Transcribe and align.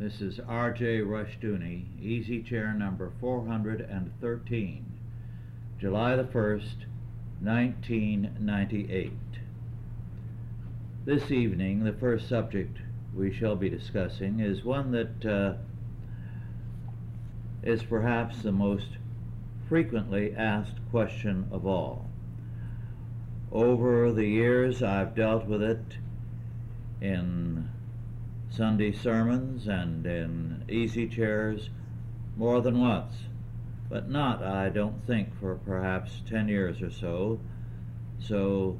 This 0.00 0.22
is 0.22 0.40
R.J. 0.48 1.00
Rushdoony, 1.00 1.84
easy 2.00 2.42
chair 2.42 2.72
number 2.72 3.12
413, 3.20 4.86
July 5.78 6.16
the 6.16 6.24
1st, 6.24 6.86
1998. 7.42 9.12
This 11.04 11.30
evening, 11.30 11.84
the 11.84 11.92
first 11.92 12.30
subject 12.30 12.78
we 13.14 13.30
shall 13.30 13.56
be 13.56 13.68
discussing 13.68 14.40
is 14.40 14.64
one 14.64 14.90
that 14.92 15.26
uh, 15.26 15.56
is 17.62 17.82
perhaps 17.82 18.40
the 18.40 18.52
most 18.52 18.96
frequently 19.68 20.34
asked 20.34 20.78
question 20.90 21.46
of 21.52 21.66
all. 21.66 22.08
Over 23.52 24.10
the 24.12 24.26
years, 24.26 24.82
I've 24.82 25.14
dealt 25.14 25.44
with 25.44 25.62
it 25.62 25.98
in 27.02 27.68
Sunday 28.50 28.92
sermons 28.92 29.68
and 29.68 30.04
in 30.04 30.64
easy 30.68 31.08
chairs 31.08 31.70
more 32.36 32.60
than 32.60 32.80
once, 32.80 33.14
but 33.88 34.10
not, 34.10 34.42
I 34.42 34.68
don't 34.68 35.06
think, 35.06 35.38
for 35.38 35.54
perhaps 35.54 36.20
10 36.28 36.48
years 36.48 36.82
or 36.82 36.90
so. 36.90 37.38
So 38.18 38.76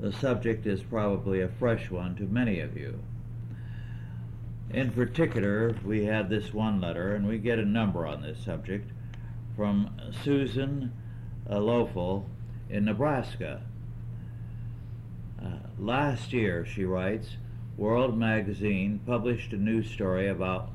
the 0.00 0.12
subject 0.12 0.66
is 0.66 0.82
probably 0.82 1.40
a 1.42 1.48
fresh 1.48 1.90
one 1.90 2.16
to 2.16 2.24
many 2.24 2.60
of 2.60 2.76
you. 2.76 3.00
In 4.70 4.90
particular, 4.90 5.76
we 5.84 6.04
had 6.04 6.28
this 6.28 6.52
one 6.52 6.80
letter, 6.80 7.14
and 7.14 7.28
we 7.28 7.38
get 7.38 7.58
a 7.58 7.64
number 7.64 8.06
on 8.06 8.22
this 8.22 8.42
subject, 8.42 8.90
from 9.54 9.90
Susan 10.24 10.92
Lofel 11.48 12.24
in 12.68 12.86
Nebraska. 12.86 13.62
Uh, 15.40 15.58
last 15.78 16.32
year, 16.32 16.66
she 16.66 16.84
writes, 16.84 17.36
World 17.76 18.16
Magazine 18.16 19.00
published 19.04 19.52
a 19.52 19.56
news 19.56 19.90
story 19.90 20.28
about 20.28 20.70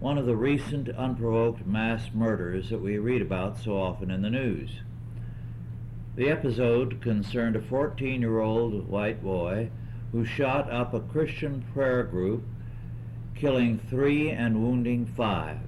one 0.00 0.16
of 0.16 0.24
the 0.24 0.36
recent 0.36 0.88
unprovoked 0.88 1.66
mass 1.66 2.14
murders 2.14 2.70
that 2.70 2.80
we 2.80 2.96
read 2.96 3.20
about 3.20 3.58
so 3.58 3.76
often 3.76 4.10
in 4.10 4.22
the 4.22 4.30
news. 4.30 4.70
The 6.16 6.30
episode 6.30 7.02
concerned 7.02 7.56
a 7.56 7.60
14 7.60 8.22
year 8.22 8.40
old 8.40 8.88
white 8.88 9.22
boy 9.22 9.68
who 10.12 10.24
shot 10.24 10.72
up 10.72 10.94
a 10.94 11.00
Christian 11.00 11.62
prayer 11.74 12.02
group, 12.04 12.42
killing 13.34 13.78
three 13.78 14.30
and 14.30 14.62
wounding 14.62 15.04
five. 15.04 15.58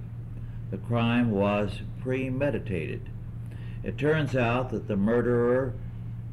The 0.71 0.77
crime 0.79 1.29
was 1.29 1.81
premeditated. 2.01 3.09
It 3.83 3.99
turns 3.99 4.35
out 4.35 4.71
that 4.71 4.87
the 4.87 4.97
murderer 4.97 5.75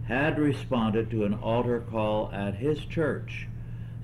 had 0.09 0.38
responded 0.38 1.11
to 1.11 1.25
an 1.25 1.34
altar 1.34 1.81
call 1.81 2.31
at 2.33 2.55
his 2.55 2.86
church 2.86 3.48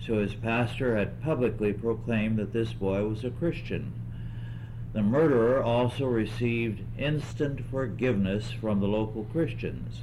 so 0.07 0.19
his 0.19 0.35
pastor 0.35 0.97
had 0.97 1.23
publicly 1.23 1.73
proclaimed 1.73 2.39
that 2.39 2.53
this 2.53 2.73
boy 2.73 3.07
was 3.07 3.25
a 3.25 3.31
Christian. 3.31 3.93
The 4.93 5.03
murderer 5.03 5.63
also 5.63 6.07
received 6.07 6.83
instant 6.99 7.65
forgiveness 7.71 8.51
from 8.51 8.81
the 8.81 8.89
local 8.89 9.25
Christians. 9.25 10.03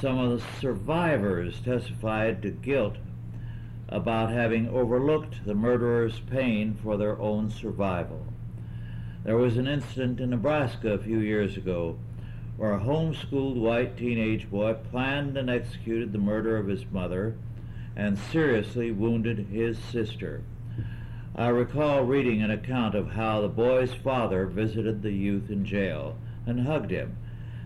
Some 0.00 0.18
of 0.18 0.30
the 0.30 0.60
survivors 0.60 1.60
testified 1.60 2.42
to 2.42 2.50
guilt 2.50 2.96
about 3.88 4.30
having 4.30 4.68
overlooked 4.68 5.44
the 5.46 5.54
murderer's 5.54 6.18
pain 6.18 6.74
for 6.82 6.96
their 6.96 7.18
own 7.20 7.50
survival. 7.50 8.26
There 9.22 9.36
was 9.36 9.56
an 9.56 9.68
incident 9.68 10.20
in 10.20 10.30
Nebraska 10.30 10.92
a 10.92 10.98
few 10.98 11.20
years 11.20 11.56
ago 11.56 11.96
where 12.56 12.74
a 12.74 12.80
homeschooled 12.80 13.56
white 13.56 13.96
teenage 13.96 14.50
boy 14.50 14.74
planned 14.74 15.36
and 15.36 15.48
executed 15.48 16.12
the 16.12 16.18
murder 16.18 16.56
of 16.56 16.66
his 16.66 16.84
mother 16.90 17.36
and 17.96 18.18
seriously 18.18 18.90
wounded 18.90 19.46
his 19.50 19.78
sister. 19.78 20.42
I 21.36 21.48
recall 21.48 22.04
reading 22.04 22.42
an 22.42 22.50
account 22.50 22.94
of 22.94 23.12
how 23.12 23.40
the 23.40 23.48
boy's 23.48 23.92
father 23.92 24.46
visited 24.46 25.02
the 25.02 25.12
youth 25.12 25.50
in 25.50 25.64
jail 25.64 26.16
and 26.46 26.66
hugged 26.66 26.90
him 26.90 27.16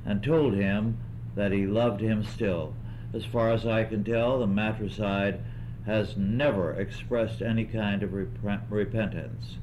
and 0.06 0.22
told 0.22 0.54
him 0.54 0.98
that 1.34 1.53
he 1.53 1.66
loved 1.66 2.00
him 2.00 2.25
still. 2.25 2.75
As 3.12 3.25
far 3.25 3.53
as 3.53 3.66
I 3.66 3.84
can 3.84 4.04
tell, 4.04 4.38
the 4.38 4.47
matricide 4.47 5.41
has 5.86 6.16
never 6.16 6.72
expressed 6.72 7.41
any 7.41 7.64
kind 7.64 8.03
of 8.03 8.12
rep- 8.12 8.66
repentance. 8.70 9.56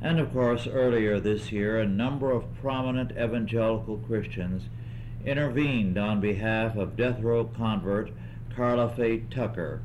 And 0.00 0.20
of 0.20 0.32
course, 0.32 0.66
earlier 0.66 1.18
this 1.18 1.50
year, 1.50 1.80
a 1.80 1.86
number 1.86 2.30
of 2.30 2.54
prominent 2.60 3.12
evangelical 3.12 3.98
Christians 3.98 4.64
intervened 5.24 5.98
on 5.98 6.20
behalf 6.20 6.76
of 6.76 6.96
death 6.96 7.20
row 7.20 7.44
convert 7.44 8.10
Karla 8.56 8.88
Faye 8.88 9.18
Tucker. 9.30 9.82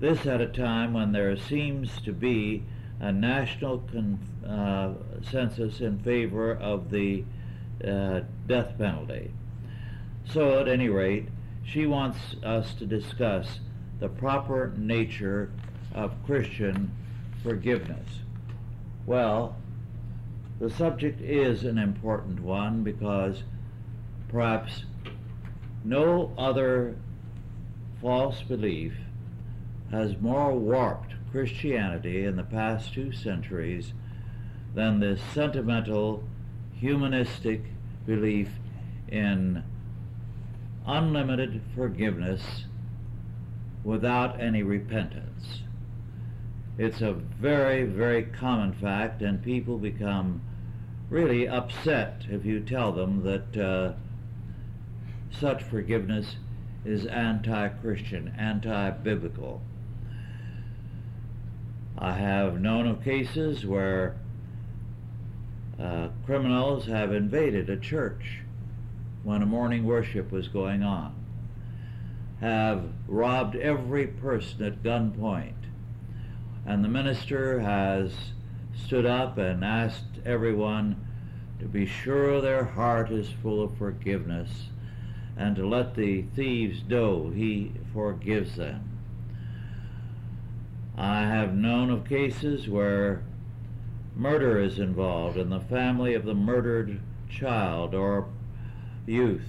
This 0.00 0.26
at 0.26 0.40
a 0.40 0.46
time 0.46 0.94
when 0.94 1.12
there 1.12 1.36
seems 1.36 2.00
to 2.00 2.12
be 2.12 2.62
a 2.98 3.12
national 3.12 3.80
consensus 3.90 5.80
uh, 5.80 5.84
in 5.84 5.98
favor 5.98 6.54
of 6.54 6.90
the 6.90 7.24
uh, 7.86 8.20
death 8.46 8.78
penalty. 8.78 9.30
So, 10.24 10.58
at 10.58 10.68
any 10.68 10.88
rate, 10.88 11.28
she 11.62 11.86
wants 11.86 12.18
us 12.42 12.72
to 12.74 12.86
discuss 12.86 13.60
the 14.00 14.08
proper 14.08 14.72
nature 14.76 15.50
of 15.92 16.14
Christian 16.24 16.90
forgiveness. 17.42 18.08
Well, 19.04 19.56
the 20.58 20.70
subject 20.70 21.20
is 21.20 21.64
an 21.64 21.76
important 21.76 22.40
one 22.40 22.82
because 22.82 23.42
perhaps 24.28 24.84
no 25.84 26.32
other 26.38 26.96
false 28.04 28.42
belief 28.42 28.92
has 29.90 30.20
more 30.20 30.52
warped 30.52 31.14
Christianity 31.32 32.26
in 32.26 32.36
the 32.36 32.42
past 32.42 32.92
two 32.92 33.10
centuries 33.12 33.94
than 34.74 35.00
this 35.00 35.22
sentimental, 35.32 36.22
humanistic 36.74 37.62
belief 38.04 38.50
in 39.08 39.64
unlimited 40.86 41.62
forgiveness 41.74 42.66
without 43.82 44.38
any 44.38 44.62
repentance. 44.62 45.62
It's 46.76 47.00
a 47.00 47.14
very, 47.14 47.84
very 47.84 48.24
common 48.24 48.74
fact, 48.74 49.22
and 49.22 49.42
people 49.42 49.78
become 49.78 50.42
really 51.08 51.48
upset 51.48 52.26
if 52.28 52.44
you 52.44 52.60
tell 52.60 52.92
them 52.92 53.22
that 53.22 53.56
uh, 53.56 53.92
such 55.30 55.62
forgiveness 55.62 56.36
is 56.84 57.06
anti-Christian, 57.06 58.34
anti-biblical. 58.38 59.62
I 61.96 62.12
have 62.12 62.60
known 62.60 62.86
of 62.86 63.02
cases 63.02 63.64
where 63.64 64.16
uh, 65.80 66.08
criminals 66.26 66.86
have 66.86 67.12
invaded 67.12 67.70
a 67.70 67.76
church 67.76 68.40
when 69.22 69.42
a 69.42 69.46
morning 69.46 69.84
worship 69.84 70.30
was 70.30 70.48
going 70.48 70.82
on, 70.82 71.14
have 72.40 72.84
robbed 73.08 73.56
every 73.56 74.06
person 74.06 74.62
at 74.64 74.82
gunpoint, 74.82 75.54
and 76.66 76.84
the 76.84 76.88
minister 76.88 77.60
has 77.60 78.12
stood 78.84 79.06
up 79.06 79.38
and 79.38 79.64
asked 79.64 80.04
everyone 80.26 80.96
to 81.60 81.64
be 81.64 81.86
sure 81.86 82.40
their 82.40 82.64
heart 82.64 83.10
is 83.10 83.30
full 83.42 83.62
of 83.62 83.76
forgiveness 83.78 84.68
and 85.36 85.56
to 85.56 85.66
let 85.66 85.94
the 85.94 86.22
thieves 86.34 86.82
know 86.88 87.30
he 87.30 87.72
forgives 87.92 88.56
them. 88.56 88.98
I 90.96 91.22
have 91.22 91.54
known 91.54 91.90
of 91.90 92.04
cases 92.04 92.68
where 92.68 93.22
murder 94.14 94.60
is 94.60 94.78
involved 94.78 95.36
and 95.36 95.50
the 95.50 95.60
family 95.60 96.14
of 96.14 96.24
the 96.24 96.34
murdered 96.34 97.00
child 97.28 97.94
or 97.94 98.28
youth 99.06 99.48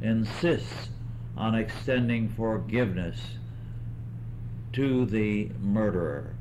insists 0.00 0.90
on 1.36 1.54
extending 1.54 2.28
forgiveness 2.28 3.36
to 4.72 5.04
the 5.06 5.50
murderer, 5.60 6.34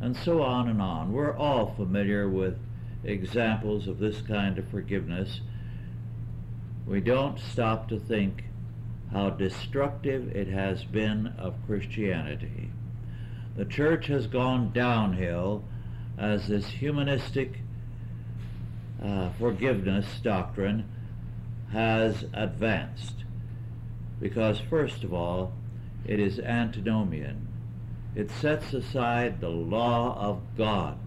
and 0.00 0.16
so 0.16 0.42
on 0.42 0.68
and 0.68 0.80
on. 0.80 1.12
We're 1.12 1.36
all 1.36 1.74
familiar 1.74 2.28
with 2.28 2.56
examples 3.02 3.88
of 3.88 3.98
this 3.98 4.22
kind 4.22 4.58
of 4.58 4.68
forgiveness 4.68 5.40
we 6.86 7.00
don't 7.00 7.38
stop 7.38 7.88
to 7.88 7.98
think 7.98 8.44
how 9.12 9.30
destructive 9.30 10.34
it 10.34 10.48
has 10.48 10.84
been 10.84 11.28
of 11.38 11.54
Christianity. 11.66 12.70
The 13.56 13.64
church 13.64 14.06
has 14.06 14.26
gone 14.26 14.72
downhill 14.72 15.64
as 16.18 16.48
this 16.48 16.66
humanistic 16.66 17.58
uh, 19.02 19.30
forgiveness 19.38 20.06
doctrine 20.22 20.88
has 21.72 22.24
advanced. 22.32 23.24
Because, 24.20 24.58
first 24.58 25.04
of 25.04 25.12
all, 25.12 25.52
it 26.06 26.18
is 26.18 26.38
antinomian. 26.38 27.48
It 28.14 28.30
sets 28.30 28.72
aside 28.72 29.40
the 29.40 29.48
law 29.48 30.16
of 30.18 30.40
God. 30.56 30.98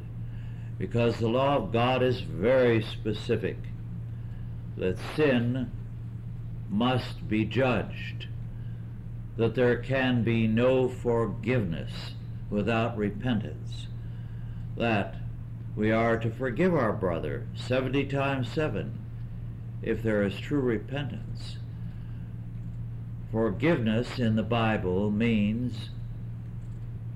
Because 0.78 1.18
the 1.18 1.30
law 1.30 1.56
of 1.58 1.72
God 1.72 2.04
is 2.04 2.22
very 2.22 2.82
specific 2.82 3.58
that 4.78 4.98
sin 5.16 5.72
must 6.70 7.28
be 7.28 7.46
judged, 7.46 8.28
that 9.38 9.56
there 9.56 9.78
can 9.78 10.24
be 10.24 10.48
no 10.48 10.90
forgiveness 10.90 12.12
without 12.50 12.98
repentance. 12.98 13.88
that 14.78 15.16
we 15.76 15.92
are 15.92 16.18
to 16.18 16.30
forgive 16.30 16.74
our 16.74 16.94
brother 16.94 17.48
70 17.56 18.06
times 18.06 18.50
7 18.50 18.98
if 19.82 20.02
there 20.02 20.24
is 20.24 20.38
true 20.40 20.60
repentance. 20.60 21.58
Forgiveness 23.32 24.20
in 24.20 24.36
the 24.36 24.44
Bible 24.44 25.12
means, 25.12 25.90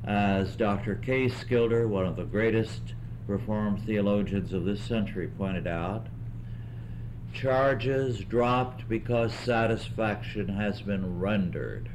as 0.06 0.56
Dr. 0.56 0.96
K. 0.96 1.30
Schilder, 1.30 1.88
one 1.88 2.06
of 2.06 2.16
the 2.16 2.24
greatest 2.24 2.94
Reformed 3.28 3.86
theologians 3.86 4.54
of 4.54 4.66
this 4.66 4.82
century, 4.82 5.28
pointed 5.28 5.68
out, 5.68 6.08
charges 7.34 8.20
dropped 8.20 8.88
because 8.90 9.34
satisfaction 9.34 10.50
has 10.50 10.82
been 10.82 11.20
rendered. 11.20 11.90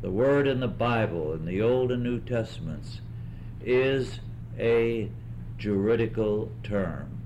The 0.00 0.10
word 0.10 0.46
in 0.46 0.60
the 0.60 0.68
Bible, 0.68 1.32
in 1.32 1.44
the 1.44 1.62
Old 1.62 1.92
and 1.92 2.02
New 2.02 2.20
Testaments, 2.20 3.00
is 3.64 4.20
a 4.58 5.10
juridical 5.58 6.50
term. 6.62 7.20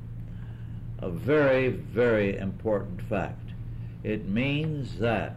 A 0.99 1.11
very, 1.11 1.69
very 1.69 2.37
important 2.37 3.03
fact. 3.03 3.51
It 4.03 4.29
means 4.29 4.99
that 4.99 5.37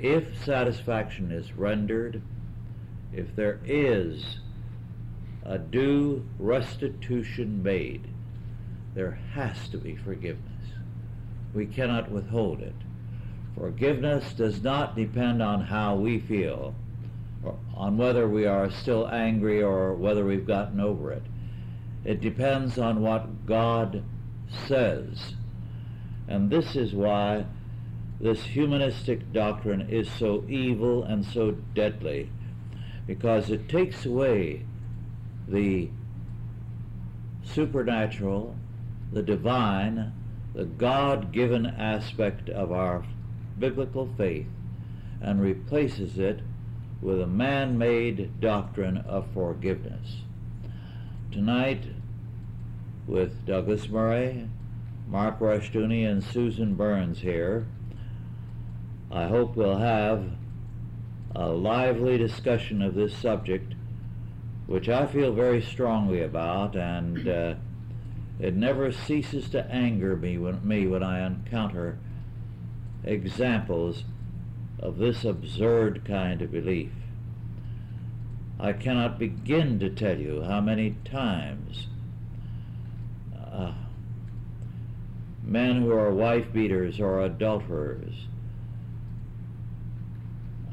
if 0.00 0.42
satisfaction 0.44 1.30
is 1.30 1.52
rendered, 1.52 2.22
if 3.12 3.34
there 3.34 3.60
is 3.64 4.38
a 5.44 5.58
due 5.58 6.24
restitution 6.38 7.62
made, 7.62 8.06
there 8.94 9.18
has 9.34 9.68
to 9.68 9.78
be 9.78 9.96
forgiveness. 9.96 10.46
We 11.54 11.66
cannot 11.66 12.10
withhold 12.10 12.60
it. 12.60 12.74
Forgiveness 13.56 14.32
does 14.32 14.62
not 14.62 14.96
depend 14.96 15.42
on 15.42 15.62
how 15.62 15.96
we 15.96 16.20
feel, 16.20 16.74
or 17.42 17.56
on 17.74 17.96
whether 17.96 18.28
we 18.28 18.46
are 18.46 18.70
still 18.70 19.08
angry 19.08 19.62
or 19.62 19.94
whether 19.94 20.24
we've 20.24 20.46
gotten 20.46 20.80
over 20.80 21.12
it. 21.12 21.22
It 22.04 22.20
depends 22.20 22.78
on 22.78 23.02
what 23.02 23.46
God 23.46 24.02
says. 24.66 25.34
And 26.28 26.50
this 26.50 26.76
is 26.76 26.92
why 26.92 27.44
this 28.20 28.42
humanistic 28.42 29.32
doctrine 29.32 29.88
is 29.90 30.08
so 30.10 30.44
evil 30.48 31.04
and 31.04 31.24
so 31.24 31.52
deadly, 31.74 32.30
because 33.06 33.50
it 33.50 33.68
takes 33.68 34.06
away 34.06 34.64
the 35.48 35.90
supernatural, 37.42 38.54
the 39.12 39.22
divine, 39.22 40.12
the 40.54 40.64
God 40.64 41.32
given 41.32 41.66
aspect 41.66 42.48
of 42.48 42.72
our 42.72 43.04
biblical 43.58 44.08
faith 44.16 44.46
and 45.20 45.40
replaces 45.40 46.18
it 46.18 46.40
with 47.02 47.20
a 47.20 47.26
man 47.26 47.78
made 47.78 48.40
doctrine 48.40 48.98
of 48.98 49.26
forgiveness. 49.32 50.22
Tonight, 51.32 51.84
with 53.06 53.44
Douglas 53.46 53.88
Murray, 53.88 54.48
Mark 55.08 55.40
Rushdoony, 55.40 56.08
and 56.08 56.22
Susan 56.22 56.74
Burns 56.74 57.20
here, 57.20 57.66
I 59.10 59.26
hope 59.26 59.56
we'll 59.56 59.78
have 59.78 60.24
a 61.34 61.48
lively 61.48 62.18
discussion 62.18 62.82
of 62.82 62.94
this 62.94 63.16
subject, 63.16 63.74
which 64.66 64.88
I 64.88 65.06
feel 65.06 65.32
very 65.32 65.62
strongly 65.62 66.22
about, 66.22 66.76
and 66.76 67.28
uh, 67.28 67.54
it 68.40 68.56
never 68.56 68.90
ceases 68.90 69.50
to 69.50 69.64
anger 69.70 70.16
me 70.16 70.38
when, 70.38 70.66
me 70.66 70.86
when 70.86 71.02
I 71.02 71.26
encounter 71.26 71.98
examples 73.04 74.04
of 74.78 74.96
this 74.96 75.24
absurd 75.24 76.04
kind 76.06 76.40
of 76.40 76.50
belief. 76.50 76.92
I 78.58 78.72
cannot 78.72 79.18
begin 79.18 79.78
to 79.80 79.90
tell 79.90 80.18
you 80.18 80.42
how 80.42 80.60
many 80.60 80.96
times 81.04 81.86
uh, 83.36 83.72
men 85.42 85.82
who 85.82 85.92
are 85.92 86.12
wife 86.12 86.52
beaters 86.52 87.00
or 87.00 87.20
adulterers, 87.20 88.26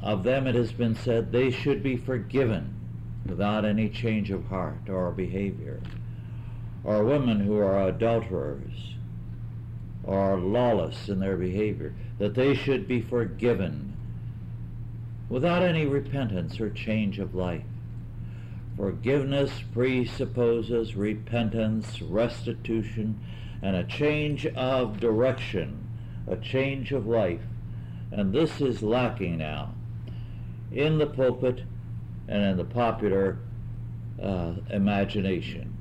of 0.02 0.22
them 0.22 0.46
it 0.46 0.54
has 0.54 0.72
been 0.72 0.94
said 0.94 1.32
they 1.32 1.50
should 1.50 1.82
be 1.82 1.96
forgiven 1.96 2.74
without 3.26 3.64
any 3.64 3.88
change 3.88 4.30
of 4.30 4.46
heart 4.46 4.88
or 4.88 5.10
behavior. 5.10 5.80
Or 6.88 7.04
women 7.04 7.40
who 7.40 7.58
are 7.58 7.86
adulterers 7.86 8.94
or 10.04 10.38
lawless 10.38 11.10
in 11.10 11.20
their 11.20 11.36
behavior, 11.36 11.94
that 12.18 12.34
they 12.34 12.54
should 12.54 12.88
be 12.88 13.02
forgiven 13.02 13.94
without 15.28 15.62
any 15.62 15.84
repentance 15.84 16.58
or 16.58 16.70
change 16.70 17.18
of 17.18 17.34
life. 17.34 17.66
Forgiveness 18.74 19.50
presupposes 19.74 20.96
repentance, 20.96 22.00
restitution, 22.00 23.20
and 23.60 23.76
a 23.76 23.84
change 23.84 24.46
of 24.46 24.98
direction, 24.98 25.86
a 26.26 26.36
change 26.36 26.90
of 26.92 27.06
life. 27.06 27.42
And 28.10 28.32
this 28.32 28.62
is 28.62 28.82
lacking 28.82 29.36
now 29.36 29.74
in 30.72 30.96
the 30.96 31.06
pulpit 31.06 31.64
and 32.28 32.42
in 32.44 32.56
the 32.56 32.64
popular 32.64 33.36
uh, 34.22 34.54
imagination. 34.70 35.77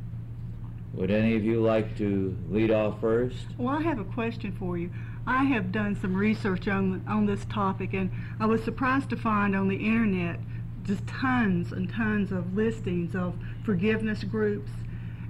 Would 0.98 1.12
any 1.12 1.36
of 1.36 1.46
you 1.46 1.62
like 1.62 1.96
to 2.00 2.36
lead 2.50 2.72
off 2.72 3.00
first? 3.00 3.46
Well, 3.60 3.76
I 3.76 3.84
have 3.84 4.00
a 4.00 4.04
question 4.04 4.52
for 4.52 4.80
you. 4.80 4.90
I 5.28 5.44
have 5.44 5.72
done 5.72 5.96
some 5.96 6.16
research 6.16 6.68
on 6.68 7.06
on 7.08 7.28
this 7.28 7.46
topic, 7.46 7.94
and 7.94 8.10
I 8.40 8.48
was 8.48 8.64
surprised 8.64 9.12
to 9.12 9.16
find 9.16 9.56
on 9.56 9.68
the 9.68 9.76
internet 9.76 10.40
just 10.86 11.06
tons 11.06 11.72
and 11.72 11.88
tons 11.88 12.32
of 12.32 12.56
listings 12.56 13.16
of 13.16 13.36
forgiveness 13.64 14.24
groups, 14.24 14.72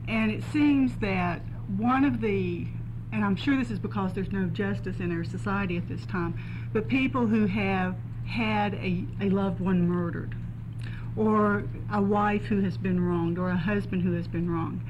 and 0.07 0.31
it 0.31 0.41
seems 0.53 0.97
that 0.99 1.41
one 1.75 2.05
of 2.05 2.21
the 2.21 2.67
and 3.11 3.25
I'm 3.25 3.35
sure 3.35 3.57
this 3.57 3.69
is 3.69 3.79
because 3.79 4.13
there's 4.13 4.31
no 4.31 4.45
justice 4.45 5.01
in 5.01 5.11
our 5.11 5.25
society 5.25 5.75
at 5.75 5.89
this 5.89 6.05
time, 6.05 6.39
but 6.71 6.87
people 6.87 7.27
who 7.27 7.45
have 7.45 7.95
had 8.25 8.73
a, 8.75 9.03
a 9.19 9.29
loved 9.29 9.59
one 9.59 9.87
murdered, 9.87 10.33
or 11.17 11.65
a 11.91 12.01
wife 12.01 12.43
who 12.43 12.61
has 12.61 12.77
been 12.77 13.01
wronged, 13.01 13.37
or 13.37 13.49
a 13.49 13.57
husband 13.57 14.03
who 14.03 14.13
has 14.13 14.27
been 14.27 14.49
wronged, 14.49 14.81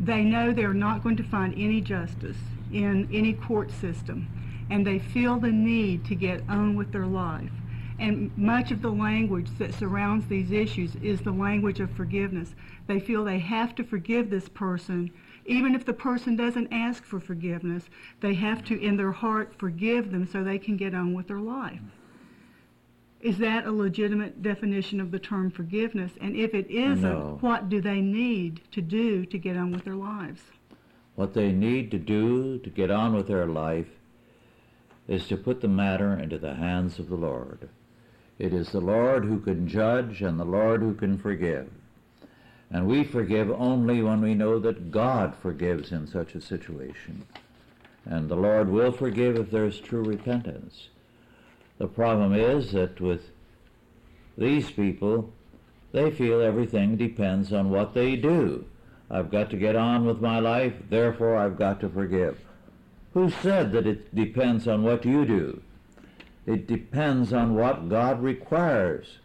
they 0.00 0.22
know 0.22 0.52
they're 0.52 0.74
not 0.74 1.02
going 1.02 1.16
to 1.16 1.22
find 1.22 1.54
any 1.56 1.80
justice 1.80 2.38
in 2.72 3.08
any 3.12 3.32
court 3.32 3.70
system 3.70 4.28
and 4.70 4.86
they 4.86 4.98
feel 4.98 5.38
the 5.38 5.52
need 5.52 6.04
to 6.06 6.14
get 6.14 6.42
on 6.48 6.74
with 6.74 6.92
their 6.92 7.06
life. 7.06 7.52
And 7.98 8.36
much 8.36 8.72
of 8.72 8.82
the 8.82 8.90
language 8.90 9.48
that 9.58 9.74
surrounds 9.74 10.26
these 10.26 10.50
issues 10.50 10.96
is 10.96 11.20
the 11.20 11.30
language 11.30 11.78
of 11.78 11.92
forgiveness. 11.92 12.54
They 12.86 12.98
feel 12.98 13.24
they 13.24 13.38
have 13.38 13.74
to 13.76 13.84
forgive 13.84 14.30
this 14.30 14.48
person, 14.48 15.12
even 15.46 15.74
if 15.74 15.84
the 15.84 15.92
person 15.92 16.34
doesn't 16.34 16.72
ask 16.72 17.04
for 17.04 17.20
forgiveness. 17.20 17.84
They 18.20 18.34
have 18.34 18.64
to, 18.64 18.80
in 18.80 18.96
their 18.96 19.12
heart, 19.12 19.54
forgive 19.56 20.10
them 20.10 20.26
so 20.26 20.42
they 20.42 20.58
can 20.58 20.76
get 20.76 20.94
on 20.94 21.14
with 21.14 21.28
their 21.28 21.38
life. 21.38 21.80
Is 23.24 23.38
that 23.38 23.64
a 23.64 23.72
legitimate 23.72 24.42
definition 24.42 25.00
of 25.00 25.10
the 25.10 25.18
term 25.18 25.50
forgiveness? 25.50 26.12
And 26.20 26.36
if 26.36 26.52
it 26.52 26.70
isn't, 26.70 27.02
No. 27.02 27.38
what 27.40 27.70
do 27.70 27.80
they 27.80 28.02
need 28.02 28.60
to 28.72 28.82
do 28.82 29.24
to 29.24 29.38
get 29.38 29.56
on 29.56 29.72
with 29.72 29.84
their 29.84 29.94
lives? 29.94 30.42
What 31.14 31.32
they 31.32 31.50
need 31.50 31.90
to 31.92 31.98
do 31.98 32.58
to 32.58 32.68
get 32.68 32.90
on 32.90 33.14
with 33.14 33.26
their 33.26 33.46
life 33.46 33.88
is 35.08 35.26
to 35.28 35.38
put 35.38 35.62
the 35.62 35.68
matter 35.68 36.12
into 36.12 36.36
the 36.36 36.52
hands 36.54 36.98
of 36.98 37.08
the 37.08 37.16
Lord. 37.16 37.70
It 38.38 38.52
is 38.52 38.72
the 38.72 38.80
Lord 38.80 39.24
who 39.24 39.40
can 39.40 39.68
judge 39.68 40.20
and 40.20 40.38
the 40.38 40.44
Lord 40.44 40.82
who 40.82 40.92
can 40.92 41.16
forgive. 41.16 41.70
And 42.70 42.86
we 42.86 43.04
forgive 43.04 43.50
only 43.52 44.02
when 44.02 44.20
we 44.20 44.34
know 44.34 44.58
that 44.58 44.90
God 44.90 45.34
forgives 45.34 45.92
in 45.92 46.06
such 46.06 46.34
a 46.34 46.42
situation. 46.42 47.22
And 48.04 48.28
the 48.28 48.36
Lord 48.36 48.68
will 48.68 48.92
forgive 48.92 49.36
if 49.36 49.50
there 49.50 49.64
is 49.64 49.80
true 49.80 50.02
repentance. 50.02 50.88
The 51.78 51.88
problem 51.88 52.34
is 52.34 52.72
that 52.72 53.00
with 53.00 53.30
these 54.38 54.70
people, 54.70 55.32
they 55.92 56.10
feel 56.10 56.40
everything 56.40 56.96
depends 56.96 57.52
on 57.52 57.70
what 57.70 57.94
they 57.94 58.16
do. 58.16 58.64
I've 59.10 59.30
got 59.30 59.50
to 59.50 59.56
get 59.56 59.76
on 59.76 60.06
with 60.06 60.20
my 60.20 60.38
life, 60.38 60.74
therefore 60.88 61.36
I've 61.36 61.58
got 61.58 61.80
to 61.80 61.88
forgive. 61.88 62.40
Who 63.12 63.30
said 63.30 63.72
that 63.72 63.86
it 63.86 64.14
depends 64.14 64.66
on 64.66 64.82
what 64.82 65.04
you 65.04 65.24
do? 65.24 65.62
It 66.46 66.66
depends 66.66 67.32
on 67.32 67.54
what 67.54 67.88
God 67.88 68.22
requires. 68.22 69.18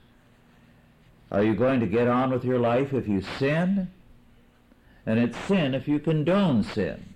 Are 1.32 1.44
you 1.44 1.56
going 1.56 1.80
to 1.80 1.88
get 1.88 2.08
on 2.08 2.32
with 2.32 2.44
your 2.44 2.60
life 2.60 2.94
if 2.94 3.08
you 3.08 3.22
sin? 3.22 3.90
And 5.06 5.20
it's 5.20 5.38
sin 5.38 5.74
if 5.74 5.88
you 5.88 6.00
condone 6.00 6.64
sin. 6.64 7.09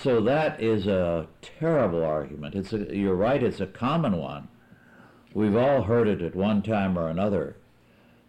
So 0.00 0.20
that 0.20 0.62
is 0.62 0.86
a 0.86 1.26
terrible 1.42 2.04
argument. 2.04 2.54
It's 2.54 2.72
a, 2.72 2.96
you're 2.96 3.16
right, 3.16 3.42
it's 3.42 3.58
a 3.60 3.66
common 3.66 4.16
one. 4.16 4.46
We've 5.34 5.56
all 5.56 5.82
heard 5.82 6.06
it 6.06 6.22
at 6.22 6.36
one 6.36 6.62
time 6.62 6.96
or 6.96 7.08
another. 7.08 7.56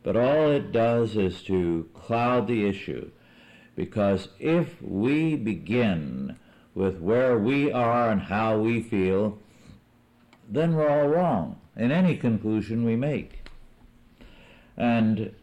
But 0.01 0.15
all 0.15 0.49
it 0.49 0.71
does 0.71 1.15
is 1.15 1.43
to 1.43 1.87
cloud 1.93 2.47
the 2.47 2.65
issue. 2.65 3.11
Because 3.75 4.29
if 4.39 4.81
we 4.81 5.35
begin 5.35 6.37
with 6.73 6.99
where 6.99 7.37
we 7.37 7.71
are 7.71 8.09
and 8.09 8.21
how 8.23 8.57
we 8.57 8.81
feel, 8.81 9.37
then 10.49 10.73
we're 10.73 10.89
all 10.89 11.07
wrong 11.07 11.61
in 11.75 11.91
any 11.91 12.17
conclusion 12.17 12.83
we 12.83 12.95
make. 12.95 13.43
And 14.75 15.35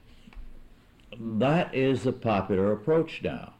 that 1.21 1.73
is 1.73 2.02
the 2.02 2.12
popular 2.12 2.73
approach 2.73 3.21
now. 3.23 3.56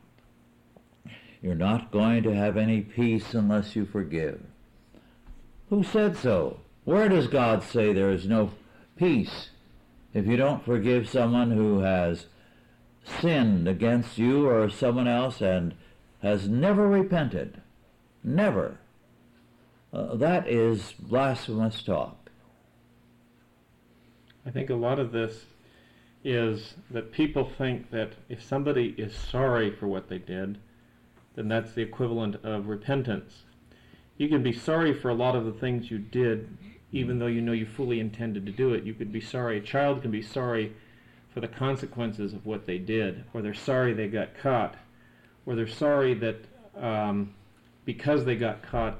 You're 1.43 1.55
not 1.55 1.91
going 1.91 2.23
to 2.25 2.35
have 2.35 2.57
any 2.57 2.81
peace 2.81 3.35
unless 3.35 3.77
you 3.77 3.85
forgive. 3.85 4.41
Who 5.71 5.83
said 5.83 6.17
so? 6.17 6.61
Where 6.85 7.09
does 7.09 7.27
God 7.27 7.63
say 7.63 7.93
there 7.93 8.11
is 8.11 8.27
no 8.27 8.51
peace 8.97 9.51
if 10.15 10.27
you 10.27 10.37
don't 10.37 10.65
forgive 10.65 11.09
someone 11.09 11.51
who 11.51 11.81
has 11.81 12.27
sinned 13.05 13.69
against 13.69 14.19
you 14.19 14.49
or 14.49 14.71
someone 14.71 15.09
else 15.09 15.41
and 15.41 15.75
has 16.23 16.49
never 16.49 16.89
repented? 16.89 17.61
Never. 18.23 18.79
Uh, 19.93 20.15
that 20.17 20.49
is 20.49 20.93
blasphemous 20.99 21.83
talk. 21.83 22.31
I 24.45 24.51
think 24.51 24.71
a 24.71 24.75
lot 24.75 24.99
of 24.99 25.13
this 25.13 25.45
is 26.23 26.75
that 26.91 27.13
people 27.13 27.51
think 27.59 27.91
that 27.91 28.13
if 28.29 28.43
somebody 28.43 28.95
is 28.97 29.15
sorry 29.15 29.71
for 29.71 29.87
what 29.89 30.09
they 30.09 30.19
did, 30.19 30.59
then 31.37 31.49
that's 31.49 31.73
the 31.73 31.83
equivalent 31.83 32.45
of 32.45 32.67
repentance. 32.67 33.45
You 34.19 34.29
can 34.29 34.43
be 34.43 34.53
sorry 34.53 34.93
for 34.93 35.11
a 35.11 35.15
lot 35.15 35.37
of 35.37 35.45
the 35.45 35.53
things 35.53 35.91
you 35.91 35.99
did, 35.99 36.57
even 36.91 37.19
though 37.19 37.27
you 37.27 37.43
know 37.43 37.53
you 37.53 37.67
fully 37.67 38.01
intended 38.01 38.47
to 38.47 38.53
do 38.53 38.73
it. 38.73 38.85
You 38.85 38.95
could 38.95 39.13
be 39.13 39.21
sorry. 39.21 39.59
A 39.59 39.63
child 39.63 40.03
can 40.03 40.11
be 40.11 40.23
sorry 40.23 40.73
for 41.33 41.41
the 41.41 41.49
consequences 41.49 42.33
of 42.33 42.47
what 42.47 42.65
they 42.65 42.79
did, 42.79 43.25
or 43.35 43.43
they're 43.43 43.55
sorry 43.55 43.93
they 43.93 44.09
got 44.09 44.37
caught, 44.39 44.75
or 45.45 45.55
they're 45.55 45.67
sorry 45.67 46.15
that 46.15 46.37
um, 46.75 47.35
because 47.85 48.25
they 48.25 48.37
got 48.37 48.63
caught, 48.63 48.99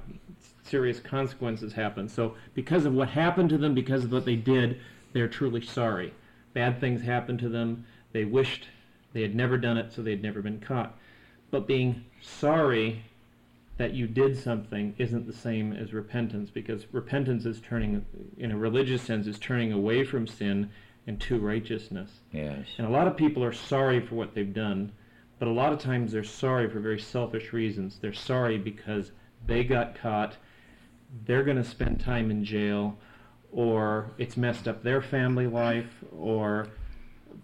serious 0.63 1.01
consequences 1.01 1.73
happened. 1.73 2.11
So, 2.11 2.37
because 2.55 2.85
of 2.85 2.93
what 2.93 3.09
happened 3.09 3.49
to 3.51 3.59
them, 3.59 3.75
because 3.75 4.05
of 4.05 4.13
what 4.13 4.27
they 4.27 4.37
did, 4.37 4.81
they're 5.15 5.29
truly 5.29 5.63
sorry. 5.63 6.13
Bad 6.53 6.79
things 6.79 7.01
happened 7.01 7.39
to 7.41 7.49
them. 7.49 7.87
They 8.13 8.25
wished 8.25 8.69
they 9.15 9.23
had 9.23 9.35
never 9.35 9.57
done 9.57 9.79
it, 9.79 9.93
so 9.93 10.03
they 10.03 10.11
had 10.11 10.23
never 10.23 10.43
been 10.43 10.61
caught. 10.61 10.95
But 11.51 11.67
being 11.67 12.05
sorry 12.21 13.05
that 13.77 13.93
you 13.93 14.07
did 14.07 14.39
something 14.39 14.95
isn't 14.99 15.27
the 15.27 15.33
same 15.33 15.73
as 15.73 15.93
repentance 15.93 16.51
because 16.51 16.87
repentance 16.93 17.45
is 17.45 17.61
turning, 17.61 18.05
in 18.39 18.51
a 18.51 18.57
religious 18.57 19.03
sense, 19.03 19.27
is 19.27 19.39
turning 19.39 19.73
away 19.73 20.05
from 20.05 20.27
sin 20.27 20.71
and 21.07 21.21
to 21.21 21.39
righteousness. 21.39 22.11
Yes. 22.33 22.67
And 22.79 22.87
a 22.87 22.91
lot 22.91 23.07
of 23.07 23.17
people 23.17 23.45
are 23.45 23.53
sorry 23.53 24.01
for 24.01 24.15
what 24.15 24.35
they've 24.35 24.53
done, 24.53 24.93
but 25.39 25.49
a 25.49 25.53
lot 25.53 25.73
of 25.73 25.79
times 25.79 26.13
they're 26.13 26.25
sorry 26.25 26.69
for 26.69 26.81
very 26.81 26.99
selfish 26.99 27.53
reasons. 27.53 27.99
They're 28.01 28.13
sorry 28.13 28.59
because 28.59 29.13
they 29.47 29.63
got 29.63 29.95
caught, 29.95 30.37
they're 31.27 31.45
going 31.45 31.59
to 31.59 31.65
spend 31.65 32.01
time 32.01 32.31
in 32.31 32.45
jail, 32.45 32.97
or 33.53 34.11
it's 34.19 34.37
messed 34.37 34.67
up 34.67 34.83
their 34.83 35.03
family 35.03 35.47
life, 35.47 36.03
or 36.17 36.69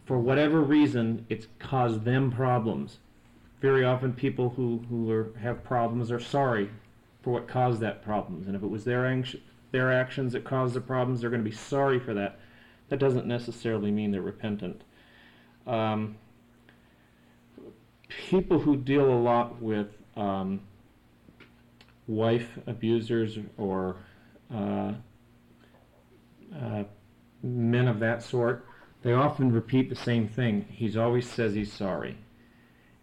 for 0.06 0.18
whatever 0.18 0.60
reason, 0.60 1.26
it's 1.28 1.46
caused 1.58 2.04
them 2.04 2.32
problems 2.32 2.98
very 3.62 3.84
often 3.84 4.12
people 4.12 4.50
who, 4.50 4.84
who 4.90 5.08
are, 5.10 5.32
have 5.40 5.62
problems 5.62 6.10
are 6.10 6.20
sorry 6.20 6.68
for 7.22 7.32
what 7.32 7.46
caused 7.46 7.80
that 7.80 8.02
problems. 8.02 8.48
And 8.48 8.56
if 8.56 8.62
it 8.62 8.66
was 8.66 8.84
their, 8.84 9.06
anx- 9.06 9.36
their 9.70 9.92
actions 9.92 10.32
that 10.32 10.42
caused 10.42 10.74
the 10.74 10.80
problems, 10.80 11.20
they're 11.20 11.30
going 11.30 11.44
to 11.44 11.48
be 11.48 11.56
sorry 11.56 12.00
for 12.00 12.12
that. 12.12 12.40
That 12.88 12.98
doesn't 12.98 13.24
necessarily 13.24 13.92
mean 13.92 14.10
they're 14.10 14.20
repentant. 14.20 14.82
Um, 15.64 16.16
people 18.28 18.58
who 18.58 18.76
deal 18.76 19.08
a 19.08 19.14
lot 19.14 19.62
with 19.62 19.88
um, 20.16 20.62
wife 22.08 22.58
abusers 22.66 23.38
or 23.56 23.96
uh, 24.52 24.92
uh, 26.60 26.84
men 27.44 27.86
of 27.86 28.00
that 28.00 28.24
sort, 28.24 28.66
they 29.02 29.12
often 29.12 29.52
repeat 29.52 29.88
the 29.88 29.96
same 29.96 30.26
thing. 30.26 30.66
He's 30.68 30.96
always 30.96 31.30
says 31.30 31.54
he's 31.54 31.72
sorry. 31.72 32.18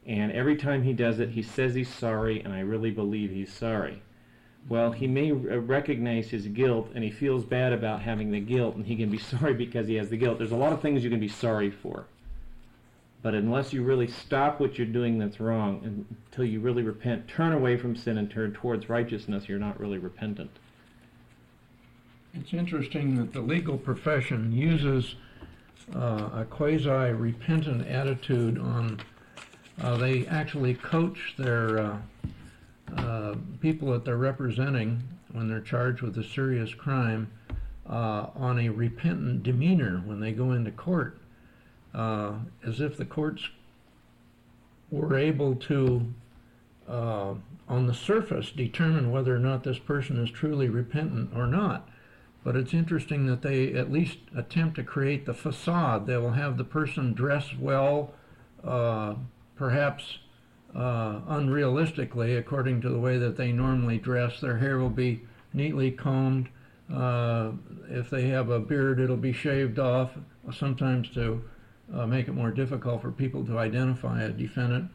And 0.09 0.31
every 0.31 0.55
time 0.55 0.81
he 0.81 0.93
does 0.93 1.19
it, 1.19 1.29
he 1.29 1.43
says 1.43 1.75
he's 1.75 1.93
sorry, 1.93 2.41
and 2.41 2.51
I 2.51 2.61
really 2.61 2.89
believe 2.89 3.29
he's 3.29 3.53
sorry. 3.53 4.01
Well, 4.67 4.91
he 4.91 5.05
may 5.05 5.31
recognize 5.31 6.31
his 6.31 6.47
guilt, 6.47 6.89
and 6.95 7.03
he 7.03 7.11
feels 7.11 7.45
bad 7.45 7.73
about 7.73 8.01
having 8.01 8.31
the 8.31 8.39
guilt, 8.39 8.75
and 8.75 8.87
he 8.87 8.95
can 8.95 9.11
be 9.11 9.17
sorry 9.19 9.53
because 9.53 9.87
he 9.87 9.95
has 9.95 10.09
the 10.09 10.17
guilt. 10.17 10.39
There's 10.39 10.51
a 10.51 10.57
lot 10.57 10.73
of 10.73 10.81
things 10.81 11.03
you 11.03 11.11
can 11.11 11.19
be 11.19 11.27
sorry 11.27 11.69
for. 11.69 12.07
But 13.21 13.35
unless 13.35 13.71
you 13.71 13.83
really 13.83 14.07
stop 14.07 14.59
what 14.59 14.79
you're 14.79 14.87
doing 14.87 15.19
that's 15.19 15.39
wrong 15.39 16.07
until 16.31 16.45
you 16.45 16.59
really 16.59 16.81
repent, 16.81 17.27
turn 17.27 17.51
away 17.51 17.77
from 17.77 17.95
sin 17.95 18.17
and 18.17 18.31
turn 18.31 18.51
towards 18.53 18.89
righteousness, 18.89 19.47
you're 19.47 19.59
not 19.59 19.79
really 19.79 19.99
repentant. 19.99 20.49
It's 22.33 22.53
interesting 22.53 23.15
that 23.17 23.33
the 23.33 23.41
legal 23.41 23.77
profession 23.77 24.51
uses 24.53 25.13
uh, 25.95 26.29
a 26.33 26.47
quasi 26.49 26.89
repentant 26.89 27.85
attitude 27.87 28.57
on 28.57 29.01
uh, 29.81 29.97
they 29.97 30.25
actually 30.27 30.73
coach 30.73 31.35
their 31.37 31.79
uh, 31.79 31.97
uh, 32.97 33.35
people 33.61 33.91
that 33.91 34.05
they're 34.05 34.17
representing 34.17 35.01
when 35.31 35.47
they're 35.47 35.61
charged 35.61 36.01
with 36.01 36.17
a 36.17 36.23
serious 36.23 36.73
crime 36.73 37.31
uh, 37.87 38.27
on 38.35 38.59
a 38.59 38.69
repentant 38.69 39.43
demeanor 39.43 40.01
when 40.05 40.19
they 40.19 40.31
go 40.31 40.51
into 40.51 40.71
court, 40.71 41.17
uh, 41.93 42.33
as 42.65 42.79
if 42.79 42.97
the 42.97 43.05
courts 43.05 43.49
were 44.91 45.15
able 45.17 45.55
to, 45.55 46.05
uh, 46.87 47.33
on 47.67 47.87
the 47.87 47.93
surface, 47.93 48.51
determine 48.51 49.11
whether 49.11 49.35
or 49.35 49.39
not 49.39 49.63
this 49.63 49.79
person 49.79 50.21
is 50.21 50.31
truly 50.31 50.67
repentant 50.67 51.31
or 51.35 51.47
not. 51.47 51.87
But 52.43 52.55
it's 52.55 52.73
interesting 52.73 53.25
that 53.27 53.41
they 53.41 53.73
at 53.73 53.91
least 53.91 54.17
attempt 54.35 54.75
to 54.77 54.83
create 54.83 55.25
the 55.25 55.33
facade. 55.33 56.07
They 56.07 56.17
will 56.17 56.31
have 56.31 56.57
the 56.57 56.63
person 56.63 57.13
dress 57.13 57.53
well, 57.59 58.13
perhaps 59.59 60.19
uh, 60.73 61.19
unrealistically, 61.27 62.39
according 62.39 62.79
to 62.79 62.89
the 62.89 62.97
way 62.97 63.17
that 63.17 63.35
they 63.35 63.51
normally 63.51 63.97
dress. 63.97 64.39
Their 64.39 64.57
hair 64.57 64.79
will 64.79 64.89
be 64.89 65.21
neatly 65.53 65.91
combed. 65.91 66.47
Uh, 66.91 67.51
if 67.89 68.09
they 68.09 68.29
have 68.29 68.49
a 68.49 68.59
beard, 68.59 69.01
it'll 69.01 69.17
be 69.17 69.33
shaved 69.33 69.77
off, 69.77 70.11
sometimes 70.53 71.09
to 71.09 71.43
uh, 71.93 72.07
make 72.07 72.29
it 72.29 72.31
more 72.31 72.51
difficult 72.51 73.01
for 73.01 73.11
people 73.11 73.45
to 73.45 73.59
identify 73.59 74.23
a 74.23 74.29
defendant. 74.29 74.89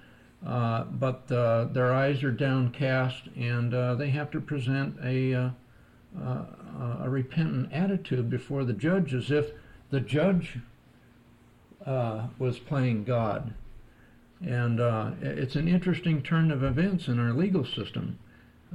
Uh, 0.47 0.85
but 0.85 1.31
uh, 1.31 1.67
their 1.67 1.93
eyes 1.93 2.23
are 2.23 2.33
downcast, 2.33 3.25
and 3.37 3.75
uh, 3.75 3.95
they 3.95 4.09
have 4.11 4.31
to 4.31 4.41
present 4.41 4.97
a, 5.05 5.33
a 5.33 7.07
repentant 7.07 7.71
attitude 7.71 8.31
before 8.31 8.65
the 8.65 8.73
judge, 8.73 9.13
as 9.13 9.31
if 9.31 9.51
the 9.91 10.01
judge 10.01 10.59
was 11.87 12.59
playing 12.59 13.05
God 13.05 13.53
and 14.47 14.81
uh, 14.81 15.13
it's 15.23 15.57
an 15.57 15.69
interesting 15.69 16.23
turn 16.23 16.51
of 16.51 16.63
events 16.63 17.09
in 17.09 17.19
our 17.19 17.33
legal 17.33 17.65
system. 17.65 18.19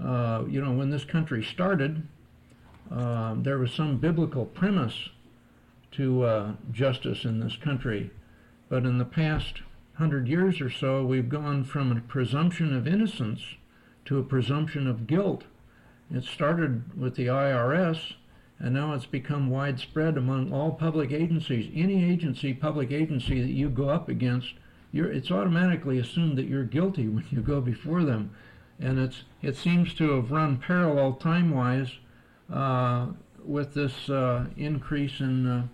Uh, 0.01 0.43
you 0.47 0.61
know, 0.61 0.71
when 0.71 0.89
this 0.89 1.05
country 1.05 1.43
started, 1.43 2.07
uh, 2.91 3.35
there 3.37 3.57
was 3.57 3.71
some 3.71 3.97
biblical 3.97 4.45
premise 4.45 5.09
to 5.91 6.23
uh, 6.23 6.53
justice 6.71 7.23
in 7.23 7.39
this 7.39 7.55
country. 7.55 8.09
But 8.67 8.85
in 8.85 8.97
the 8.97 9.05
past 9.05 9.61
hundred 9.95 10.27
years 10.27 10.61
or 10.61 10.69
so, 10.69 11.05
we've 11.05 11.29
gone 11.29 11.63
from 11.63 11.91
a 11.91 12.01
presumption 12.01 12.75
of 12.75 12.87
innocence 12.87 13.41
to 14.05 14.17
a 14.17 14.23
presumption 14.23 14.87
of 14.87 15.07
guilt. 15.07 15.43
It 16.11 16.23
started 16.23 16.99
with 16.99 17.15
the 17.15 17.27
IRS, 17.27 18.13
and 18.57 18.73
now 18.73 18.93
it's 18.93 19.05
become 19.05 19.49
widespread 19.49 20.17
among 20.17 20.51
all 20.51 20.71
public 20.71 21.11
agencies. 21.11 21.71
Any 21.75 22.09
agency, 22.09 22.53
public 22.53 22.91
agency 22.91 23.41
that 23.41 23.51
you 23.51 23.69
go 23.69 23.89
up 23.89 24.09
against 24.09 24.53
you're, 24.91 25.11
it's 25.11 25.31
automatically 25.31 25.99
assumed 25.99 26.37
that 26.37 26.47
you're 26.47 26.63
guilty 26.63 27.07
when 27.07 27.25
you 27.29 27.41
go 27.41 27.61
before 27.61 28.03
them. 28.03 28.31
And 28.79 28.97
it's, 28.97 29.23
it 29.41 29.55
seems 29.55 29.93
to 29.95 30.11
have 30.11 30.31
run 30.31 30.57
parallel 30.57 31.13
time-wise 31.13 31.91
uh, 32.51 33.07
with 33.43 33.73
this 33.73 34.09
uh, 34.09 34.45
increase 34.57 35.19
in 35.19 35.47
uh, 35.47 35.67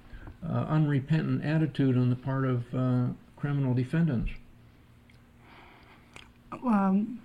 uh 0.48 0.65
unrepentant 0.67 1.43
attitude 1.43 1.98
on 1.98 2.10
the 2.10 2.15
part 2.15 2.45
of 2.45 2.63
uh, 2.75 3.07
criminal 3.36 3.74
defendants. 3.74 4.31
Um, 6.51 7.22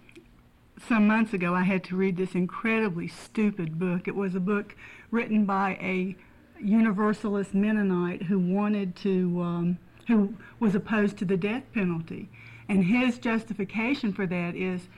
some 0.88 1.06
months 1.06 1.32
ago, 1.32 1.54
I 1.54 1.62
had 1.62 1.84
to 1.84 1.96
read 1.96 2.16
this 2.16 2.34
incredibly 2.34 3.08
stupid 3.08 3.78
book. 3.78 4.08
It 4.08 4.14
was 4.14 4.34
a 4.34 4.40
book 4.40 4.74
written 5.10 5.44
by 5.44 5.72
a 5.80 6.16
Universalist 6.62 7.54
Mennonite 7.54 8.24
who 8.24 8.38
wanted 8.38 8.96
to 8.96 9.40
um, 9.42 9.78
who 10.06 10.34
was 10.58 10.74
opposed 10.74 11.18
to 11.18 11.24
the 11.24 11.36
death 11.36 11.64
penalty. 11.72 12.28
And 12.68 12.84
his 12.84 13.18
justification 13.18 14.12
for 14.12 14.26
that 14.26 14.54
is 14.54 14.88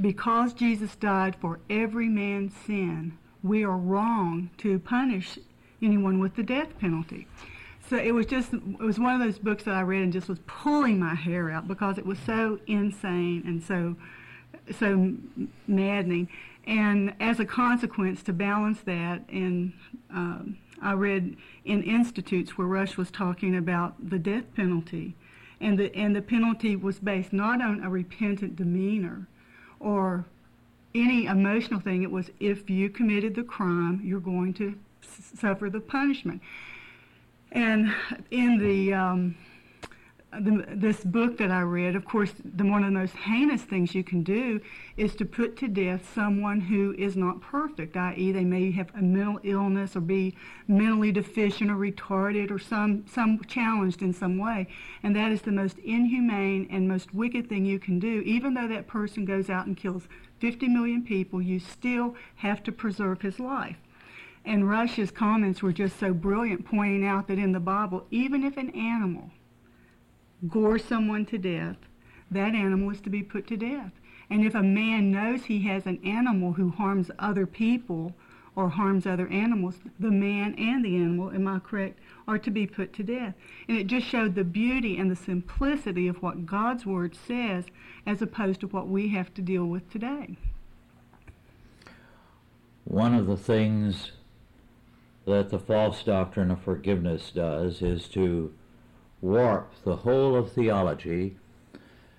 because 0.00 0.52
Jesus 0.52 0.96
died 0.96 1.36
for 1.36 1.60
every 1.70 2.08
man's 2.08 2.54
sin, 2.66 3.16
we 3.42 3.64
are 3.64 3.76
wrong 3.76 4.50
to 4.58 4.78
punish 4.78 5.38
anyone 5.80 6.18
with 6.18 6.36
the 6.36 6.42
death 6.42 6.78
penalty. 6.78 7.26
So 7.88 7.96
it 7.96 8.12
was 8.12 8.26
just, 8.26 8.52
it 8.54 8.78
was 8.78 8.98
one 8.98 9.20
of 9.20 9.20
those 9.20 9.38
books 9.38 9.64
that 9.64 9.74
I 9.74 9.82
read 9.82 10.02
and 10.02 10.12
just 10.12 10.28
was 10.28 10.38
pulling 10.46 10.98
my 10.98 11.14
hair 11.14 11.50
out 11.50 11.68
because 11.68 11.98
it 11.98 12.06
was 12.06 12.18
so 12.24 12.58
insane 12.66 13.42
and 13.44 13.62
so, 13.62 13.96
so 14.78 15.14
maddening. 15.66 16.28
And 16.66 17.14
as 17.20 17.40
a 17.40 17.44
consequence, 17.44 18.22
to 18.24 18.32
balance 18.32 18.80
that 18.82 19.28
and 19.28 19.72
um, 20.10 20.58
I 20.82 20.92
read 20.92 21.36
in 21.64 21.82
institutes 21.82 22.58
where 22.58 22.66
Rush 22.66 22.96
was 22.96 23.10
talking 23.10 23.56
about 23.56 24.10
the 24.10 24.18
death 24.18 24.44
penalty 24.54 25.14
and 25.60 25.78
the 25.78 25.94
and 25.94 26.14
the 26.14 26.22
penalty 26.22 26.76
was 26.76 26.98
based 26.98 27.32
not 27.32 27.62
on 27.62 27.82
a 27.82 27.88
repentant 27.88 28.56
demeanor 28.56 29.28
or 29.78 30.26
any 30.94 31.26
emotional 31.26 31.80
thing. 31.80 32.02
It 32.02 32.10
was 32.10 32.30
if 32.40 32.68
you 32.68 32.90
committed 32.90 33.34
the 33.34 33.44
crime, 33.44 34.00
you're 34.04 34.20
going 34.20 34.54
to 34.54 34.76
suffer 35.00 35.70
the 35.70 35.80
punishment. 35.80 36.42
And 37.52 37.94
in 38.30 38.58
the 38.58 38.94
um, 38.94 39.36
the, 40.40 40.64
this 40.68 41.04
book 41.04 41.36
that 41.38 41.50
I 41.50 41.60
read, 41.60 41.94
of 41.94 42.04
course, 42.06 42.32
the, 42.42 42.64
one 42.64 42.82
of 42.84 42.92
the 42.92 42.98
most 42.98 43.14
heinous 43.14 43.62
things 43.62 43.94
you 43.94 44.02
can 44.02 44.22
do 44.22 44.60
is 44.96 45.14
to 45.16 45.26
put 45.26 45.56
to 45.58 45.68
death 45.68 46.10
someone 46.14 46.60
who 46.60 46.94
is 46.96 47.16
not 47.16 47.42
perfect, 47.42 47.96
i.e., 47.96 48.32
they 48.32 48.44
may 48.44 48.70
have 48.70 48.90
a 48.96 49.02
mental 49.02 49.40
illness 49.42 49.94
or 49.94 50.00
be 50.00 50.34
mentally 50.68 51.12
deficient 51.12 51.70
or 51.70 51.74
retarded 51.74 52.50
or 52.50 52.58
some, 52.58 53.04
some 53.06 53.42
challenged 53.44 54.00
in 54.00 54.14
some 54.14 54.38
way. 54.38 54.68
And 55.02 55.14
that 55.16 55.32
is 55.32 55.42
the 55.42 55.52
most 55.52 55.78
inhumane 55.78 56.66
and 56.70 56.88
most 56.88 57.12
wicked 57.12 57.48
thing 57.48 57.66
you 57.66 57.78
can 57.78 57.98
do. 57.98 58.22
Even 58.24 58.54
though 58.54 58.68
that 58.68 58.86
person 58.86 59.26
goes 59.26 59.50
out 59.50 59.66
and 59.66 59.76
kills 59.76 60.08
50 60.40 60.66
million 60.68 61.02
people, 61.02 61.42
you 61.42 61.58
still 61.58 62.14
have 62.36 62.62
to 62.62 62.72
preserve 62.72 63.20
his 63.20 63.38
life. 63.38 63.76
And 64.44 64.68
Rush's 64.68 65.10
comments 65.10 65.62
were 65.62 65.72
just 65.72 66.00
so 66.00 66.14
brilliant, 66.14 66.64
pointing 66.64 67.06
out 67.06 67.28
that 67.28 67.38
in 67.38 67.52
the 67.52 67.60
Bible, 67.60 68.06
even 68.10 68.42
if 68.44 68.56
an 68.56 68.70
animal 68.70 69.30
gore 70.48 70.78
someone 70.78 71.24
to 71.26 71.38
death, 71.38 71.76
that 72.30 72.54
animal 72.54 72.90
is 72.90 73.00
to 73.02 73.10
be 73.10 73.22
put 73.22 73.46
to 73.48 73.56
death. 73.56 73.92
And 74.30 74.44
if 74.44 74.54
a 74.54 74.62
man 74.62 75.10
knows 75.10 75.44
he 75.44 75.62
has 75.64 75.86
an 75.86 76.00
animal 76.04 76.54
who 76.54 76.70
harms 76.70 77.10
other 77.18 77.46
people 77.46 78.14
or 78.54 78.68
harms 78.68 79.06
other 79.06 79.28
animals, 79.28 79.76
the 79.98 80.10
man 80.10 80.54
and 80.56 80.84
the 80.84 80.96
animal, 80.96 81.30
am 81.30 81.48
I 81.48 81.58
correct, 81.58 81.98
are 82.28 82.38
to 82.38 82.50
be 82.50 82.66
put 82.66 82.92
to 82.94 83.02
death. 83.02 83.34
And 83.68 83.78
it 83.78 83.86
just 83.86 84.06
showed 84.06 84.34
the 84.34 84.44
beauty 84.44 84.98
and 84.98 85.10
the 85.10 85.16
simplicity 85.16 86.08
of 86.08 86.22
what 86.22 86.46
God's 86.46 86.84
Word 86.84 87.14
says 87.14 87.64
as 88.06 88.20
opposed 88.20 88.60
to 88.60 88.66
what 88.66 88.88
we 88.88 89.08
have 89.08 89.32
to 89.34 89.42
deal 89.42 89.66
with 89.66 89.90
today. 89.90 90.36
One 92.84 93.14
of 93.14 93.26
the 93.26 93.36
things 93.36 94.12
that 95.24 95.50
the 95.50 95.58
false 95.58 96.02
doctrine 96.02 96.50
of 96.50 96.60
forgiveness 96.60 97.30
does 97.30 97.80
is 97.80 98.08
to 98.08 98.52
warp 99.22 99.72
the 99.84 99.96
whole 99.96 100.36
of 100.36 100.52
theology 100.52 101.36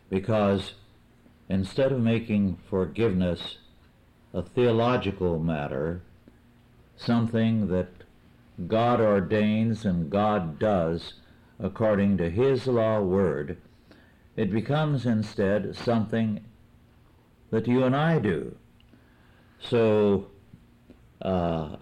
because 0.10 0.74
instead 1.50 1.92
of 1.92 2.00
making 2.00 2.58
forgiveness 2.70 3.58
a 4.34 4.42
theological 4.42 5.38
matter, 5.38 6.02
something 6.96 7.68
that 7.68 7.90
God 8.68 9.00
ordains 9.00 9.86
and 9.86 10.10
God 10.10 10.58
does 10.58 11.14
according 11.60 12.18
to 12.18 12.30
His 12.30 12.66
law 12.66 13.02
word, 13.02 13.58
it 14.36 14.52
becomes 14.52 15.06
instead 15.06 15.76
something 15.76 16.44
that 17.52 17.68
you 17.68 17.84
and 17.84 17.96
I 17.96 18.20
do. 18.20 18.56
So 19.60 20.28
uh, 21.22 21.76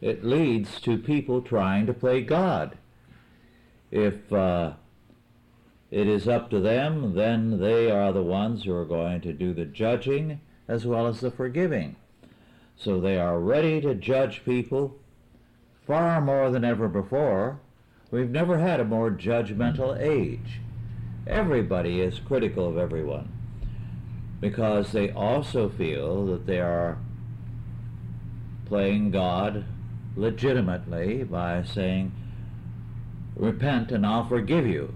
it 0.00 0.24
leads 0.24 0.80
to 0.82 0.98
people 0.98 1.42
trying 1.42 1.86
to 1.86 1.92
play 1.92 2.20
God. 2.22 2.78
If 3.90 4.32
uh, 4.32 4.72
it 5.90 6.06
is 6.06 6.28
up 6.28 6.50
to 6.50 6.60
them, 6.60 7.14
then 7.14 7.58
they 7.60 7.90
are 7.90 8.12
the 8.12 8.22
ones 8.22 8.64
who 8.64 8.74
are 8.74 8.84
going 8.84 9.20
to 9.22 9.32
do 9.32 9.54
the 9.54 9.64
judging 9.64 10.40
as 10.66 10.84
well 10.84 11.06
as 11.06 11.20
the 11.20 11.30
forgiving. 11.30 11.96
So 12.76 13.00
they 13.00 13.18
are 13.18 13.40
ready 13.40 13.80
to 13.80 13.94
judge 13.94 14.44
people 14.44 14.98
far 15.86 16.20
more 16.20 16.50
than 16.50 16.64
ever 16.64 16.88
before. 16.88 17.60
We've 18.10 18.30
never 18.30 18.58
had 18.58 18.80
a 18.80 18.84
more 18.84 19.10
judgmental 19.10 19.98
age. 19.98 20.60
Everybody 21.26 22.00
is 22.00 22.20
critical 22.20 22.68
of 22.68 22.78
everyone 22.78 23.32
because 24.40 24.92
they 24.92 25.10
also 25.10 25.68
feel 25.68 26.26
that 26.26 26.46
they 26.46 26.60
are 26.60 26.98
playing 28.66 29.10
God 29.10 29.64
legitimately 30.16 31.24
by 31.24 31.62
saying, 31.64 32.12
repent 33.38 33.90
and 33.92 34.04
I'll 34.04 34.28
forgive 34.28 34.66
you. 34.66 34.94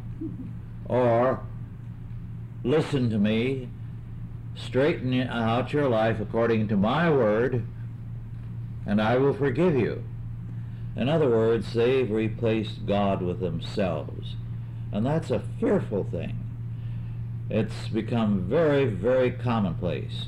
Or 0.87 1.41
listen 2.65 3.09
to 3.11 3.19
me, 3.19 3.69
straighten 4.55 5.15
out 5.23 5.73
your 5.73 5.89
life 5.89 6.21
according 6.21 6.69
to 6.69 6.77
my 6.77 7.09
word, 7.09 7.65
and 8.87 9.01
I 9.01 9.17
will 9.17 9.33
forgive 9.33 9.77
you. 9.77 10.05
In 10.97 11.09
other 11.09 11.29
words, 11.29 11.73
they've 11.73 12.11
replaced 12.11 12.85
God 12.85 13.23
with 13.23 13.41
themselves. 13.41 14.37
And 14.93 15.07
that's 15.07 15.31
a 15.31 15.43
fearful 15.59 16.05
thing. 16.05 16.39
It's 17.49 17.89
become 17.89 18.47
very, 18.49 18.85
very 18.85 19.31
commonplace. 19.31 20.27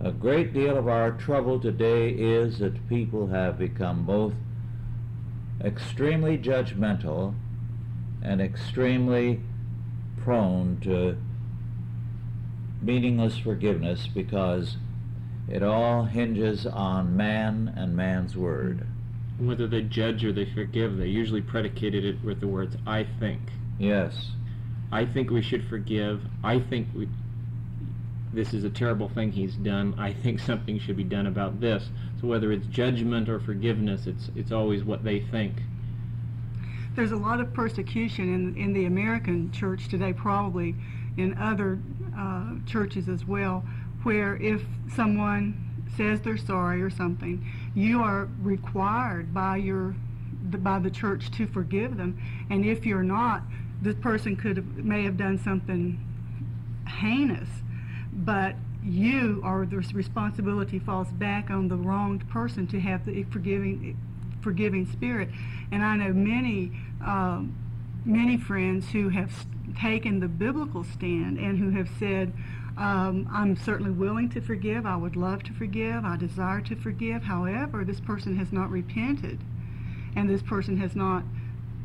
A 0.00 0.10
great 0.10 0.52
deal 0.52 0.76
of 0.76 0.88
our 0.88 1.12
trouble 1.12 1.60
today 1.60 2.10
is 2.10 2.58
that 2.58 2.88
people 2.88 3.28
have 3.28 3.58
become 3.58 4.04
both 4.04 4.34
extremely 5.62 6.38
judgmental 6.38 7.34
and 8.22 8.40
extremely 8.40 9.40
prone 10.16 10.78
to 10.80 11.16
meaningless 12.80 13.38
forgiveness 13.38 14.06
because 14.06 14.76
it 15.48 15.62
all 15.62 16.04
hinges 16.04 16.66
on 16.66 17.16
man 17.16 17.72
and 17.76 17.94
man's 17.94 18.36
word. 18.36 18.86
Whether 19.38 19.66
they 19.66 19.82
judge 19.82 20.24
or 20.24 20.32
they 20.32 20.46
forgive, 20.46 20.96
they 20.96 21.08
usually 21.08 21.42
predicated 21.42 22.04
it 22.04 22.22
with 22.24 22.40
the 22.40 22.46
words, 22.46 22.76
I 22.86 23.04
think. 23.04 23.40
Yes. 23.78 24.30
I 24.92 25.04
think 25.04 25.30
we 25.30 25.42
should 25.42 25.66
forgive. 25.66 26.22
I 26.42 26.60
think 26.60 26.88
we, 26.94 27.08
this 28.32 28.54
is 28.54 28.64
a 28.64 28.70
terrible 28.70 29.08
thing 29.08 29.32
he's 29.32 29.56
done. 29.56 29.94
I 29.98 30.12
think 30.12 30.38
something 30.40 30.78
should 30.78 30.96
be 30.96 31.04
done 31.04 31.26
about 31.26 31.60
this. 31.60 31.88
So 32.24 32.28
whether 32.28 32.52
it's 32.52 32.66
judgment 32.68 33.28
or 33.28 33.38
forgiveness, 33.38 34.06
it's 34.06 34.30
it's 34.34 34.50
always 34.50 34.82
what 34.82 35.04
they 35.04 35.20
think. 35.20 35.52
There's 36.96 37.12
a 37.12 37.16
lot 37.16 37.38
of 37.38 37.52
persecution 37.52 38.32
in, 38.32 38.56
in 38.56 38.72
the 38.72 38.86
American 38.86 39.52
church 39.52 39.88
today, 39.88 40.14
probably 40.14 40.74
in 41.18 41.36
other 41.36 41.78
uh, 42.16 42.54
churches 42.64 43.10
as 43.10 43.26
well, 43.26 43.62
where 44.04 44.36
if 44.36 44.62
someone 44.94 45.84
says 45.98 46.22
they're 46.22 46.38
sorry 46.38 46.80
or 46.80 46.88
something, 46.88 47.46
you 47.74 48.00
are 48.02 48.26
required 48.40 49.34
by 49.34 49.56
your 49.58 49.94
the, 50.48 50.56
by 50.56 50.78
the 50.78 50.90
church 50.90 51.30
to 51.32 51.46
forgive 51.46 51.98
them, 51.98 52.18
and 52.48 52.64
if 52.64 52.86
you're 52.86 53.02
not, 53.02 53.42
this 53.82 53.96
person 53.96 54.34
could 54.34 54.56
have, 54.56 54.76
may 54.76 55.04
have 55.04 55.18
done 55.18 55.36
something 55.36 56.00
heinous, 56.88 57.50
but 58.14 58.56
you 58.84 59.40
or 59.44 59.66
the 59.66 59.76
responsibility 59.76 60.78
falls 60.78 61.08
back 61.12 61.50
on 61.50 61.68
the 61.68 61.76
wronged 61.76 62.28
person 62.28 62.66
to 62.68 62.80
have 62.80 63.04
the 63.06 63.22
forgiving 63.24 63.96
forgiving 64.42 64.86
spirit. 64.92 65.30
And 65.72 65.82
I 65.82 65.96
know 65.96 66.12
many 66.12 66.72
um, 67.04 67.56
many 68.04 68.36
friends 68.36 68.90
who 68.90 69.08
have 69.08 69.46
taken 69.80 70.20
the 70.20 70.28
biblical 70.28 70.84
stand 70.84 71.38
and 71.38 71.58
who 71.58 71.70
have 71.70 71.88
said, 71.98 72.32
um, 72.76 73.28
I'm 73.32 73.56
certainly 73.56 73.92
willing 73.92 74.28
to 74.30 74.40
forgive. 74.40 74.84
I 74.84 74.96
would 74.96 75.16
love 75.16 75.42
to 75.44 75.52
forgive. 75.52 76.04
I 76.04 76.16
desire 76.16 76.60
to 76.62 76.76
forgive. 76.76 77.22
However, 77.22 77.84
this 77.84 78.00
person 78.00 78.36
has 78.36 78.52
not 78.52 78.70
repented, 78.70 79.40
and 80.16 80.28
this 80.28 80.42
person 80.42 80.76
has 80.78 80.94
not 80.94 81.22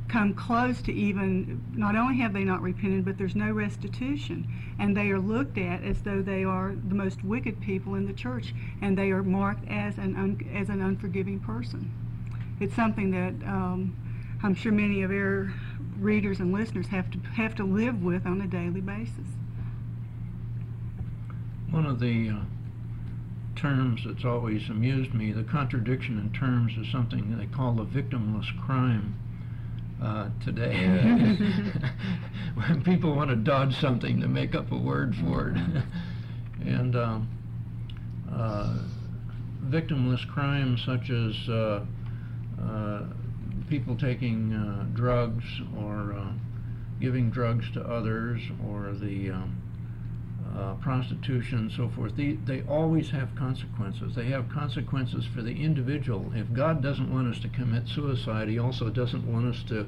come 0.10 0.34
close 0.34 0.82
to 0.82 0.92
even. 0.92 1.62
Not 1.74 1.96
only 1.96 2.18
have 2.18 2.34
they 2.34 2.44
not 2.44 2.62
repented, 2.62 3.06
but 3.06 3.18
there's 3.18 3.36
no 3.36 3.52
restitution, 3.52 4.48
and 4.80 4.98
they 4.98 5.12
are 5.12 5.20
looked 5.20 5.58
at 5.58 5.84
as 5.84 6.02
though 6.02 6.22
they 6.22 6.44
are 6.44 6.76
the 6.88 6.96
most 6.96 7.24
wicked 7.24 7.62
people 7.62 7.96
in 7.96 8.06
the 8.06 8.14
church, 8.14 8.54
and 8.82 8.98
they 8.98 9.12
are 9.12 9.24
marked 9.24 9.68
as 9.70 9.98
an 9.98 10.16
un, 10.16 10.50
as 10.54 10.70
an 10.70 10.82
unforgiving 10.82 11.40
person. 11.40 11.92
It's 12.60 12.76
something 12.76 13.12
that 13.12 13.48
um, 13.48 13.96
I'm 14.44 14.56
sure 14.56 14.72
many 14.72 15.04
of 15.04 15.12
our 15.12 15.54
readers 16.00 16.40
and 16.40 16.52
listeners 16.52 16.88
have 16.88 17.10
to 17.12 17.20
have 17.36 17.56
to 17.56 17.64
live 17.64 18.04
with 18.04 18.26
on 18.26 18.42
a 18.42 18.48
daily 18.48 18.82
basis. 18.82 19.28
One 21.70 21.86
of 21.86 22.00
the 22.00 22.30
uh, 22.30 22.40
terms 23.56 24.02
that's 24.06 24.26
always 24.26 24.70
amused 24.70 25.14
me, 25.14 25.32
the 25.32 25.44
contradiction 25.44 26.18
in 26.18 26.32
terms 26.32 26.74
is 26.78 26.92
something 26.92 27.38
they 27.38 27.46
call 27.46 27.74
the 27.74 27.86
victimless 27.86 28.48
crime 28.66 29.16
uh, 30.02 30.30
today. 30.44 30.76
when 32.56 32.84
people 32.84 33.16
want 33.16 33.30
to 33.30 33.36
dodge 33.36 33.80
something, 33.80 34.20
they 34.20 34.28
make 34.28 34.56
up 34.56 34.72
a 34.72 34.78
word 34.78 35.16
for 35.16 35.50
it. 35.50 35.84
and 36.68 36.96
um, 36.96 37.28
uh, 38.32 38.78
victimless 39.66 40.28
crimes 40.28 40.82
such 40.86 41.10
as 41.10 41.50
uh, 41.50 41.86
uh, 42.62 43.04
people 43.70 43.96
taking 43.98 44.54
uh, 44.54 44.86
drugs 44.94 45.46
or 45.78 46.14
uh, 46.14 46.32
giving 47.00 47.30
drugs 47.30 47.70
to 47.74 47.82
others 47.82 48.42
or 48.68 48.92
the 48.94 49.30
um, 49.32 49.59
uh, 50.58 50.74
prostitution 50.76 51.60
and 51.60 51.72
so 51.72 51.90
forth, 51.90 52.16
they, 52.16 52.34
they 52.46 52.62
always 52.64 53.10
have 53.12 53.36
consequences. 53.36 54.16
They 54.16 54.28
have 54.28 54.50
consequences 54.50 55.26
for 55.34 55.42
the 55.42 55.64
individual. 55.64 56.32
If 56.34 56.52
God 56.54 56.82
doesn't 56.82 57.14
want 57.14 57.34
us 57.34 57.42
to 57.42 57.50
commit 57.50 57.88
suicide, 57.88 58.48
He 58.48 58.60
also 58.60 58.90
doesn't 58.90 59.32
want 59.32 59.54
us 59.54 59.64
to, 59.70 59.88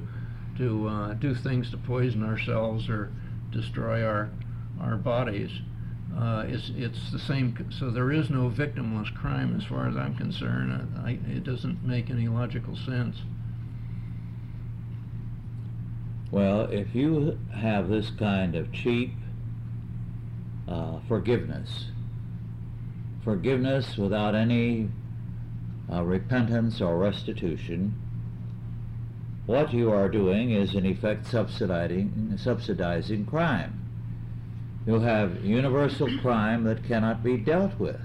to 0.58 0.88
uh, 0.88 1.14
do 1.14 1.34
things 1.34 1.70
to 1.70 1.76
poison 1.76 2.22
ourselves 2.22 2.88
or 2.88 3.12
destroy 3.50 4.04
our 4.04 4.30
our 4.80 4.96
bodies. 4.96 5.50
Uh, 6.16 6.44
it's 6.46 6.70
it's 6.76 7.10
the 7.10 7.18
same. 7.18 7.70
So 7.70 7.90
there 7.90 8.12
is 8.12 8.28
no 8.30 8.50
victimless 8.50 9.14
crime 9.14 9.56
as 9.56 9.64
far 9.64 9.88
as 9.88 9.96
I'm 9.96 10.14
concerned. 10.16 10.98
I, 11.04 11.18
it 11.30 11.44
doesn't 11.44 11.82
make 11.84 12.10
any 12.10 12.28
logical 12.28 12.76
sense. 12.76 13.18
Well, 16.30 16.62
if 16.62 16.94
you 16.94 17.38
have 17.54 17.88
this 17.88 18.10
kind 18.10 18.54
of 18.54 18.72
cheap 18.72 19.12
uh, 20.68 20.98
forgiveness, 21.08 21.86
forgiveness 23.24 23.96
without 23.96 24.34
any 24.34 24.88
uh, 25.92 26.02
repentance 26.02 26.80
or 26.80 26.98
restitution, 26.98 27.94
what 29.46 29.72
you 29.74 29.90
are 29.90 30.08
doing 30.08 30.52
is 30.52 30.74
in 30.74 30.86
effect 30.86 31.26
subsidizing, 31.26 32.38
subsidizing 32.38 33.26
crime. 33.26 33.78
You'll 34.86 35.00
have 35.00 35.44
universal 35.44 36.08
crime 36.18 36.64
that 36.64 36.84
cannot 36.84 37.22
be 37.22 37.36
dealt 37.36 37.78
with. 37.78 38.00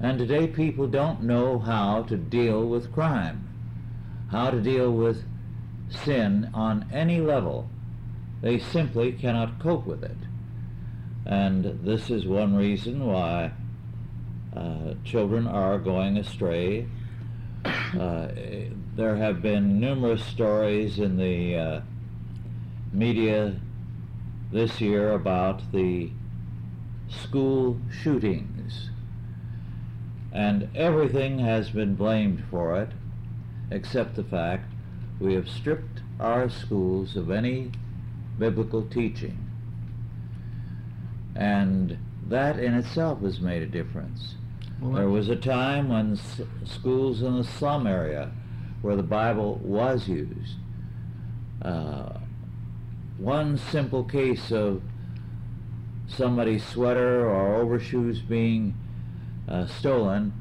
And 0.00 0.18
today 0.18 0.48
people 0.48 0.86
don't 0.86 1.22
know 1.22 1.58
how 1.58 2.02
to 2.04 2.16
deal 2.16 2.68
with 2.68 2.92
crime, 2.92 3.48
how 4.30 4.50
to 4.50 4.60
deal 4.60 4.92
with 4.92 5.24
sin 5.88 6.50
on 6.52 6.86
any 6.92 7.20
level. 7.20 7.68
They 8.42 8.58
simply 8.58 9.12
cannot 9.12 9.60
cope 9.60 9.86
with 9.86 10.02
it. 10.02 10.16
And 11.26 11.80
this 11.84 12.10
is 12.10 12.26
one 12.26 12.54
reason 12.54 13.06
why 13.06 13.52
uh, 14.54 14.94
children 15.04 15.46
are 15.46 15.78
going 15.78 16.18
astray. 16.18 16.86
Uh, 17.64 18.28
there 18.96 19.16
have 19.16 19.40
been 19.40 19.80
numerous 19.80 20.24
stories 20.24 20.98
in 20.98 21.16
the 21.16 21.56
uh, 21.56 21.80
media 22.92 23.54
this 24.52 24.80
year 24.80 25.12
about 25.12 25.72
the 25.72 26.10
school 27.08 27.78
shootings. 28.02 28.90
And 30.32 30.68
everything 30.74 31.38
has 31.38 31.70
been 31.70 31.94
blamed 31.94 32.44
for 32.50 32.76
it, 32.80 32.90
except 33.70 34.16
the 34.16 34.24
fact 34.24 34.70
we 35.20 35.34
have 35.34 35.48
stripped 35.48 36.02
our 36.20 36.50
schools 36.50 37.16
of 37.16 37.30
any 37.30 37.70
biblical 38.38 38.82
teaching. 38.82 39.43
And 41.36 41.98
that 42.28 42.58
in 42.58 42.74
itself 42.74 43.20
has 43.22 43.40
made 43.40 43.62
a 43.62 43.66
difference. 43.66 44.34
Well, 44.80 44.92
there 44.92 45.08
was 45.08 45.28
a 45.28 45.36
time 45.36 45.88
when 45.88 46.12
s- 46.12 46.40
schools 46.64 47.22
in 47.22 47.36
the 47.36 47.44
slum 47.44 47.86
area 47.86 48.30
where 48.82 48.96
the 48.96 49.02
Bible 49.02 49.60
was 49.62 50.08
used. 50.08 50.56
Uh, 51.62 52.18
one 53.18 53.56
simple 53.56 54.04
case 54.04 54.50
of 54.52 54.82
somebody's 56.06 56.64
sweater 56.66 57.28
or 57.28 57.56
overshoes 57.56 58.20
being 58.20 58.74
uh, 59.48 59.66
stolen 59.66 60.32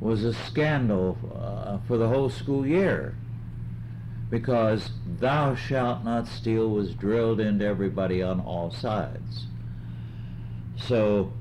was 0.00 0.24
a 0.24 0.34
scandal 0.34 1.16
uh, 1.34 1.78
for 1.86 1.96
the 1.96 2.08
whole 2.08 2.28
school 2.28 2.66
year 2.66 3.14
because 4.30 4.90
thou 5.18 5.54
shalt 5.54 6.04
not 6.04 6.26
steal 6.28 6.68
was 6.70 6.94
drilled 6.94 7.40
into 7.40 7.64
everybody 7.64 8.22
on 8.22 8.40
all 8.40 8.70
sides. 8.70 9.46
So 10.86 11.32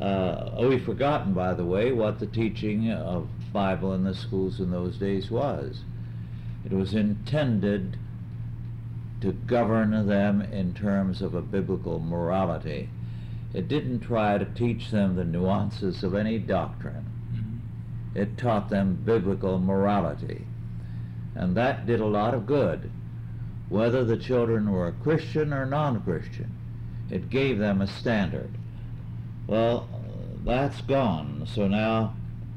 uh, 0.00 0.50
we've 0.60 0.84
forgotten, 0.84 1.34
by 1.34 1.54
the 1.54 1.64
way, 1.64 1.92
what 1.92 2.18
the 2.18 2.26
teaching 2.26 2.90
of 2.90 3.28
Bible 3.52 3.92
in 3.94 4.04
the 4.04 4.14
schools 4.14 4.60
in 4.60 4.70
those 4.70 4.96
days 4.96 5.30
was. 5.30 5.82
It 6.64 6.72
was 6.72 6.94
intended 6.94 7.96
to 9.20 9.32
govern 9.32 10.06
them 10.06 10.40
in 10.40 10.72
terms 10.72 11.20
of 11.20 11.34
a 11.34 11.42
biblical 11.42 11.98
morality. 11.98 12.88
It 13.52 13.68
didn't 13.68 14.00
try 14.00 14.38
to 14.38 14.44
teach 14.44 14.90
them 14.90 15.16
the 15.16 15.24
nuances 15.24 16.02
of 16.02 16.14
any 16.14 16.38
doctrine. 16.38 17.06
It 18.14 18.38
taught 18.38 18.70
them 18.70 19.02
biblical 19.04 19.58
morality. 19.58 20.46
And 21.34 21.56
that 21.56 21.86
did 21.86 22.00
a 22.00 22.06
lot 22.06 22.34
of 22.34 22.46
good, 22.46 22.90
whether 23.68 24.04
the 24.04 24.16
children 24.16 24.70
were 24.70 24.92
Christian 25.02 25.52
or 25.52 25.66
non-Christian. 25.66 26.52
It 27.10 27.30
gave 27.30 27.58
them 27.58 27.80
a 27.80 27.86
standard. 27.86 28.50
Well, 29.50 29.88
that's 30.44 30.80
gone. 30.82 31.44
So 31.44 31.66
now 31.66 32.14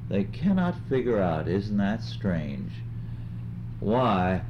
they 0.09 0.25
cannot 0.25 0.75
figure 0.87 1.19
out, 1.19 1.47
isn't 1.47 1.77
that 1.77 2.03
strange, 2.03 2.71
why 3.79 4.43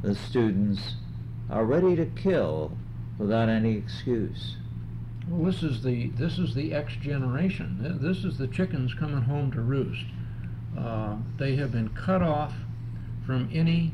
the 0.00 0.14
students 0.14 0.94
are 1.50 1.64
ready 1.64 1.96
to 1.96 2.06
kill 2.06 2.70
without 3.18 3.48
any 3.48 3.72
excuse. 3.72 4.54
Well, 5.28 5.50
this 5.50 5.64
is 5.64 5.82
the 5.82 6.10
this 6.10 6.38
is 6.38 6.54
the 6.54 6.72
X 6.72 6.94
generation. 7.02 7.98
This 8.00 8.18
is 8.18 8.38
the 8.38 8.46
chickens 8.46 8.94
coming 8.94 9.22
home 9.22 9.50
to 9.50 9.60
roost. 9.60 10.04
Uh, 10.78 11.16
they 11.36 11.56
have 11.56 11.72
been 11.72 11.88
cut 11.88 12.22
off 12.22 12.54
from 13.26 13.50
any 13.52 13.92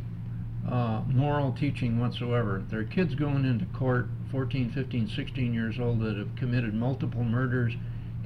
uh, 0.70 1.00
moral 1.08 1.52
teaching 1.52 1.98
whatsoever. 1.98 2.62
There 2.68 2.80
are 2.80 2.84
kids 2.84 3.14
going 3.14 3.46
into 3.46 3.64
court, 3.66 4.08
14, 4.30 4.72
15, 4.72 5.08
16 5.08 5.54
years 5.54 5.80
old, 5.80 6.00
that 6.00 6.16
have 6.16 6.36
committed 6.36 6.74
multiple 6.74 7.24
murders, 7.24 7.74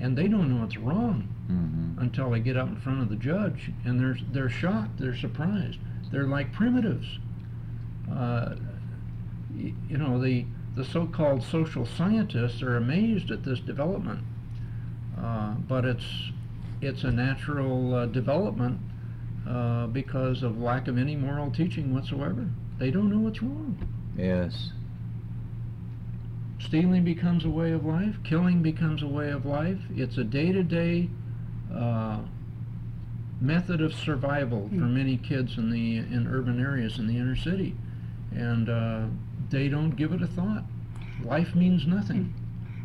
and 0.01 0.17
they 0.17 0.29
don't 0.29 0.49
know 0.55 0.63
what's 0.63 0.77
wrong 0.77 1.29
hmm 1.49 1.75
until 2.01 2.31
they 2.31 2.39
get 2.39 2.57
up 2.57 2.69
in 2.69 2.77
front 2.77 3.01
of 3.03 3.09
the 3.09 3.17
judge, 3.17 3.73
and 3.85 3.99
they're 3.99 4.17
they're 4.31 4.49
shocked, 4.49 4.99
they're 5.01 5.17
surprised, 5.17 5.79
they're 6.13 6.29
like 6.29 6.53
primitives. 6.53 7.19
Uh, 8.11 8.55
y- 9.53 9.75
you 9.89 9.99
know, 9.99 10.21
the 10.23 10.45
the 10.77 10.85
so-called 10.85 11.43
social 11.43 11.85
scientists 11.85 12.63
are 12.63 12.77
amazed 12.77 13.33
at 13.33 13.43
this 13.45 13.59
development, 13.59 14.21
uh, 15.21 15.55
but 15.55 15.85
it's 15.85 16.31
it's 16.81 17.03
a 17.03 17.11
natural 17.11 17.95
uh, 17.95 18.07
development 18.07 18.79
uh, 19.49 19.89
because 19.89 20.45
of 20.45 20.61
lack 20.61 20.87
of 20.87 20.97
any 20.99 21.17
moral 21.17 21.51
teaching 21.51 21.93
whatsoever. 21.93 22.49
They 22.79 22.93
don't 22.93 23.11
know 23.11 23.19
what's 23.19 23.43
wrong. 23.43 23.77
Yes. 24.17 24.71
Stealing 26.61 27.05
becomes 27.05 27.45
a 27.45 27.51
way 27.51 27.73
of 27.73 27.85
life. 27.85 28.17
Killing 28.25 28.63
becomes 28.63 29.03
a 29.03 29.07
way 29.07 29.31
of 29.31 29.47
life. 29.47 29.79
It's 29.97 30.19
a 30.19 30.25
day-to-day 30.25 31.09
uh, 31.75 32.19
method 33.41 33.81
of 33.81 33.95
survival 33.95 34.69
for 34.69 34.75
Mm. 34.75 34.93
many 34.95 35.17
kids 35.17 35.57
in 35.59 35.71
the 35.71 35.99
in 35.99 36.27
urban 36.27 36.61
areas 36.61 36.99
in 36.99 37.07
the 37.07 37.17
inner 37.17 37.37
city, 37.37 37.77
and 38.35 38.69
uh, 38.69 39.07
they 39.51 39.69
don't 39.69 39.91
give 39.91 40.13
it 40.13 40.21
a 40.23 40.27
thought. 40.27 40.65
Life 41.25 41.55
means 41.55 41.87
nothing. 41.87 42.35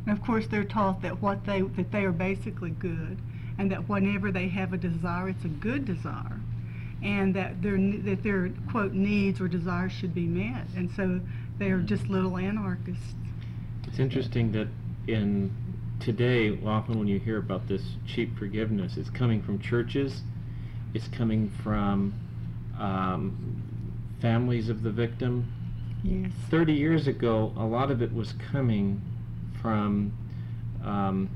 And 0.06 0.16
of 0.18 0.24
course, 0.24 0.46
they're 0.48 0.64
taught 0.64 1.02
that 1.02 1.22
what 1.22 1.46
they 1.46 1.62
that 1.62 1.92
they 1.92 2.06
are 2.06 2.12
basically 2.12 2.70
good, 2.72 3.18
and 3.58 3.72
that 3.72 3.90
whenever 3.90 4.32
they 4.32 4.50
have 4.50 4.74
a 4.74 4.78
desire, 4.78 5.30
it's 5.30 5.46
a 5.46 5.50
good 5.50 5.86
desire, 5.86 6.40
and 7.02 7.34
that 7.36 7.62
their 7.64 7.78
that 7.78 8.22
their 8.22 8.50
quote 8.70 8.94
needs 8.94 9.42
or 9.42 9.48
desires 9.48 9.92
should 9.92 10.14
be 10.14 10.28
met, 10.28 10.68
and 10.76 10.92
so 10.92 11.20
they 11.58 11.72
are 11.72 11.80
just 11.82 12.08
little 12.10 12.38
anarchists. 12.38 13.16
It's 13.88 14.00
interesting 14.00 14.52
that 14.54 14.68
in 15.08 15.52
today, 16.00 16.60
often 16.66 17.00
when 17.00 17.08
you 17.08 17.20
hear 17.20 17.38
about 17.38 17.68
this 17.68 17.82
cheap 18.08 18.38
forgiveness, 18.38 18.98
it's 18.98 19.10
coming 19.10 19.42
from 19.42 19.60
churches, 19.60 20.22
it's 20.94 21.08
coming 21.08 21.50
from 21.64 22.14
um, 22.80 23.62
families 24.22 24.70
of 24.70 24.84
the 24.84 24.92
victim. 24.92 25.52
Yes. 26.04 26.32
30 26.50 26.74
years 26.74 27.08
ago, 27.08 27.54
a 27.58 27.64
lot 27.64 27.92
of 27.92 28.02
it 28.02 28.14
was 28.14 28.34
coming 28.52 29.02
from 29.62 30.12
um, 30.84 31.30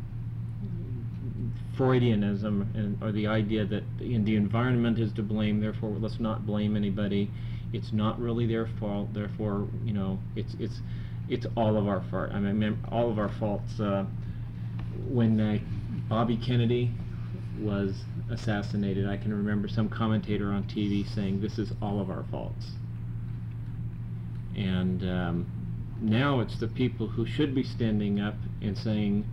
Freudianism 1.78 2.76
and, 2.76 3.02
or 3.02 3.12
the 3.12 3.28
idea 3.28 3.64
that 3.66 3.84
you 4.00 4.22
the 4.24 4.36
environment 4.36 5.00
is 5.00 5.14
to 5.14 5.22
blame, 5.22 5.62
therefore 5.62 5.96
let's 6.00 6.20
not 6.20 6.46
blame 6.46 6.76
anybody. 6.76 7.30
It's 7.72 7.94
not 7.94 8.20
really 8.20 8.48
their 8.48 8.68
fault, 8.80 9.14
therefore 9.14 9.68
you 9.86 9.94
know 9.94 10.20
it's 10.36 10.56
it's 10.60 10.82
it's 11.30 11.46
all 11.56 11.78
of 11.78 11.88
our 11.88 12.02
fault. 12.10 12.30
I 12.32 12.40
mean 12.40 12.78
all 12.92 13.10
of 13.10 13.20
our 13.20 13.30
faults. 13.30 13.80
Uh, 13.80 14.06
when 15.10 15.40
uh, 15.40 15.58
Bobby 16.10 16.38
Kennedy 16.38 16.92
was 17.60 18.04
assassinated, 18.30 19.08
I 19.08 19.18
can 19.18 19.34
remember 19.34 19.68
some 19.68 19.90
commentator 19.90 20.52
on 20.52 20.64
TV 20.64 21.06
saying 21.14 21.42
this 21.42 21.58
is 21.58 21.72
all 21.82 22.00
of 22.00 22.10
our 22.10 22.24
faults. 22.30 22.72
And 24.56 25.04
um, 25.04 25.46
now 26.02 26.40
it's 26.40 26.60
the 26.60 26.68
people 26.68 27.08
who 27.08 27.26
should 27.26 27.54
be 27.54 27.64
standing 27.64 28.20
up 28.20 28.36
and 28.62 28.78
saying, 28.78 29.26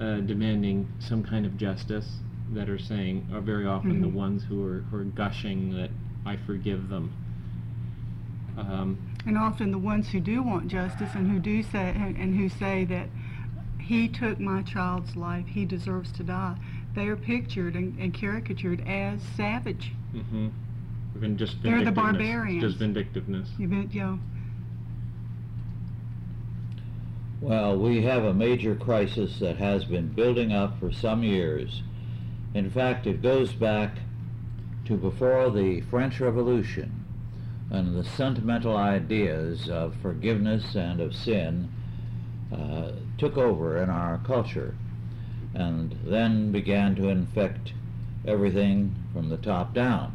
uh, 0.00 0.20
demanding 0.20 0.88
some 0.98 1.22
kind 1.22 1.46
of 1.46 1.56
justice 1.56 2.18
that 2.54 2.68
are 2.68 2.78
saying, 2.78 3.28
are 3.32 3.40
very 3.40 3.66
often 3.66 4.00
the 4.00 4.06
Mhm. 4.08 4.12
ones 4.14 4.44
who 4.44 4.64
are, 4.64 4.80
who 4.90 4.98
are 4.98 5.04
gushing 5.04 5.70
that 5.76 5.90
I 6.24 6.36
forgive 6.36 6.88
them. 6.88 7.12
Um, 8.56 8.98
And 9.26 9.36
often 9.36 9.72
the 9.72 9.78
ones 9.78 10.08
who 10.10 10.20
do 10.20 10.42
want 10.42 10.68
justice 10.68 11.10
and 11.14 11.30
who 11.30 11.40
do 11.40 11.62
say 11.62 11.92
and, 11.96 12.16
and 12.16 12.36
who 12.36 12.48
say 12.48 12.84
that 12.84 13.08
he 13.80 14.08
took 14.08 14.38
my 14.38 14.62
child's 14.62 15.16
life, 15.16 15.46
he 15.46 15.64
deserves 15.64 16.12
to 16.12 16.22
die, 16.22 16.56
they 16.94 17.08
are 17.08 17.16
pictured 17.16 17.74
and, 17.74 17.98
and 17.98 18.14
caricatured 18.14 18.86
as 18.86 19.20
savage. 19.36 19.92
mhm. 20.14 20.50
Even 21.16 21.36
just 21.38 21.62
They're 21.62 21.78
the 21.78 21.90
vindictiveness. 21.90 22.12
barbarians. 22.12 22.62
Just 22.62 22.76
vindictiveness. 22.78 23.48
You 23.58 23.68
bet, 23.68 23.94
you 23.94 24.18
Well, 27.40 27.78
we 27.78 28.02
have 28.02 28.24
a 28.24 28.34
major 28.34 28.74
crisis 28.74 29.38
that 29.40 29.56
has 29.56 29.84
been 29.84 30.08
building 30.08 30.52
up 30.52 30.78
for 30.78 30.92
some 30.92 31.22
years. 31.22 31.82
In 32.54 32.70
fact, 32.70 33.06
it 33.06 33.22
goes 33.22 33.52
back 33.52 33.98
to 34.86 34.96
before 34.96 35.50
the 35.50 35.80
French 35.82 36.20
Revolution 36.20 37.04
and 37.70 37.96
the 37.96 38.04
sentimental 38.04 38.76
ideas 38.76 39.68
of 39.68 39.94
forgiveness 40.00 40.74
and 40.74 41.00
of 41.00 41.14
sin 41.14 41.70
uh, 42.52 42.92
took 43.18 43.36
over 43.36 43.82
in 43.82 43.90
our 43.90 44.18
culture 44.18 44.74
and 45.54 45.98
then 46.04 46.52
began 46.52 46.94
to 46.94 47.08
infect 47.08 47.72
everything 48.26 48.94
from 49.12 49.28
the 49.28 49.36
top 49.36 49.74
down. 49.74 50.12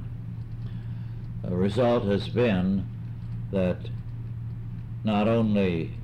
The 1.44 1.56
result 1.56 2.06
has 2.06 2.30
been 2.30 2.88
that 3.52 3.90
not 5.04 5.28
only 5.28 5.96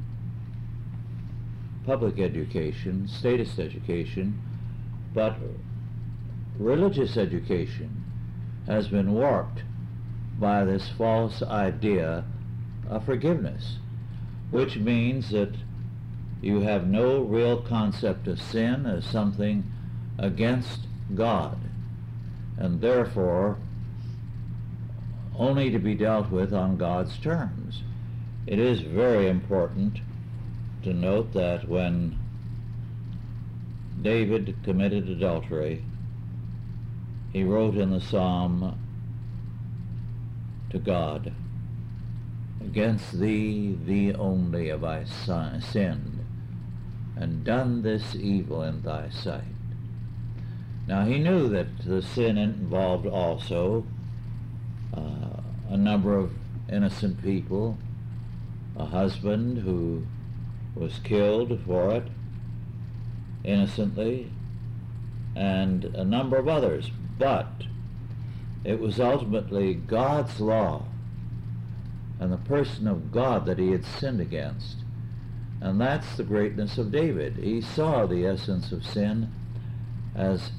public 1.86 2.19
education, 2.19 3.07
statist 3.07 3.60
education, 3.60 4.41
but 5.13 5.38
religious 6.60 7.15
education 7.15 8.03
has 8.65 8.88
been 8.88 9.13
warped 9.13 9.62
by 10.39 10.63
this 10.63 10.89
false 10.89 11.41
idea 11.41 12.23
of 12.89 13.06
forgiveness, 13.06 13.78
which 14.52 14.78
means 14.78 15.30
that 15.32 15.54
you 16.41 16.62
have 16.62 16.88
no 16.88 17.21
real 17.21 17.62
concept 17.62 18.28
of 18.28 18.41
sin 18.41 18.86
as 18.86 19.06
something 19.06 19.71
against 20.17 20.82
God, 21.15 21.58
and 22.58 22.80
therefore 22.82 23.58
only 25.38 25.69
to 25.71 25.80
be 25.80 25.95
dealt 25.95 26.32
with 26.32 26.54
on 26.54 26.78
God's 26.78 27.17
terms. 27.19 27.84
It 28.45 28.60
is 28.60 28.82
very 28.82 29.28
important 29.28 30.00
to 30.84 30.93
note 30.93 31.34
that 31.34 31.67
when 31.67 32.17
David 34.02 34.56
committed 34.63 35.10
adultery, 35.10 35.84
he 37.34 37.43
wrote 37.43 37.76
in 37.76 37.91
the 37.91 38.02
psalm 38.02 38.80
to 40.69 40.80
God, 40.80 41.34
Against 42.67 43.19
thee, 43.19 43.77
thee 43.86 44.13
only 44.13 44.67
have 44.67 44.84
I 44.84 45.06
sinned, 45.06 46.25
and 47.15 47.43
done 47.43 47.82
this 47.82 48.15
evil 48.15 48.63
in 48.63 48.82
thy 48.82 49.10
sight. 49.10 49.43
Now 50.88 51.06
he 51.06 51.19
knew 51.19 51.47
that 51.49 51.80
the 51.86 52.01
sin 52.01 52.38
involved 52.38 53.06
also 53.06 53.86
uh, 54.93 55.41
a 55.69 55.77
number 55.77 56.17
of 56.17 56.34
innocent 56.69 57.23
people, 57.23 57.77
a 58.75 58.86
husband 58.86 59.60
who 59.60 60.06
was 60.75 60.99
killed 60.99 61.60
for 61.65 61.95
it 61.95 62.08
innocently, 63.43 64.32
and 65.36 65.86
a 65.86 66.03
number 66.03 66.38
of 66.38 66.47
others. 66.47 66.91
But 67.17 67.63
it 68.67 68.82
was 68.82 68.99
ultimately 68.99 69.73
God's 69.73 70.41
law 70.41 70.84
and 72.19 72.34
the 72.34 72.38
person 72.38 72.86
of 72.86 73.13
God 73.13 73.45
that 73.45 73.60
he 73.60 73.71
had 73.71 73.86
sinned 73.86 74.19
against. 74.19 74.80
And 75.62 75.80
that's 75.80 76.17
the 76.17 76.25
greatness 76.25 76.77
of 76.77 76.91
David. 76.91 77.38
He 77.38 77.62
saw 77.62 78.06
the 78.06 78.25
essence 78.25 78.73
of 78.73 78.86
sin 78.86 79.32
as 80.13 80.51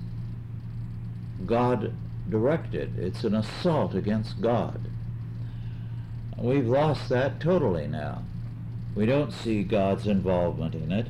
God 1.44 1.92
directed. 2.30 2.98
It's 2.98 3.24
an 3.24 3.34
assault 3.34 3.94
against 3.94 4.40
God. 4.40 4.88
We've 6.38 6.66
lost 6.66 7.10
that 7.10 7.40
totally 7.40 7.88
now. 7.88 8.22
We 8.94 9.04
don't 9.04 9.34
see 9.34 9.64
God's 9.64 10.06
involvement 10.06 10.74
in 10.74 10.92
it, 10.92 11.08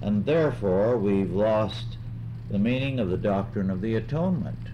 and 0.00 0.24
therefore 0.24 0.96
we've 0.96 1.32
lost 1.32 1.96
the 2.48 2.58
meaning 2.58 3.00
of 3.00 3.10
the 3.10 3.16
doctrine 3.16 3.68
of 3.68 3.80
the 3.80 3.96
atonement. 3.96 4.68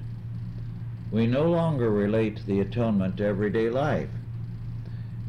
We 1.11 1.27
no 1.27 1.45
longer 1.45 1.91
relate 1.91 2.45
the 2.47 2.61
atonement 2.61 3.17
to 3.19 3.25
everyday 3.25 3.71
life. 3.71 4.11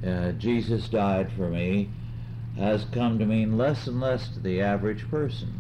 Uh, 0.06 0.32
Jesus 0.34 0.88
died 0.90 1.32
for 1.36 1.50
me 1.50 1.90
has 2.58 2.86
come 2.92 3.20
to 3.20 3.26
mean 3.26 3.58
less 3.58 3.88
and 3.88 4.00
less 4.02 4.30
to 4.30 4.40
the 4.40 4.62
average 4.62 5.10
person. 5.10 5.60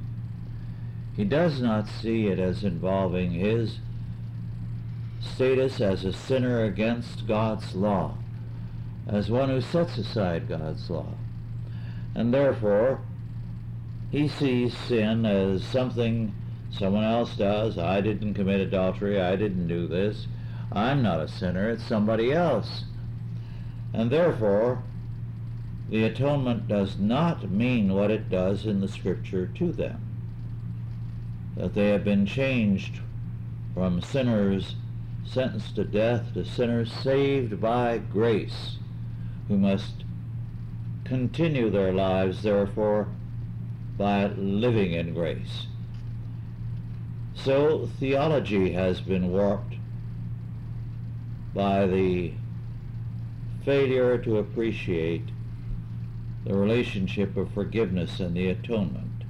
He 1.15 1.23
does 1.23 1.61
not 1.61 1.87
see 1.87 2.27
it 2.27 2.39
as 2.39 2.63
involving 2.63 3.31
his 3.31 3.79
status 5.19 5.79
as 5.79 6.05
a 6.05 6.13
sinner 6.13 6.63
against 6.63 7.27
God's 7.27 7.75
law, 7.75 8.17
as 9.07 9.29
one 9.29 9.49
who 9.49 9.61
sets 9.61 9.97
aside 9.97 10.47
God's 10.47 10.89
law. 10.89 11.13
And 12.15 12.33
therefore, 12.33 13.01
he 14.11 14.27
sees 14.27 14.75
sin 14.75 15.25
as 15.25 15.63
something 15.63 16.33
someone 16.77 17.03
else 17.03 17.35
does. 17.35 17.77
I 17.77 18.01
didn't 18.01 18.35
commit 18.35 18.59
adultery. 18.59 19.19
I 19.19 19.35
didn't 19.35 19.67
do 19.67 19.87
this. 19.87 20.27
I'm 20.71 21.01
not 21.01 21.19
a 21.19 21.27
sinner. 21.27 21.69
It's 21.69 21.83
somebody 21.83 22.31
else. 22.31 22.83
And 23.93 24.09
therefore, 24.09 24.83
the 25.89 26.03
atonement 26.03 26.67
does 26.67 26.97
not 26.97 27.49
mean 27.49 27.93
what 27.93 28.11
it 28.11 28.29
does 28.29 28.65
in 28.65 28.81
the 28.81 28.87
scripture 28.87 29.47
to 29.47 29.71
them. 29.71 30.01
That 31.55 31.73
they 31.73 31.89
have 31.89 32.03
been 32.03 32.25
changed 32.25 32.99
from 33.73 34.01
sinners 34.01 34.75
sentenced 35.25 35.75
to 35.75 35.83
death 35.83 36.33
to 36.33 36.45
sinners 36.45 36.91
saved 36.91 37.59
by 37.59 37.97
grace, 37.97 38.77
who 39.47 39.57
must 39.57 40.03
continue 41.03 41.69
their 41.69 41.93
lives, 41.93 42.43
therefore, 42.43 43.07
by 43.97 44.27
living 44.27 44.93
in 44.93 45.13
grace. 45.13 45.67
So 47.43 47.87
theology 47.99 48.73
has 48.73 48.99
been 48.99 49.31
warped 49.31 49.75
by 51.53 51.85
the 51.85 52.33
failure 53.63 54.17
to 54.17 54.37
appreciate 54.37 55.29
the 56.45 56.55
relationship 56.55 57.37
of 57.37 57.51
forgiveness 57.51 58.19
and 58.19 58.35
the 58.35 58.49
atonement. 58.49 59.23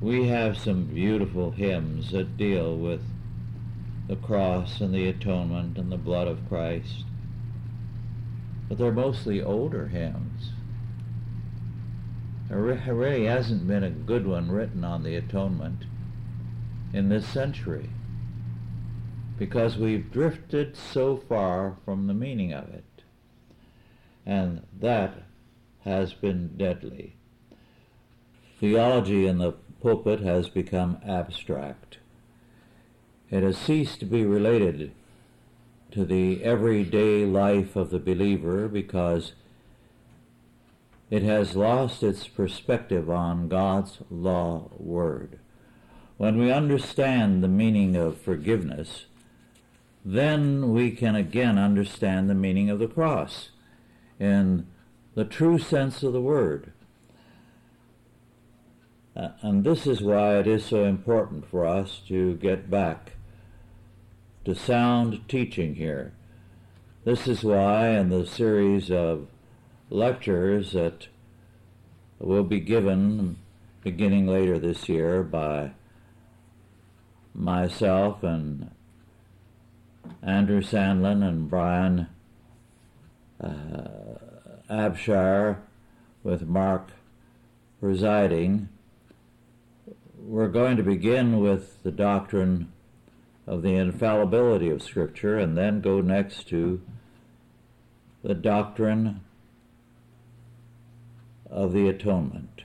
We 0.00 0.28
have 0.28 0.56
some 0.56 0.86
beautiful 0.86 1.50
hymns 1.50 2.10
that 2.12 2.36
deal 2.36 2.76
with 2.76 3.02
the 4.08 4.16
cross 4.16 4.80
and 4.80 4.94
the 4.94 5.08
atonement 5.08 5.78
and 5.78 5.92
the 5.92 5.96
blood 5.96 6.28
of 6.28 6.48
Christ. 6.48 7.04
But 8.68 8.78
they're 8.78 8.92
mostly 8.92 9.42
older 9.42 9.88
hymns. 9.88 10.52
There 12.48 12.58
really 12.60 13.26
hasn't 13.26 13.66
been 13.66 13.84
a 13.84 13.90
good 13.90 14.26
one 14.26 14.50
written 14.50 14.84
on 14.84 15.02
the 15.02 15.16
atonement 15.16 15.84
in 16.94 17.08
this 17.08 17.26
century 17.26 17.90
because 19.36 19.76
we've 19.76 20.12
drifted 20.12 20.76
so 20.76 21.16
far 21.16 21.76
from 21.84 22.06
the 22.06 22.14
meaning 22.14 22.52
of 22.52 22.68
it. 22.68 22.84
And 24.24 24.62
that 24.80 25.24
has 25.80 26.14
been 26.14 26.56
deadly. 26.56 27.16
Theology 28.60 29.26
in 29.26 29.38
the 29.38 29.52
pulpit 29.82 30.20
has 30.20 30.48
become 30.48 30.98
abstract. 31.06 31.98
It 33.28 33.42
has 33.42 33.58
ceased 33.58 33.98
to 34.00 34.06
be 34.06 34.24
related 34.24 34.92
to 35.90 36.04
the 36.04 36.44
everyday 36.44 37.26
life 37.26 37.74
of 37.74 37.90
the 37.90 37.98
believer 37.98 38.68
because 38.68 39.32
it 41.10 41.22
has 41.22 41.56
lost 41.56 42.04
its 42.04 42.28
perspective 42.28 43.10
on 43.10 43.48
God's 43.48 43.98
law 44.10 44.70
word. 44.78 45.40
When 46.16 46.38
we 46.38 46.52
understand 46.52 47.42
the 47.42 47.48
meaning 47.48 47.96
of 47.96 48.20
forgiveness, 48.20 49.06
then 50.04 50.72
we 50.72 50.90
can 50.90 51.16
again 51.16 51.58
understand 51.58 52.30
the 52.30 52.34
meaning 52.34 52.70
of 52.70 52.78
the 52.78 52.86
cross 52.86 53.50
in 54.20 54.66
the 55.14 55.24
true 55.24 55.58
sense 55.58 56.02
of 56.02 56.12
the 56.12 56.20
word. 56.20 56.72
Uh, 59.16 59.28
and 59.42 59.64
this 59.64 59.86
is 59.86 60.00
why 60.00 60.38
it 60.38 60.46
is 60.46 60.64
so 60.64 60.84
important 60.84 61.48
for 61.48 61.64
us 61.64 62.00
to 62.08 62.34
get 62.36 62.70
back 62.70 63.12
to 64.44 64.54
sound 64.54 65.28
teaching 65.28 65.76
here. 65.76 66.12
This 67.04 67.26
is 67.26 67.44
why 67.44 67.90
in 67.90 68.08
the 68.08 68.26
series 68.26 68.90
of 68.90 69.28
lectures 69.90 70.72
that 70.72 71.08
will 72.18 72.44
be 72.44 72.60
given 72.60 73.36
beginning 73.82 74.26
later 74.26 74.58
this 74.58 74.88
year 74.88 75.22
by 75.22 75.72
myself 77.34 78.22
and 78.22 78.70
Andrew 80.22 80.62
Sandlin 80.62 81.26
and 81.26 81.50
Brian 81.50 82.06
uh, 83.42 83.88
Abshire 84.70 85.58
with 86.22 86.46
Mark 86.46 86.90
presiding, 87.80 88.68
we're 90.18 90.48
going 90.48 90.76
to 90.76 90.82
begin 90.82 91.40
with 91.40 91.82
the 91.82 91.90
doctrine 91.90 92.72
of 93.46 93.62
the 93.62 93.74
infallibility 93.74 94.70
of 94.70 94.82
Scripture 94.82 95.38
and 95.38 95.56
then 95.56 95.80
go 95.80 96.00
next 96.00 96.48
to 96.48 96.80
the 98.22 98.34
doctrine 98.34 99.20
of 101.50 101.72
the 101.72 101.88
atonement. 101.88 102.62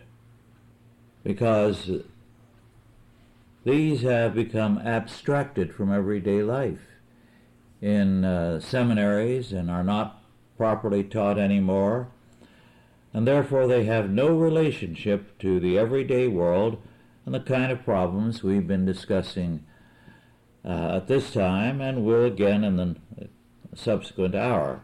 Because 1.21 1.91
these 3.63 4.01
have 4.01 4.33
become 4.33 4.77
abstracted 4.79 5.73
from 5.73 5.93
everyday 5.93 6.41
life 6.43 6.79
in 7.81 8.25
uh, 8.25 8.59
seminaries 8.59 9.51
and 9.51 9.69
are 9.69 9.83
not 9.83 10.23
properly 10.57 11.03
taught 11.03 11.37
anymore, 11.37 12.09
and 13.13 13.27
therefore 13.27 13.67
they 13.67 13.85
have 13.85 14.09
no 14.09 14.27
relationship 14.27 15.37
to 15.39 15.59
the 15.59 15.77
everyday 15.77 16.27
world 16.27 16.81
and 17.25 17.33
the 17.33 17.39
kind 17.39 17.71
of 17.71 17.83
problems 17.83 18.43
we've 18.43 18.67
been 18.67 18.85
discussing 18.85 19.63
uh, 20.65 20.97
at 20.97 21.07
this 21.07 21.31
time 21.31 21.79
and 21.79 22.05
will 22.05 22.25
again 22.25 22.63
in 22.63 22.75
the 22.75 22.95
subsequent 23.75 24.35
hour. 24.35 24.81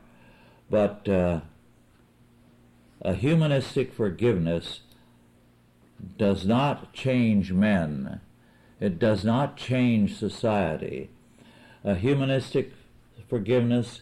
But 0.69 1.07
uh, 1.07 1.41
a 3.01 3.13
humanistic 3.13 3.93
forgiveness 3.93 4.81
does 6.17 6.45
not 6.45 6.93
change 6.93 7.51
men. 7.51 8.21
It 8.85 8.99
does 8.99 9.25
not 9.25 9.57
change 9.57 10.15
society. 10.15 11.09
A 11.83 11.95
humanistic 11.95 12.71
forgiveness 13.27 14.01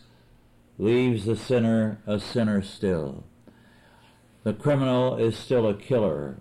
leaves 0.78 1.24
the 1.24 1.38
sinner 1.38 2.00
a 2.06 2.20
sinner 2.20 2.62
still. 2.62 3.24
The 4.44 4.52
criminal 4.52 5.16
is 5.16 5.38
still 5.38 5.70
a 5.70 5.74
killer. 5.74 6.40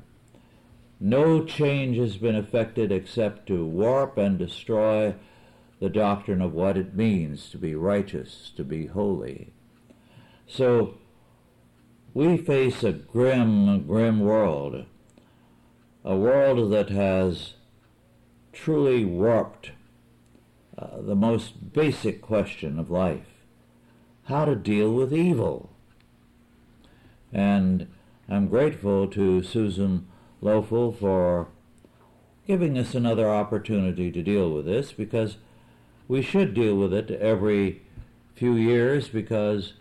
No 0.99 1.45
change 1.45 1.99
has 1.99 2.17
been 2.17 2.35
effected 2.35 2.91
except 2.91 3.47
to 3.47 3.65
warp 3.65 4.19
and 4.19 4.41
destroy 4.41 5.15
the 5.79 5.89
doctrine 5.89 6.43
of 6.43 6.53
what 6.53 6.77
it 6.77 6.97
means 6.97 7.49
to 7.51 7.59
be 7.59 7.77
righteous, 7.77 8.51
to 8.57 8.65
be 8.65 8.87
holy. 8.87 9.53
So 10.49 10.99
we 12.13 12.39
face 12.39 12.83
a 12.83 12.91
grim, 12.91 13.87
grim 13.87 14.19
world, 14.19 14.85
a 16.05 16.17
world 16.17 16.73
that 16.73 16.89
has 16.89 17.55
truly 18.53 19.05
warped 19.05 19.73
uh, 20.79 21.01
the 21.01 21.15
most 21.15 21.73
basic 21.73 22.21
question 22.21 22.79
of 22.79 22.91
life 22.91 23.33
how 24.25 24.45
to 24.45 24.55
deal 24.55 24.93
with 24.93 25.13
evil. 25.13 25.71
And 27.33 27.89
I'm 28.29 28.49
grateful 28.49 29.09
to 29.09 29.43
Susan 29.43 30.07
Lofel 30.43 30.97
for 30.97 31.49
giving 32.47 32.79
us 32.79 32.95
another 32.95 33.29
opportunity 33.29 34.11
to 34.11 34.23
deal 34.23 34.51
with 34.53 34.67
this 34.67 34.93
because 34.93 35.37
we 36.09 36.23
should 36.23 36.55
deal 36.55 36.77
with 36.77 36.93
it 36.93 37.11
every 37.11 37.83
few 38.35 38.55
years 38.55 39.09
because 39.09 39.75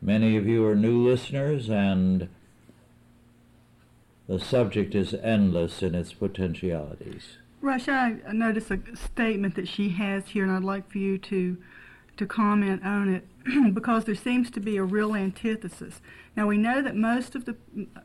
many 0.00 0.36
of 0.36 0.46
you 0.46 0.66
are 0.66 0.74
new 0.74 1.06
listeners 1.06 1.68
and 1.68 2.28
the 4.26 4.40
subject 4.40 4.94
is 4.94 5.14
endless 5.14 5.82
in 5.82 5.94
its 5.94 6.12
potentialities. 6.12 7.38
Rush, 7.60 7.88
I 7.88 8.16
noticed 8.32 8.70
a 8.70 8.80
statement 8.94 9.54
that 9.54 9.66
she 9.66 9.90
has 9.90 10.28
here, 10.28 10.44
and 10.44 10.52
I'd 10.52 10.64
like 10.64 10.90
for 10.90 10.98
you 10.98 11.18
to 11.18 11.56
to 12.16 12.24
comment 12.24 12.82
on 12.82 13.10
it 13.10 13.28
because 13.74 14.04
there 14.04 14.14
seems 14.14 14.50
to 14.50 14.58
be 14.58 14.78
a 14.78 14.82
real 14.82 15.14
antithesis. 15.14 16.00
Now 16.34 16.46
we 16.46 16.56
know 16.56 16.80
that 16.80 16.96
most 16.96 17.34
of 17.34 17.44
the 17.44 17.56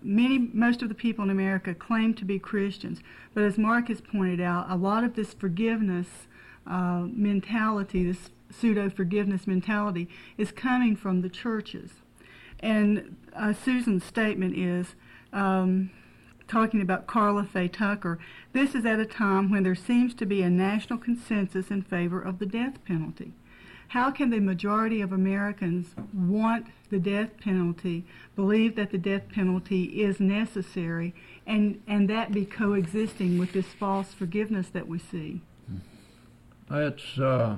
many 0.02 0.38
most 0.38 0.82
of 0.82 0.90
the 0.90 0.96
people 0.96 1.24
in 1.24 1.30
America 1.30 1.74
claim 1.74 2.14
to 2.16 2.26
be 2.26 2.40
Christians, 2.40 3.00
but 3.34 3.44
as 3.44 3.58
Mark 3.58 3.88
has 3.88 4.02
pointed 4.02 4.42
out, 4.42 4.70
a 4.70 4.76
lot 4.76 5.04
of 5.04 5.16
this 5.16 5.34
forgiveness 5.34 6.08
uh, 6.68 7.06
mentality, 7.08 8.04
this 8.04 8.30
pseudo 8.50 8.90
forgiveness 8.90 9.48
mentality, 9.48 10.10
is 10.38 10.52
coming 10.52 10.96
from 10.96 11.22
the 11.22 11.30
churches. 11.30 11.92
And 12.60 13.16
uh, 13.36 13.54
Susan's 13.54 14.04
statement 14.04 14.58
is. 14.58 14.96
Um, 15.34 15.92
talking 16.52 16.82
about 16.82 17.08
Karla 17.08 17.46
Faye 17.46 17.70
Tucker, 17.70 18.20
this 18.52 18.76
is 18.76 18.86
at 18.86 19.00
a 19.00 19.06
time 19.06 19.50
when 19.50 19.64
there 19.64 19.74
seems 19.74 20.14
to 20.16 20.26
be 20.26 20.42
a 20.42 20.50
national 20.50 21.00
consensus 21.00 21.72
in 21.72 21.82
favor 21.82 22.22
of 22.22 22.40
the 22.40 22.46
death 22.46 22.84
penalty. 22.84 23.32
How 23.90 24.12
can 24.12 24.30
the 24.30 24.40
majority 24.40 25.02
of 25.02 25.14
Americans 25.14 25.96
want 26.14 26.68
the 26.90 27.00
death 27.00 27.30
penalty, 27.40 28.06
believe 28.36 28.76
that 28.76 28.92
the 28.92 28.98
death 28.98 29.30
penalty 29.30 30.02
is 30.02 30.20
necessary, 30.20 31.14
and, 31.48 31.82
and 31.88 32.10
that 32.10 32.34
be 32.34 32.46
coexisting 32.46 33.38
with 33.38 33.54
this 33.54 33.68
false 33.68 34.14
forgiveness 34.14 34.68
that 34.70 34.88
we 34.88 35.00
see? 35.00 35.42
It's 36.70 37.18
uh, 37.18 37.58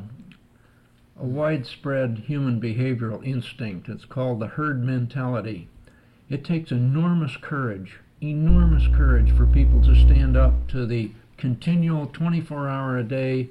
a 1.19 1.25
widespread 1.25 2.23
human 2.27 2.61
behavioral 2.61 3.25
instinct. 3.25 3.89
It's 3.89 4.05
called 4.05 4.39
the 4.39 4.47
herd 4.47 4.83
mentality. 4.83 5.67
It 6.29 6.43
takes 6.43 6.71
enormous 6.71 7.37
courage, 7.37 7.99
enormous 8.23 8.83
courage 8.95 9.35
for 9.35 9.45
people 9.45 9.81
to 9.81 9.95
stand 9.95 10.37
up 10.37 10.67
to 10.69 10.85
the 10.85 11.11
continual 11.37 12.07
24 12.07 12.69
hour 12.69 12.97
a 12.97 13.03
day, 13.03 13.49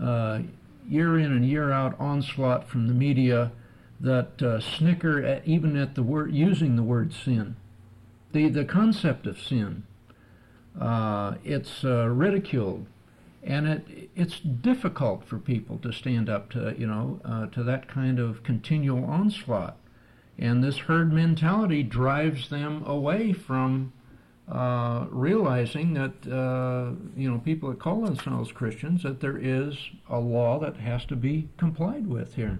uh, 0.00 0.40
year 0.88 1.18
in 1.18 1.32
and 1.32 1.46
year 1.46 1.70
out 1.70 1.98
onslaught 2.00 2.68
from 2.68 2.88
the 2.88 2.94
media 2.94 3.52
that 4.00 4.42
uh, 4.42 4.60
snicker 4.60 5.22
at, 5.22 5.46
even 5.46 5.76
at 5.76 5.94
the 5.94 6.02
word 6.02 6.32
using 6.32 6.76
the 6.76 6.82
word 6.82 7.12
sin. 7.12 7.56
The, 8.32 8.48
the 8.48 8.64
concept 8.64 9.26
of 9.26 9.38
sin, 9.38 9.84
uh, 10.80 11.34
it's 11.44 11.84
uh, 11.84 12.08
ridiculed 12.08 12.86
and 13.42 13.66
it 13.66 14.10
it's 14.14 14.38
difficult 14.38 15.24
for 15.24 15.38
people 15.38 15.78
to 15.78 15.92
stand 15.92 16.28
up 16.28 16.50
to 16.50 16.74
you 16.78 16.86
know 16.86 17.20
uh, 17.24 17.46
to 17.46 17.62
that 17.64 17.88
kind 17.88 18.18
of 18.18 18.42
continual 18.42 19.04
onslaught, 19.04 19.76
and 20.38 20.62
this 20.62 20.78
herd 20.78 21.12
mentality 21.12 21.82
drives 21.82 22.48
them 22.48 22.82
away 22.86 23.32
from 23.32 23.92
uh, 24.50 25.06
realizing 25.10 25.94
that 25.94 26.12
uh, 26.30 26.92
you 27.16 27.30
know 27.30 27.38
people 27.38 27.70
that 27.70 27.78
call 27.78 28.02
themselves 28.02 28.52
Christians 28.52 29.02
that 29.02 29.20
there 29.20 29.38
is 29.38 29.76
a 30.08 30.18
law 30.18 30.58
that 30.58 30.76
has 30.76 31.04
to 31.06 31.16
be 31.16 31.48
complied 31.56 32.06
with 32.06 32.34
here, 32.34 32.58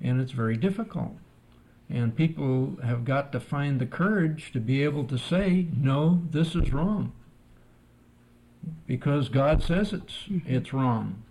and 0.00 0.20
it's 0.20 0.32
very 0.32 0.56
difficult. 0.56 1.16
And 1.88 2.14
people 2.14 2.76
have 2.84 3.04
got 3.04 3.32
to 3.32 3.40
find 3.40 3.80
the 3.80 3.86
courage 3.86 4.52
to 4.52 4.60
be 4.60 4.84
able 4.84 5.04
to 5.04 5.18
say, 5.18 5.66
no, 5.76 6.22
this 6.30 6.54
is 6.54 6.72
wrong 6.72 7.12
because 8.86 9.28
God 9.28 9.62
says 9.62 9.92
it's 9.92 10.24
it's 10.46 10.72
wrong. 10.72 11.22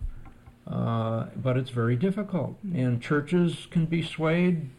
Uh, 0.68 1.26
but 1.36 1.58
it's 1.58 1.72
very 1.72 1.96
difficult, 1.96 2.56
and 2.76 3.02
churches 3.02 3.68
can 3.72 3.88
be 3.88 4.04
swayed. 4.04 4.70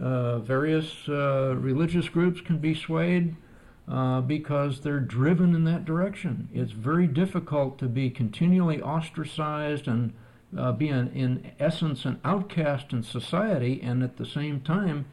Uh, 0.00 0.38
various 0.40 1.08
uh, 1.08 1.54
religious 1.56 2.08
groups 2.08 2.40
can 2.40 2.58
be 2.58 2.74
swayed 2.74 3.36
uh, 3.88 4.20
because 4.20 4.80
they're 4.80 5.00
driven 5.00 5.54
in 5.54 5.64
that 5.64 5.84
direction. 5.84 6.48
It's 6.52 6.72
very 6.72 7.06
difficult 7.06 7.78
to 7.78 7.86
be 7.86 8.10
continually 8.10 8.82
ostracized 8.82 9.86
and 9.86 10.12
uh, 10.56 10.72
be 10.72 10.88
an, 10.88 11.12
in 11.14 11.52
essence 11.58 12.04
an 12.04 12.20
outcast 12.24 12.92
in 12.92 13.02
society, 13.02 13.80
and 13.82 14.02
at 14.02 14.16
the 14.16 14.26
same 14.26 14.60
time 14.60 15.06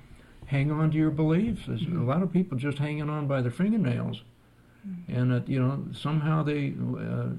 hang 0.48 0.72
on 0.72 0.92
to 0.92 0.98
your 0.98 1.12
beliefs. 1.12 1.64
There's 1.68 1.84
a 1.84 2.04
lot 2.04 2.22
of 2.22 2.34
people 2.34 2.58
just 2.58 2.78
hanging 2.78 3.10
on 3.10 3.28
by 3.28 3.42
their 3.42 3.52
fingernails 3.52 4.22
and 5.08 5.32
that 5.32 5.48
you 5.48 5.62
know 5.62 5.86
somehow 5.94 6.44
they 6.44 6.74
uh, 6.98 7.30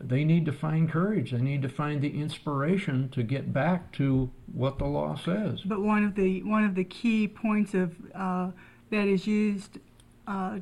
they 0.00 0.24
need 0.24 0.46
to 0.46 0.52
find 0.52 0.90
courage. 0.90 1.32
They 1.32 1.40
need 1.40 1.62
to 1.62 1.68
find 1.68 2.00
the 2.00 2.20
inspiration 2.20 3.08
to 3.10 3.22
get 3.22 3.52
back 3.52 3.92
to 3.92 4.30
what 4.52 4.78
the 4.78 4.84
law 4.84 5.16
says. 5.16 5.60
But 5.62 5.82
one 5.82 6.04
of 6.04 6.14
the 6.14 6.42
one 6.42 6.64
of 6.64 6.74
the 6.74 6.84
key 6.84 7.28
points 7.28 7.74
of 7.74 7.94
uh, 8.14 8.50
that 8.90 9.08
is 9.08 9.26
used 9.26 9.78
uh, 10.26 10.58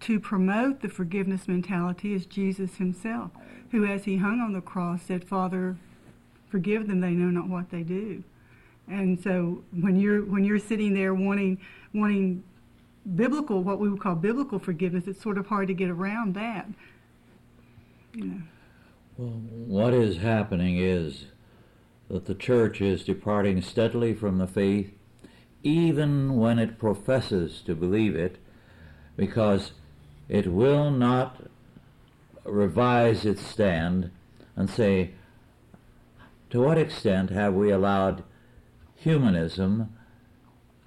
to 0.00 0.20
promote 0.20 0.80
the 0.80 0.88
forgiveness 0.88 1.46
mentality 1.48 2.14
is 2.14 2.26
Jesus 2.26 2.76
Himself, 2.76 3.30
who, 3.70 3.84
as 3.86 4.04
He 4.04 4.16
hung 4.16 4.40
on 4.40 4.52
the 4.52 4.60
cross, 4.60 5.02
said, 5.02 5.24
"Father, 5.24 5.76
forgive 6.48 6.88
them; 6.88 7.00
they 7.00 7.12
know 7.12 7.30
not 7.30 7.48
what 7.48 7.70
they 7.70 7.82
do." 7.82 8.22
And 8.88 9.20
so, 9.20 9.62
when 9.72 9.96
you're 9.96 10.24
when 10.24 10.44
you're 10.44 10.58
sitting 10.58 10.94
there 10.94 11.14
wanting 11.14 11.58
wanting 11.94 12.42
biblical, 13.16 13.62
what 13.62 13.78
we 13.78 13.88
would 13.88 14.00
call 14.00 14.14
biblical 14.14 14.58
forgiveness, 14.58 15.06
it's 15.06 15.22
sort 15.22 15.38
of 15.38 15.46
hard 15.46 15.68
to 15.68 15.74
get 15.74 15.90
around 15.90 16.34
that. 16.34 16.68
You 18.14 18.24
know. 18.24 18.42
Well, 19.16 19.28
what 19.28 19.94
is 19.94 20.18
happening 20.18 20.78
is 20.78 21.26
that 22.08 22.26
the 22.26 22.34
church 22.34 22.80
is 22.80 23.04
departing 23.04 23.62
steadily 23.62 24.14
from 24.14 24.38
the 24.38 24.46
faith, 24.46 24.92
even 25.62 26.36
when 26.36 26.58
it 26.58 26.78
professes 26.78 27.60
to 27.62 27.74
believe 27.74 28.16
it, 28.16 28.38
because 29.16 29.72
it 30.28 30.46
will 30.46 30.90
not 30.90 31.48
revise 32.44 33.24
its 33.24 33.42
stand 33.42 34.10
and 34.56 34.70
say, 34.70 35.12
to 36.50 36.60
what 36.60 36.78
extent 36.78 37.30
have 37.30 37.54
we 37.54 37.70
allowed 37.70 38.24
humanism 38.96 39.94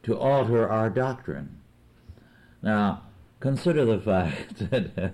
to 0.04 0.18
alter 0.18 0.68
our 0.70 0.90
doctrine? 0.90 1.62
Now, 2.62 3.04
consider 3.40 3.86
the 3.86 4.00
fact 4.02 4.70
that 4.70 5.14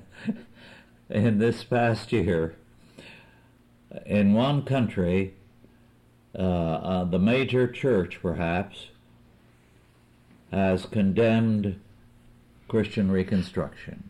in 1.09 1.37
this 1.37 1.63
past 1.63 2.11
year, 2.11 2.55
in 4.05 4.33
one 4.33 4.63
country, 4.63 5.33
uh, 6.37 6.41
uh, 6.41 7.03
the 7.05 7.19
major 7.19 7.67
church 7.67 8.19
perhaps 8.21 8.87
has 10.51 10.85
condemned 10.85 11.79
Christian 12.67 13.11
Reconstruction 13.11 14.09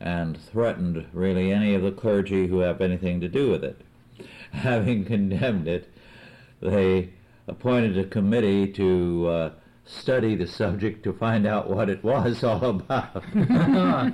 and 0.00 0.38
threatened 0.40 1.06
really 1.12 1.50
any 1.52 1.74
of 1.74 1.82
the 1.82 1.90
clergy 1.90 2.46
who 2.46 2.60
have 2.60 2.80
anything 2.80 3.20
to 3.20 3.28
do 3.28 3.50
with 3.50 3.64
it. 3.64 3.80
Having 4.52 5.06
condemned 5.06 5.68
it, 5.68 5.92
they 6.60 7.10
appointed 7.48 7.98
a 7.98 8.04
committee 8.04 8.70
to 8.72 9.28
uh, 9.28 9.50
study 9.84 10.34
the 10.34 10.46
subject 10.46 11.02
to 11.04 11.12
find 11.12 11.46
out 11.46 11.70
what 11.70 11.88
it 11.88 12.02
was 12.02 12.42
all 12.44 12.64
about. 12.64 13.24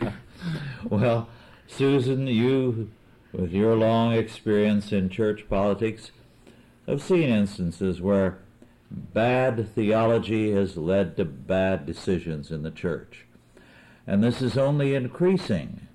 well, 0.90 1.28
Susan, 1.66 2.26
you, 2.26 2.90
with 3.32 3.52
your 3.52 3.74
long 3.74 4.12
experience 4.12 4.92
in 4.92 5.08
church 5.08 5.48
politics, 5.48 6.10
have 6.86 7.02
seen 7.02 7.28
instances 7.28 8.00
where 8.00 8.38
bad 8.90 9.74
theology 9.74 10.52
has 10.52 10.76
led 10.76 11.16
to 11.16 11.24
bad 11.24 11.86
decisions 11.86 12.50
in 12.50 12.62
the 12.62 12.70
church. 12.70 13.24
And 14.06 14.22
this 14.22 14.42
is 14.42 14.58
only 14.58 14.94
increasing. 14.94 15.86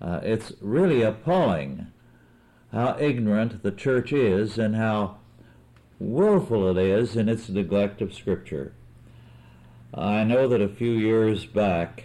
Uh, 0.00 0.20
it's 0.22 0.52
really 0.60 1.02
appalling 1.02 1.86
how 2.72 2.96
ignorant 2.98 3.62
the 3.62 3.72
church 3.72 4.12
is 4.12 4.58
and 4.58 4.76
how 4.76 5.18
willful 5.98 6.68
it 6.68 6.76
is 6.76 7.16
in 7.16 7.28
its 7.28 7.48
neglect 7.48 8.02
of 8.02 8.12
Scripture. 8.12 8.74
I 9.94 10.24
know 10.24 10.46
that 10.48 10.60
a 10.60 10.68
few 10.68 10.90
years 10.90 11.46
back, 11.46 12.04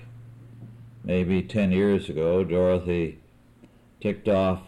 maybe 1.03 1.41
ten 1.41 1.71
years 1.71 2.07
ago, 2.07 2.45
Dorothy 2.45 3.20
ticked 4.01 4.27
off 4.27 4.61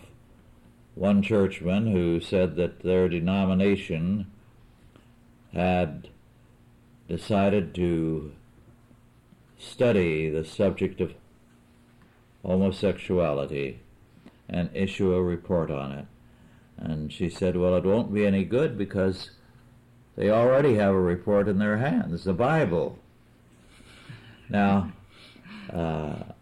one 0.95 1.21
churchman 1.21 1.87
who 1.87 2.21
said 2.21 2.55
that 2.55 2.81
their 2.83 3.09
denomination 3.09 4.27
had 5.53 6.07
decided 7.07 7.73
to 7.75 8.31
study 9.57 10.29
the 10.29 10.45
subject 10.45 11.01
of 11.01 11.13
homosexuality 12.45 13.79
and 14.49 14.69
issue 14.73 15.13
a 15.13 15.23
report 15.23 15.71
on 15.71 15.91
it. 15.91 16.05
And 16.77 17.11
she 17.11 17.29
said, 17.29 17.55
well, 17.55 17.75
it 17.75 17.85
won't 17.85 18.13
be 18.13 18.25
any 18.25 18.43
good 18.43 18.77
because 18.77 19.31
they 20.15 20.29
already 20.29 20.75
have 20.75 20.93
a 20.93 20.99
report 20.99 21.47
in 21.47 21.59
their 21.59 21.77
hands, 21.77 22.23
the 22.23 22.33
Bible. 22.33 22.99
Now, 24.49 24.91
uh, 25.71 26.32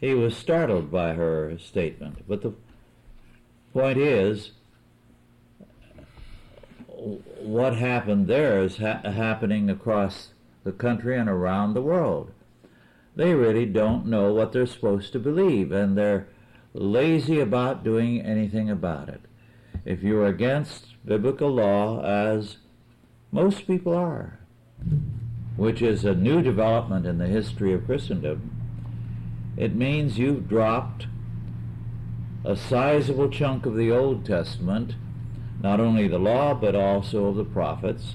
he 0.00 0.14
was 0.14 0.36
startled 0.36 0.90
by 0.90 1.14
her 1.14 1.58
statement, 1.58 2.24
but 2.28 2.42
the 2.42 2.52
point 3.72 3.98
is, 3.98 4.52
what 7.40 7.76
happened 7.76 8.26
there 8.26 8.62
is 8.62 8.78
ha- 8.78 9.00
happening 9.04 9.68
across 9.70 10.30
the 10.64 10.72
country 10.72 11.16
and 11.16 11.28
around 11.28 11.74
the 11.74 11.82
world. 11.82 12.32
They 13.16 13.34
really 13.34 13.66
don't 13.66 14.06
know 14.06 14.32
what 14.32 14.52
they're 14.52 14.66
supposed 14.66 15.12
to 15.12 15.18
believe, 15.18 15.72
and 15.72 15.96
they're 15.96 16.28
lazy 16.74 17.40
about 17.40 17.82
doing 17.82 18.20
anything 18.20 18.70
about 18.70 19.08
it. 19.08 19.20
If 19.84 20.02
you're 20.02 20.26
against 20.26 20.94
biblical 21.04 21.50
law, 21.50 22.02
as 22.02 22.58
most 23.32 23.66
people 23.66 23.94
are, 23.94 24.38
which 25.56 25.82
is 25.82 26.04
a 26.04 26.14
new 26.14 26.42
development 26.42 27.06
in 27.06 27.18
the 27.18 27.26
history 27.26 27.72
of 27.72 27.86
Christendom, 27.86 28.57
it 29.58 29.74
means 29.74 30.18
you've 30.18 30.48
dropped 30.48 31.08
a 32.44 32.54
sizable 32.54 33.28
chunk 33.28 33.66
of 33.66 33.74
the 33.74 33.90
Old 33.90 34.24
Testament, 34.24 34.94
not 35.60 35.80
only 35.80 36.06
the 36.06 36.18
law, 36.18 36.54
but 36.54 36.76
also 36.76 37.26
of 37.26 37.34
the 37.34 37.44
prophets, 37.44 38.14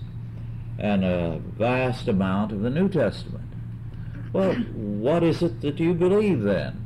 and 0.80 1.04
a 1.04 1.42
vast 1.58 2.08
amount 2.08 2.54
of 2.54 2.62
the 2.62 2.70
New 2.70 2.88
Testament. 2.88 3.44
Well, 4.32 4.54
what 4.54 5.22
is 5.22 5.44
it 5.44 5.60
that 5.62 5.82
you 5.82 5.94
believe 5.94 6.44
then? 6.44 6.80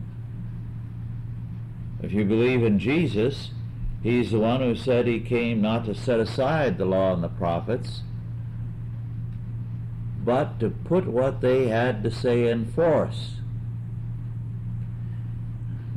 If 2.01 2.11
you 2.11 2.25
believe 2.25 2.63
in 2.63 2.79
Jesus, 2.79 3.51
he's 4.01 4.31
the 4.31 4.39
one 4.39 4.61
who 4.61 4.75
said 4.75 5.05
he 5.05 5.19
came 5.19 5.61
not 5.61 5.85
to 5.85 5.93
set 5.93 6.19
aside 6.19 6.79
the 6.79 6.85
law 6.85 7.13
and 7.13 7.23
the 7.23 7.29
prophets, 7.29 8.01
but 10.25 10.59
to 10.59 10.71
put 10.71 11.05
what 11.05 11.41
they 11.41 11.67
had 11.67 12.03
to 12.03 12.09
say 12.09 12.49
in 12.49 12.65
force. 12.65 13.36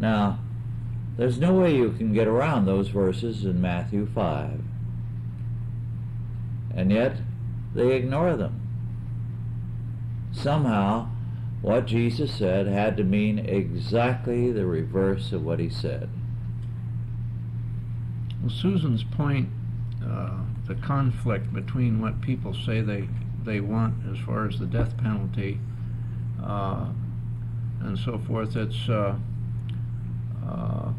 Now, 0.01 0.39
there's 1.19 1.39
no 1.39 1.53
way 1.53 1.77
you 1.77 1.93
can 1.93 2.15
get 2.15 2.27
around 2.27 2.65
those 2.65 2.89
verses 2.89 3.45
in 3.45 3.61
Matthew 3.61 4.07
5. 4.07 4.63
And 6.75 6.91
yet, 6.91 7.17
they 7.75 7.95
ignore 7.95 8.37
them. 8.37 8.57
Somehow, 10.33 11.09
what 11.61 11.85
Jesus 11.85 12.33
said 12.33 12.67
had 12.67 12.97
to 12.97 13.05
mean 13.05 13.39
exactly 13.39 14.51
the 14.51 14.65
reverse 14.65 15.33
of 15.33 15.45
what 15.45 15.61
he 15.61 15.69
said. 15.69 16.09
Well, 18.41 18.51
Susan's 18.51 19.05
point, 19.05 19.51
uh, 20.03 20.39
the 20.67 20.77
conflict 20.77 21.53
between 21.53 22.01
what 22.01 22.23
people 22.23 22.55
say 22.55 22.81
they, 22.81 23.11
they 23.45 23.61
want 23.61 23.95
as 24.11 24.19
far 24.25 24.49
as 24.49 24.59
the 24.59 24.65
death 24.65 24.97
penalty 24.97 25.59
uh, 26.43 26.87
and 27.81 27.99
so 27.99 28.19
forth, 28.19 28.57
it's, 28.57 28.89
uh, 28.89 29.17
uh 30.51 30.93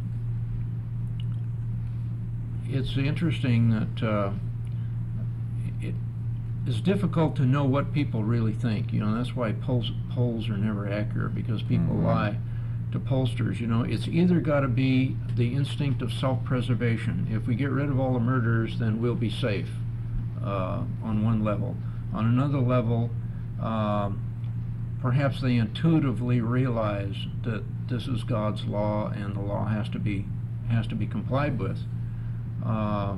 it's 2.71 2.97
interesting 2.97 3.69
that 3.71 4.07
uh, 4.07 4.31
it 5.81 5.93
is 6.65 6.79
difficult 6.79 7.35
to 7.35 7.43
know 7.43 7.65
what 7.65 7.93
people 7.93 8.23
really 8.23 8.53
think. 8.53 8.93
You 8.93 9.01
know, 9.01 9.15
that's 9.15 9.35
why 9.35 9.51
polls, 9.51 9.91
polls 10.11 10.49
are 10.49 10.57
never 10.57 10.87
accurate 10.87 11.35
because 11.35 11.61
people 11.61 11.95
mm-hmm. 11.95 12.05
lie 12.05 12.37
to 12.91 12.99
pollsters. 12.99 13.59
You 13.59 13.67
know, 13.67 13.83
it's 13.83 14.07
either 14.07 14.39
got 14.39 14.61
to 14.61 14.67
be 14.67 15.15
the 15.35 15.53
instinct 15.53 16.01
of 16.01 16.13
self-preservation. 16.13 17.27
If 17.29 17.47
we 17.47 17.55
get 17.55 17.71
rid 17.71 17.89
of 17.89 17.99
all 17.99 18.13
the 18.13 18.19
murders, 18.19 18.79
then 18.79 19.01
we'll 19.01 19.15
be 19.15 19.29
safe 19.29 19.69
uh, 20.43 20.83
on 21.03 21.25
one 21.25 21.43
level. 21.43 21.75
On 22.13 22.25
another 22.25 22.59
level, 22.59 23.09
uh, 23.61 24.11
perhaps 25.01 25.41
they 25.41 25.57
intuitively 25.57 26.41
realize 26.41 27.15
that 27.43 27.63
this 27.87 28.07
is 28.07 28.23
God's 28.23 28.65
law 28.65 29.09
and 29.09 29.35
the 29.35 29.41
law 29.41 29.65
has 29.65 29.89
to 29.89 29.99
be 29.99 30.25
has 30.69 30.87
to 30.87 30.95
be 30.95 31.05
complied 31.05 31.59
with. 31.59 31.79
Uh, 32.65 33.15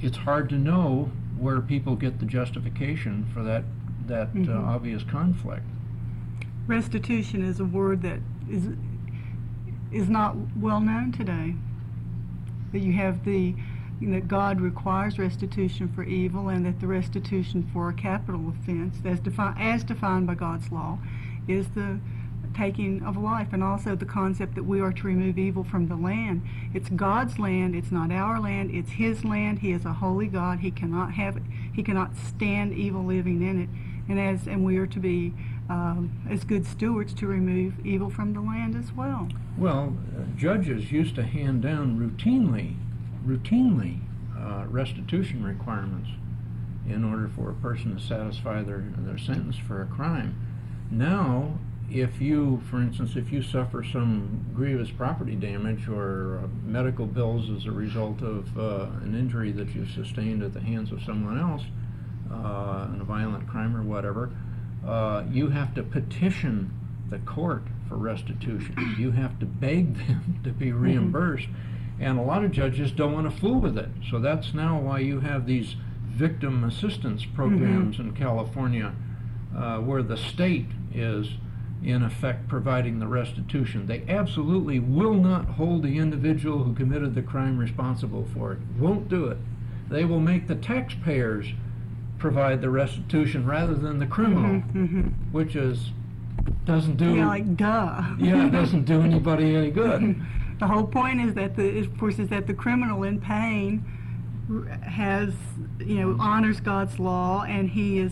it's 0.00 0.18
hard 0.18 0.48
to 0.50 0.56
know 0.56 1.10
where 1.38 1.60
people 1.60 1.96
get 1.96 2.18
the 2.20 2.26
justification 2.26 3.26
for 3.32 3.42
that 3.42 3.64
that 4.06 4.28
uh, 4.28 4.32
mm-hmm. 4.32 4.68
uh, 4.68 4.72
obvious 4.72 5.02
conflict. 5.02 5.64
Restitution 6.66 7.44
is 7.44 7.60
a 7.60 7.64
word 7.64 8.02
that 8.02 8.20
is 8.50 8.68
is 9.92 10.08
not 10.08 10.36
well 10.56 10.80
known 10.80 11.12
today. 11.12 11.54
That 12.72 12.80
you 12.80 12.92
have 12.94 13.24
the 13.24 13.54
that 14.02 14.28
God 14.28 14.60
requires 14.60 15.18
restitution 15.18 15.88
for 15.88 16.04
evil, 16.04 16.48
and 16.48 16.66
that 16.66 16.80
the 16.80 16.86
restitution 16.86 17.68
for 17.72 17.88
a 17.88 17.94
capital 17.94 18.48
offense, 18.48 18.96
as 19.04 19.20
defined 19.20 19.56
as 19.58 19.84
defined 19.84 20.26
by 20.26 20.34
God's 20.34 20.70
law, 20.70 20.98
is 21.48 21.68
the 21.70 21.98
taking 22.56 23.02
of 23.02 23.16
life 23.16 23.48
and 23.52 23.62
also 23.62 23.94
the 23.94 24.06
concept 24.06 24.54
that 24.54 24.64
we 24.64 24.80
are 24.80 24.92
to 24.92 25.06
remove 25.06 25.38
evil 25.38 25.64
from 25.64 25.88
the 25.88 25.96
land. 25.96 26.42
It's 26.72 26.88
God's 26.88 27.38
land, 27.38 27.74
it's 27.74 27.92
not 27.92 28.10
our 28.10 28.40
land, 28.40 28.70
it's 28.72 28.90
his 28.90 29.24
land. 29.24 29.58
He 29.58 29.72
is 29.72 29.84
a 29.84 29.92
holy 29.92 30.26
God. 30.26 30.60
He 30.60 30.70
cannot 30.70 31.12
have. 31.12 31.38
He 31.72 31.82
cannot 31.82 32.16
stand 32.16 32.72
evil 32.72 33.04
living 33.04 33.42
in 33.42 33.62
it. 33.62 33.68
And 34.08 34.20
as 34.20 34.46
and 34.46 34.64
we 34.64 34.78
are 34.78 34.86
to 34.86 34.98
be 34.98 35.34
um, 35.68 36.22
as 36.30 36.44
good 36.44 36.66
stewards 36.66 37.12
to 37.14 37.26
remove 37.26 37.84
evil 37.84 38.08
from 38.08 38.32
the 38.32 38.40
land 38.40 38.76
as 38.76 38.92
well. 38.92 39.28
Well, 39.58 39.96
uh, 40.16 40.22
judges 40.36 40.92
used 40.92 41.16
to 41.16 41.24
hand 41.24 41.62
down 41.62 41.98
routinely, 41.98 42.76
routinely 43.26 44.00
uh, 44.38 44.64
restitution 44.68 45.42
requirements 45.42 46.10
in 46.88 47.04
order 47.04 47.28
for 47.34 47.50
a 47.50 47.54
person 47.54 47.96
to 47.96 48.02
satisfy 48.02 48.62
their 48.62 48.84
their 48.98 49.18
sentence 49.18 49.56
for 49.56 49.82
a 49.82 49.86
crime. 49.86 50.40
Now 50.90 51.58
if 51.90 52.20
you, 52.20 52.62
for 52.70 52.78
instance, 52.80 53.16
if 53.16 53.30
you 53.30 53.42
suffer 53.42 53.84
some 53.84 54.44
grievous 54.54 54.90
property 54.90 55.34
damage 55.34 55.88
or 55.88 56.40
uh, 56.42 56.48
medical 56.64 57.06
bills 57.06 57.48
as 57.50 57.66
a 57.66 57.70
result 57.70 58.22
of 58.22 58.58
uh, 58.58 58.86
an 59.02 59.14
injury 59.14 59.52
that 59.52 59.74
you've 59.74 59.90
sustained 59.90 60.42
at 60.42 60.52
the 60.52 60.60
hands 60.60 60.90
of 60.90 61.02
someone 61.02 61.38
else 61.38 61.62
uh, 62.30 62.88
in 62.92 63.00
a 63.00 63.04
violent 63.04 63.46
crime 63.48 63.76
or 63.76 63.82
whatever, 63.82 64.30
uh, 64.86 65.24
you 65.30 65.48
have 65.48 65.74
to 65.74 65.82
petition 65.82 66.72
the 67.08 67.18
court 67.18 67.62
for 67.88 67.96
restitution. 67.96 68.96
You 68.98 69.12
have 69.12 69.38
to 69.38 69.46
beg 69.46 69.96
them 70.06 70.40
to 70.44 70.50
be 70.50 70.66
mm-hmm. 70.66 70.82
reimbursed. 70.82 71.48
And 72.00 72.18
a 72.18 72.22
lot 72.22 72.44
of 72.44 72.52
judges 72.52 72.90
don't 72.90 73.12
want 73.12 73.32
to 73.32 73.40
fool 73.40 73.60
with 73.60 73.78
it. 73.78 73.88
So 74.10 74.18
that's 74.18 74.52
now 74.52 74.78
why 74.78 74.98
you 74.98 75.20
have 75.20 75.46
these 75.46 75.76
victim 76.08 76.64
assistance 76.64 77.24
programs 77.24 77.96
mm-hmm. 77.96 78.08
in 78.08 78.14
California 78.14 78.92
uh, 79.56 79.78
where 79.78 80.02
the 80.02 80.16
state 80.16 80.66
is 80.92 81.28
in 81.82 82.02
effect 82.02 82.48
providing 82.48 82.98
the 82.98 83.06
restitution. 83.06 83.86
They 83.86 84.02
absolutely 84.08 84.78
will 84.78 85.14
not 85.14 85.44
hold 85.46 85.82
the 85.82 85.98
individual 85.98 86.64
who 86.64 86.74
committed 86.74 87.14
the 87.14 87.22
crime 87.22 87.58
responsible 87.58 88.26
for 88.34 88.52
it. 88.52 88.58
Won't 88.78 89.08
do 89.08 89.26
it. 89.26 89.38
They 89.88 90.04
will 90.04 90.20
make 90.20 90.48
the 90.48 90.54
taxpayers 90.56 91.46
provide 92.18 92.60
the 92.60 92.70
restitution 92.70 93.46
rather 93.46 93.74
than 93.74 93.98
the 93.98 94.06
criminal, 94.06 94.60
hmm 94.60 95.00
which 95.32 95.54
is 95.54 95.90
doesn't 96.64 96.96
do 96.96 97.14
Yeah, 97.16 97.26
like 97.28 97.56
duh. 97.56 98.02
yeah, 98.18 98.46
it 98.46 98.50
doesn't 98.50 98.84
do 98.84 99.00
anybody 99.02 99.54
any 99.54 99.70
good. 99.70 100.20
The 100.58 100.66
whole 100.66 100.86
point 100.86 101.20
is 101.20 101.34
that 101.34 101.54
the, 101.54 101.80
of 101.80 101.98
course, 101.98 102.18
is 102.18 102.30
that 102.30 102.46
the 102.46 102.54
criminal 102.54 103.02
in 103.02 103.20
pain 103.20 103.84
has, 104.82 105.34
you 105.78 105.96
know, 105.96 106.16
honors 106.18 106.60
God's 106.60 106.98
law, 106.98 107.42
and 107.42 107.68
he 107.68 107.98
is 107.98 108.10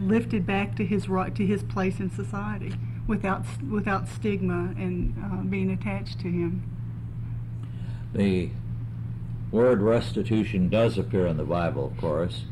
lifted 0.00 0.46
back 0.46 0.74
to 0.76 0.86
his 0.86 1.06
right 1.06 1.34
to 1.34 1.44
his 1.44 1.62
place 1.62 2.00
in 2.00 2.10
society 2.10 2.72
without 3.06 3.44
without 3.70 4.08
stigma 4.08 4.74
and 4.76 5.14
uh, 5.22 5.36
being 5.42 5.70
attached 5.70 6.18
to 6.20 6.28
him. 6.28 6.62
The 8.12 8.50
word 9.50 9.80
restitution 9.80 10.68
does 10.68 10.98
appear 10.98 11.26
in 11.26 11.36
the 11.36 11.44
Bible, 11.44 11.86
of 11.86 11.96
course, 11.96 12.44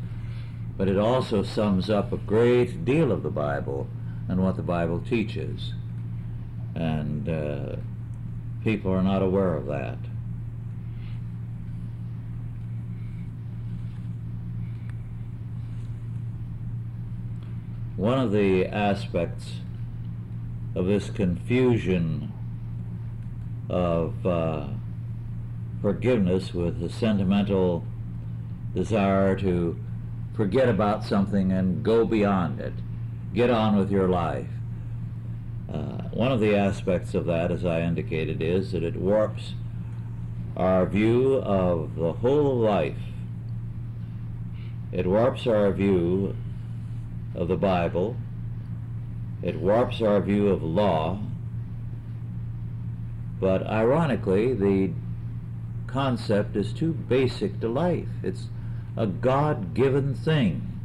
but 0.76 0.88
it 0.88 0.98
also 0.98 1.42
sums 1.42 1.90
up 1.90 2.12
a 2.12 2.16
great 2.16 2.84
deal 2.84 3.10
of 3.10 3.22
the 3.22 3.30
Bible 3.30 3.88
and 4.28 4.42
what 4.42 4.56
the 4.56 4.62
Bible 4.62 5.00
teaches. 5.00 5.72
And 6.74 7.28
uh, 7.28 7.76
people 8.62 8.92
are 8.92 9.02
not 9.02 9.22
aware 9.22 9.54
of 9.54 9.66
that. 9.66 9.98
One 17.96 18.18
of 18.18 18.32
the 18.32 18.66
aspects 18.66 19.52
of 20.74 20.86
this 20.86 21.10
confusion 21.10 22.32
of 23.68 24.26
uh, 24.26 24.66
forgiveness 25.80 26.52
with 26.52 26.82
a 26.82 26.88
sentimental 26.88 27.84
desire 28.74 29.36
to 29.36 29.78
forget 30.34 30.68
about 30.68 31.04
something 31.04 31.52
and 31.52 31.84
go 31.84 32.04
beyond 32.04 32.60
it, 32.60 32.72
get 33.32 33.50
on 33.50 33.76
with 33.76 33.90
your 33.90 34.08
life. 34.08 34.48
Uh, 35.72 36.02
one 36.10 36.32
of 36.32 36.40
the 36.40 36.54
aspects 36.54 37.14
of 37.14 37.26
that, 37.26 37.50
as 37.50 37.64
I 37.64 37.80
indicated, 37.80 38.42
is 38.42 38.72
that 38.72 38.82
it 38.82 38.96
warps 38.96 39.54
our 40.56 40.86
view 40.86 41.34
of 41.36 41.96
the 41.96 42.12
whole 42.14 42.56
life. 42.56 42.98
It 44.92 45.06
warps 45.06 45.46
our 45.46 45.72
view 45.72 46.36
of 47.34 47.48
the 47.48 47.56
Bible. 47.56 48.16
It 49.44 49.60
warps 49.60 50.00
our 50.00 50.22
view 50.22 50.48
of 50.48 50.62
law. 50.62 51.18
But 53.38 53.66
ironically, 53.66 54.54
the 54.54 54.92
concept 55.86 56.56
is 56.56 56.72
too 56.72 56.94
basic 56.94 57.60
to 57.60 57.68
life. 57.68 58.08
It's 58.22 58.48
a 58.96 59.06
God 59.06 59.74
given 59.74 60.14
thing. 60.14 60.80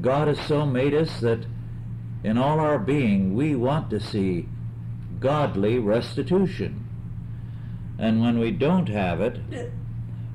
God 0.00 0.28
has 0.28 0.40
so 0.40 0.64
made 0.64 0.94
us 0.94 1.20
that 1.20 1.44
in 2.24 2.38
all 2.38 2.60
our 2.60 2.78
being 2.78 3.36
we 3.36 3.54
want 3.54 3.90
to 3.90 4.00
see 4.00 4.48
godly 5.20 5.78
restitution. 5.78 6.88
And 7.98 8.22
when 8.22 8.38
we 8.38 8.52
don't 8.52 8.88
have 8.88 9.20
it, 9.20 9.38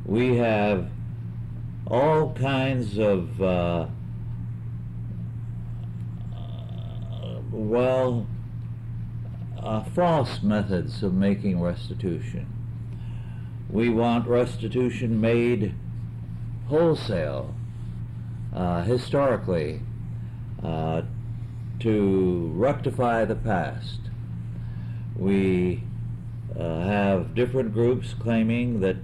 we 0.05 0.37
have 0.37 0.91
all 1.87 2.33
kinds 2.33 2.99
of, 2.99 3.41
uh, 3.41 3.87
well, 7.51 8.27
uh, 9.61 9.83
false 9.83 10.41
methods 10.41 11.03
of 11.03 11.13
making 11.13 11.61
restitution. 11.61 12.47
We 13.69 13.89
want 13.89 14.27
restitution 14.27 15.21
made 15.21 15.75
wholesale, 16.67 17.53
uh, 18.53 18.83
historically, 18.83 19.81
uh, 20.63 21.03
to 21.79 22.51
rectify 22.55 23.25
the 23.25 23.35
past. 23.35 23.99
We 25.15 25.83
uh, 26.57 26.81
have 26.81 27.35
different 27.35 27.73
groups 27.73 28.13
claiming 28.13 28.81
that 28.81 28.97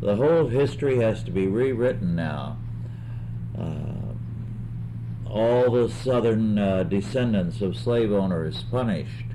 the 0.00 0.16
whole 0.16 0.48
history 0.48 0.98
has 0.98 1.22
to 1.24 1.30
be 1.30 1.46
rewritten 1.46 2.14
now. 2.14 2.58
Uh, 3.58 3.97
all 5.30 5.70
the 5.70 5.90
southern 5.90 6.58
uh, 6.58 6.82
descendants 6.84 7.60
of 7.60 7.76
slave 7.76 8.12
owners 8.12 8.64
punished. 8.70 9.26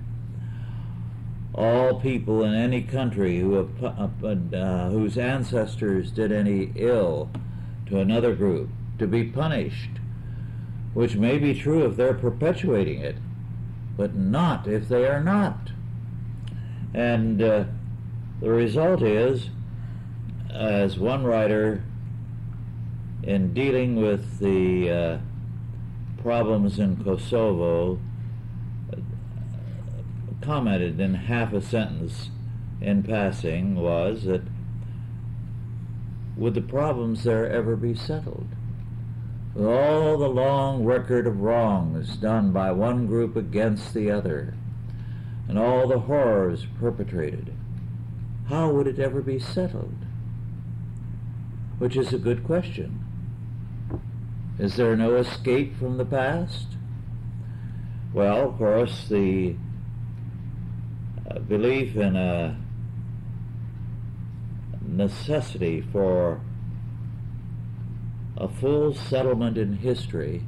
All 1.54 2.00
people 2.00 2.44
in 2.44 2.56
any 2.56 2.82
country 2.82 3.40
who 3.40 3.54
have, 3.54 3.84
uh, 3.84 4.58
uh, 4.58 4.90
whose 4.90 5.18
ancestors 5.18 6.12
did 6.12 6.32
any 6.32 6.72
ill 6.76 7.30
to 7.88 8.00
another 8.00 8.34
group 8.34 8.70
to 8.98 9.06
be 9.06 9.24
punished, 9.24 9.92
which 10.94 11.16
may 11.16 11.38
be 11.38 11.54
true 11.54 11.86
if 11.86 11.96
they're 11.96 12.14
perpetuating 12.14 13.00
it, 13.00 13.18
but 13.96 14.16
not 14.16 14.68
if 14.68 14.90
they 14.90 15.06
are 15.06 15.24
not. 15.24 15.70
And 16.94 17.42
uh, 17.42 17.66
the 18.42 18.50
result 18.50 19.04
is, 19.04 19.50
as 20.50 20.98
one 20.98 21.24
writer, 21.24 21.84
in 23.22 23.54
dealing 23.54 23.96
with 23.96 24.40
the 24.40 24.90
uh, 24.90 25.18
problems 26.24 26.80
in 26.80 26.96
Kosovo, 27.04 28.00
commented 30.42 31.00
in 31.00 31.14
half 31.14 31.52
a 31.54 31.62
sentence 31.62 32.30
in 32.82 33.04
passing, 33.04 33.76
was 33.76 34.24
that 34.24 34.42
would 36.38 36.54
the 36.54 36.62
problems 36.62 37.24
there 37.24 37.48
ever 37.48 37.76
be 37.76 37.94
settled? 37.94 38.48
With 39.54 39.66
all 39.66 40.18
the 40.18 40.30
long 40.30 40.84
record 40.86 41.28
of 41.28 41.42
wrongs 41.42 42.16
done 42.16 42.52
by 42.52 42.72
one 42.72 43.06
group 43.06 43.36
against 43.36 43.94
the 43.94 44.10
other, 44.10 44.56
and 45.48 45.60
all 45.60 45.88
the 45.88 46.00
horrors 46.00 46.66
perpetrated, 46.80 47.54
how 48.48 48.72
would 48.72 48.88
it 48.88 48.98
ever 48.98 49.22
be 49.22 49.40
settled? 49.40 49.94
Which 51.80 51.98
is 51.98 52.14
a 52.14 52.18
good 52.18 52.44
question. 52.44 53.03
Is 54.60 54.76
there 54.76 54.96
no 54.96 55.16
escape 55.16 55.78
from 55.78 55.98
the 55.98 56.06
past? 56.06 56.68
Well, 58.14 58.50
of 58.50 58.58
course, 58.58 59.08
the 59.10 59.56
uh, 61.30 61.40
belief 61.40 61.96
in 61.96 62.16
a 62.16 62.58
necessity 64.86 65.82
for 65.82 66.40
a 68.38 68.48
full 68.48 68.94
settlement 68.94 69.58
in 69.58 69.78
history 69.78 70.44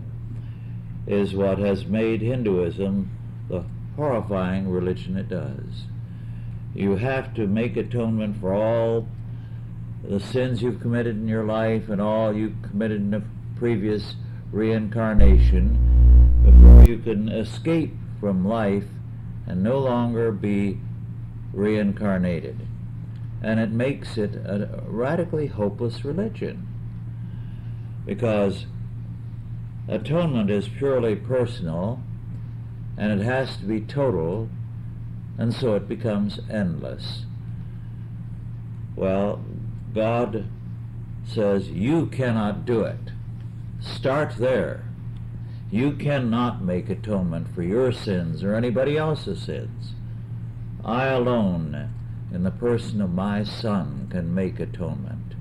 is 1.07 1.33
what 1.33 1.57
has 1.57 1.85
made 1.85 2.21
Hinduism 2.21 3.09
the 3.49 3.63
horrifying 3.95 4.69
religion 4.69 5.17
it 5.17 5.29
does. 5.29 5.85
You 6.73 6.97
have 6.97 7.33
to 7.35 7.47
make 7.47 7.77
atonement 7.77 8.37
for 8.37 8.53
all 8.53 9.07
the 10.03 10.19
sins 10.19 10.61
you've 10.61 10.81
committed 10.81 11.15
in 11.15 11.27
your 11.27 11.45
life 11.45 11.89
and 11.89 12.01
all 12.01 12.35
you've 12.35 12.61
committed 12.61 13.01
in 13.01 13.13
a 13.13 13.23
previous 13.55 14.15
reincarnation 14.51 16.41
before 16.43 16.83
you 16.85 16.97
can 16.97 17.29
escape 17.29 17.93
from 18.19 18.47
life 18.47 18.85
and 19.47 19.63
no 19.63 19.79
longer 19.79 20.31
be 20.31 20.79
reincarnated. 21.53 22.67
And 23.41 23.59
it 23.59 23.71
makes 23.71 24.17
it 24.17 24.35
a 24.35 24.83
radically 24.87 25.47
hopeless 25.47 26.03
religion 26.03 26.67
because 28.05 28.65
atonement 29.87 30.49
is 30.49 30.67
purely 30.67 31.15
personal 31.15 32.01
and 32.97 33.19
it 33.19 33.23
has 33.23 33.57
to 33.57 33.65
be 33.65 33.81
total 33.81 34.49
and 35.37 35.53
so 35.53 35.75
it 35.75 35.87
becomes 35.87 36.39
endless. 36.49 37.25
Well, 38.95 39.43
God 39.93 40.45
says 41.25 41.69
you 41.69 42.05
cannot 42.07 42.65
do 42.65 42.81
it. 42.81 43.11
Start 43.81 44.37
there. 44.37 44.83
You 45.71 45.93
cannot 45.93 46.63
make 46.63 46.89
atonement 46.89 47.53
for 47.53 47.63
your 47.63 47.91
sins 47.91 48.43
or 48.43 48.55
anybody 48.55 48.97
else's 48.97 49.41
sins. 49.41 49.93
I 50.83 51.07
alone, 51.07 51.89
in 52.31 52.43
the 52.43 52.51
person 52.51 53.01
of 53.01 53.13
my 53.13 53.43
Son, 53.43 54.07
can 54.09 54.33
make 54.33 54.59
atonement. 54.59 55.33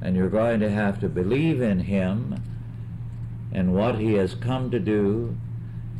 And 0.00 0.16
you're 0.16 0.28
going 0.28 0.60
to 0.60 0.70
have 0.70 1.00
to 1.00 1.08
believe 1.08 1.60
in 1.60 1.80
Him 1.80 2.42
and 3.52 3.74
what 3.74 3.98
He 3.98 4.14
has 4.14 4.34
come 4.34 4.70
to 4.70 4.78
do 4.78 5.36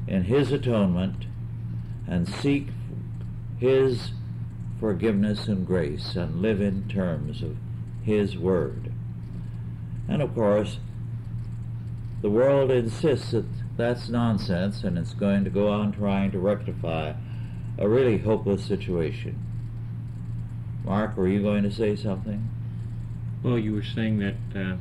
in 0.07 0.24
His 0.24 0.53
atonement 0.53 1.26
and 2.07 2.28
seek 2.28 2.68
His 3.59 4.12
forgiveness 4.78 5.49
and 5.49 5.66
grace 5.66 6.14
and 6.14 6.42
live 6.42 6.61
in 6.61 6.88
terms 6.88 7.42
of 7.42 7.57
His 8.03 8.36
Word. 8.36 8.92
And 10.09 10.20
of 10.20 10.34
course, 10.34 10.78
the 12.25 12.31
world 12.31 12.70
insists 12.70 13.33
that 13.33 13.45
that's 13.77 14.09
nonsense 14.09 14.83
and 14.83 14.97
it's 14.97 15.12
going 15.12 15.45
to 15.45 15.51
go 15.51 15.68
on 15.68 15.93
trying 15.93 16.31
to 16.31 16.39
rectify 16.39 17.12
a 17.77 17.87
really 17.87 18.16
hopeless 18.16 18.64
situation. 18.64 19.39
Mark, 20.87 21.18
were 21.18 21.29
you 21.29 21.43
going 21.43 21.64
to 21.64 21.70
say 21.70 21.95
something? 21.95 22.49
Well, 23.43 23.59
you 23.59 23.75
were 23.75 23.85
saying 23.85 24.20
that 24.20 24.37
uh, 24.59 24.77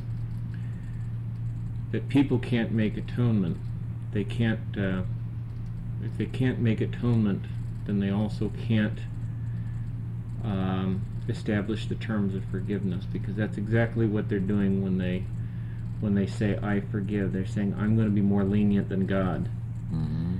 that 1.91 2.07
people 2.07 2.39
can't 2.39 2.71
make 2.71 2.95
atonement. 2.95 3.57
They 4.13 4.23
can't. 4.23 4.77
Uh, 4.77 5.01
if 6.01 6.17
they 6.17 6.27
can't 6.27 6.59
make 6.59 6.79
atonement, 6.79 7.43
then 7.85 7.99
they 7.99 8.09
also 8.09 8.53
can't 8.69 8.99
um, 10.45 11.01
establish 11.27 11.89
the 11.89 11.95
terms 11.95 12.35
of 12.35 12.45
forgiveness 12.45 13.03
because 13.03 13.35
that's 13.35 13.57
exactly 13.57 14.05
what 14.05 14.29
they're 14.29 14.39
doing 14.39 14.81
when 14.81 14.97
they 14.97 15.25
when 16.03 16.15
they 16.15 16.27
say 16.27 16.59
I 16.61 16.81
forgive. 16.91 17.31
They're 17.31 17.45
saying 17.45 17.75
I'm 17.79 17.95
going 17.95 18.09
to 18.09 18.13
be 18.13 18.21
more 18.21 18.43
lenient 18.43 18.89
than 18.89 19.07
God. 19.07 19.49
Mm-hmm. 19.91 20.35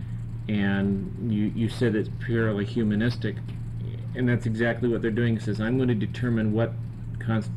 And 0.49 1.31
you 1.31 1.53
you 1.55 1.69
said 1.69 1.95
it's 1.95 2.09
purely 2.19 2.65
humanistic, 2.65 3.37
and 4.13 4.27
that's 4.27 4.45
exactly 4.45 4.89
what 4.89 5.01
they're 5.01 5.09
doing. 5.09 5.37
It 5.37 5.41
says 5.41 5.61
I'm 5.61 5.77
going 5.77 5.87
to 5.87 5.95
determine 5.95 6.51
what 6.51 6.73
const- 7.17 7.49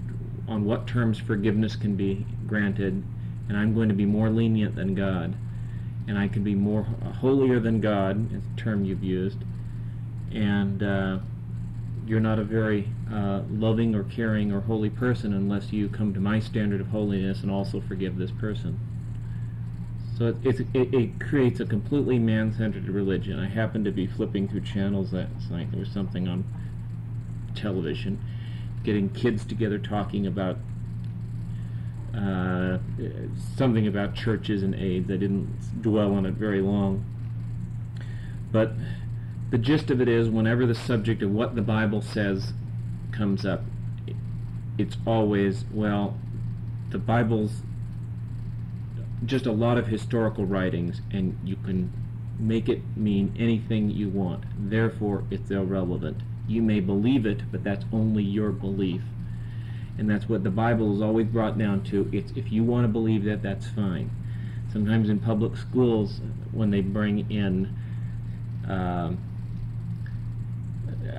on 0.46 0.64
what 0.64 0.86
terms 0.86 1.18
forgiveness 1.18 1.74
can 1.74 1.96
be 1.96 2.24
granted, 2.46 3.02
and 3.48 3.58
I'm 3.58 3.74
going 3.74 3.88
to 3.88 3.94
be 3.94 4.06
more 4.06 4.30
lenient 4.30 4.76
than 4.76 4.94
God, 4.94 5.34
and 6.06 6.16
I 6.16 6.28
can 6.28 6.44
be 6.44 6.54
more 6.54 6.84
holier 7.20 7.58
than 7.58 7.80
God, 7.80 8.32
is 8.32 8.42
the 8.42 8.62
term 8.62 8.84
you've 8.84 9.02
used, 9.02 9.38
and 10.32 10.80
uh, 10.80 11.18
you're 12.06 12.20
not 12.20 12.38
a 12.38 12.44
very 12.44 12.88
uh, 13.12 13.42
loving 13.50 13.94
or 13.94 14.04
caring 14.04 14.52
or 14.52 14.60
holy 14.60 14.90
person 14.90 15.32
unless 15.32 15.72
you 15.72 15.88
come 15.88 16.14
to 16.14 16.20
my 16.20 16.38
standard 16.38 16.80
of 16.80 16.88
holiness 16.88 17.42
and 17.42 17.50
also 17.50 17.80
forgive 17.80 18.16
this 18.16 18.30
person. 18.30 18.78
So 20.16 20.34
it, 20.44 20.60
it, 20.72 20.94
it 20.94 21.20
creates 21.20 21.60
a 21.60 21.66
completely 21.66 22.18
man-centered 22.18 22.88
religion. 22.88 23.38
I 23.38 23.48
happened 23.48 23.84
to 23.84 23.90
be 23.90 24.06
flipping 24.06 24.48
through 24.48 24.62
channels 24.62 25.10
that 25.10 25.28
night. 25.50 25.70
There 25.72 25.80
was 25.80 25.90
something 25.90 26.26
on 26.26 26.44
television, 27.54 28.24
getting 28.82 29.10
kids 29.10 29.44
together 29.44 29.78
talking 29.78 30.26
about 30.26 30.56
uh, 32.16 32.78
something 33.56 33.86
about 33.86 34.14
churches 34.14 34.62
and 34.62 34.74
AIDS. 34.74 35.10
I 35.10 35.16
didn't 35.16 35.82
dwell 35.82 36.14
on 36.14 36.24
it 36.24 36.34
very 36.34 36.62
long. 36.62 37.04
But 38.50 38.72
the 39.50 39.58
gist 39.58 39.90
of 39.90 40.00
it 40.00 40.08
is 40.08 40.28
whenever 40.28 40.66
the 40.66 40.74
subject 40.74 41.22
of 41.22 41.30
what 41.30 41.54
the 41.54 41.62
Bible 41.62 42.02
says 42.02 42.52
comes 43.12 43.46
up, 43.46 43.62
it's 44.78 44.96
always, 45.06 45.64
well, 45.72 46.18
the 46.90 46.98
Bible's 46.98 47.62
just 49.24 49.46
a 49.46 49.52
lot 49.52 49.78
of 49.78 49.86
historical 49.86 50.44
writings, 50.44 51.00
and 51.10 51.38
you 51.44 51.56
can 51.56 51.92
make 52.38 52.68
it 52.68 52.82
mean 52.96 53.34
anything 53.38 53.90
you 53.90 54.08
want. 54.08 54.44
Therefore, 54.58 55.24
it's 55.30 55.50
irrelevant. 55.50 56.18
You 56.46 56.62
may 56.62 56.80
believe 56.80 57.24
it, 57.24 57.50
but 57.50 57.64
that's 57.64 57.84
only 57.92 58.22
your 58.22 58.50
belief. 58.50 59.02
And 59.98 60.10
that's 60.10 60.28
what 60.28 60.44
the 60.44 60.50
Bible 60.50 60.94
is 60.94 61.00
always 61.00 61.26
brought 61.26 61.56
down 61.56 61.82
to. 61.84 62.10
It's 62.12 62.32
if 62.36 62.52
you 62.52 62.62
want 62.62 62.84
to 62.84 62.88
believe 62.88 63.24
that, 63.24 63.42
that's 63.42 63.66
fine. 63.66 64.10
Sometimes 64.70 65.08
in 65.08 65.20
public 65.20 65.56
schools, 65.56 66.20
when 66.52 66.70
they 66.70 66.82
bring 66.82 67.30
in 67.30 67.74
um, 68.68 69.18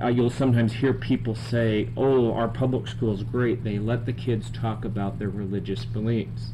uh, 0.02 0.08
you'll 0.08 0.30
sometimes 0.30 0.74
hear 0.74 0.92
people 0.92 1.34
say, 1.34 1.90
"Oh, 1.96 2.32
our 2.32 2.48
public 2.48 2.86
school 2.88 3.14
is 3.14 3.22
great. 3.22 3.64
They 3.64 3.78
let 3.78 4.06
the 4.06 4.12
kids 4.12 4.50
talk 4.50 4.84
about 4.84 5.18
their 5.18 5.28
religious 5.28 5.84
beliefs." 5.84 6.50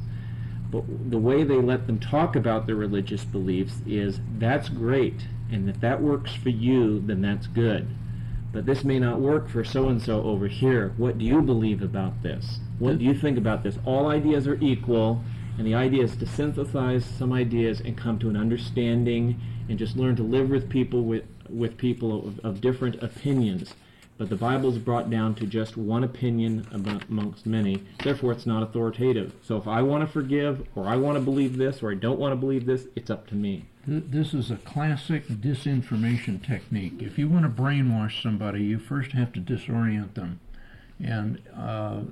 But 0.71 0.85
the 1.11 1.19
way 1.19 1.45
they 1.45 1.57
let 1.57 1.87
them 1.87 1.99
talk 1.99 2.35
about 2.35 2.67
their 2.67 2.75
religious 2.75 3.25
beliefs 3.25 3.81
is 3.87 4.21
that's 4.39 4.69
great, 4.69 5.29
and 5.51 5.69
if 5.69 5.81
that 5.81 6.03
works 6.03 6.35
for 6.35 6.49
you, 6.49 7.01
then 7.01 7.23
that's 7.23 7.47
good. 7.47 7.87
But 8.53 8.67
this 8.67 8.85
may 8.85 8.99
not 8.99 9.21
work 9.21 9.49
for 9.49 9.65
so 9.65 9.89
and 9.89 10.01
so 10.01 10.23
over 10.23 10.47
here. 10.47 10.93
What 10.97 11.19
do 11.19 11.25
you 11.25 11.43
believe 11.43 11.83
about 11.83 12.23
this? 12.23 12.61
What 12.79 12.99
do 12.99 13.05
you 13.05 13.15
think 13.15 13.37
about 13.37 13.63
this? 13.63 13.79
All 13.85 14.09
ideas 14.09 14.47
are 14.47 14.59
equal, 14.61 15.23
and 15.59 15.67
the 15.67 15.75
idea 15.75 16.05
is 16.05 16.17
to 16.17 16.27
synthesize 16.27 17.05
some 17.05 17.33
ideas 17.33 17.81
and 17.81 17.97
come 17.97 18.19
to 18.21 18.29
an 18.29 18.37
understanding 18.37 19.41
and 19.69 19.79
just 19.79 19.97
learn 19.97 20.17
to 20.17 20.23
live 20.23 20.51
with 20.51 20.69
people 20.69 21.05
with 21.05 21.25
with 21.51 21.77
people 21.77 22.27
of, 22.29 22.41
of 22.41 22.61
different 22.61 23.03
opinions. 23.03 23.75
But 24.17 24.29
the 24.29 24.37
Bible 24.37 24.71
is 24.71 24.79
brought 24.79 25.11
down 25.11 25.35
to 25.37 25.47
just 25.47 25.77
one 25.77 26.05
opinion 26.05 26.67
amongst 26.71 27.47
many. 27.47 27.83
Therefore, 28.03 28.31
it's 28.31 28.47
not 28.47 28.63
authoritative. 28.63 29.35
So 29.43 29.57
if 29.57 29.67
I 29.67 29.83
want 29.83 30.07
to 30.07 30.13
forgive, 30.13 30.67
or 30.77 30.87
I 30.87 30.97
want 30.97 31.17
to 31.17 31.21
believe 31.21 31.57
this, 31.57 31.83
or 31.83 31.91
I 31.91 31.97
don't 31.97 32.21
want 32.21 32.31
to 32.31 32.37
believe 32.37 32.65
this, 32.65 32.87
it's 32.95 33.11
up 33.11 33.27
to 33.29 33.35
me. 33.35 33.65
This 33.87 34.33
is 34.33 34.51
a 34.51 34.57
classic 34.57 35.27
disinformation 35.27 36.47
technique. 36.47 37.03
If 37.03 37.19
you 37.19 37.29
want 37.29 37.45
to 37.45 37.63
brainwash 37.63 38.23
somebody, 38.23 38.63
you 38.63 38.79
first 38.79 39.13
have 39.13 39.33
to 39.33 39.41
disorient 39.41 40.15
them. 40.15 40.41
And 41.03 41.43
uh, 41.55 42.03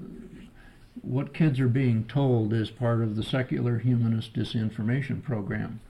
what 1.01 1.33
kids 1.33 1.61
are 1.61 1.69
being 1.69 2.05
told 2.05 2.53
is 2.53 2.71
part 2.71 3.01
of 3.01 3.17
the 3.17 3.23
secular 3.23 3.79
humanist 3.79 4.35
disinformation 4.35 5.23
program. 5.23 5.81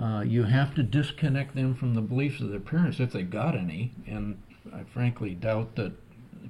Uh, 0.00 0.22
you 0.22 0.44
have 0.44 0.74
to 0.74 0.82
disconnect 0.82 1.54
them 1.54 1.74
from 1.74 1.94
the 1.94 2.00
beliefs 2.00 2.40
of 2.40 2.50
their 2.50 2.60
parents 2.60 2.98
if 2.98 3.12
they've 3.12 3.30
got 3.30 3.54
any, 3.54 3.92
and 4.06 4.40
I 4.72 4.82
frankly 4.84 5.34
doubt 5.34 5.76
that 5.76 5.92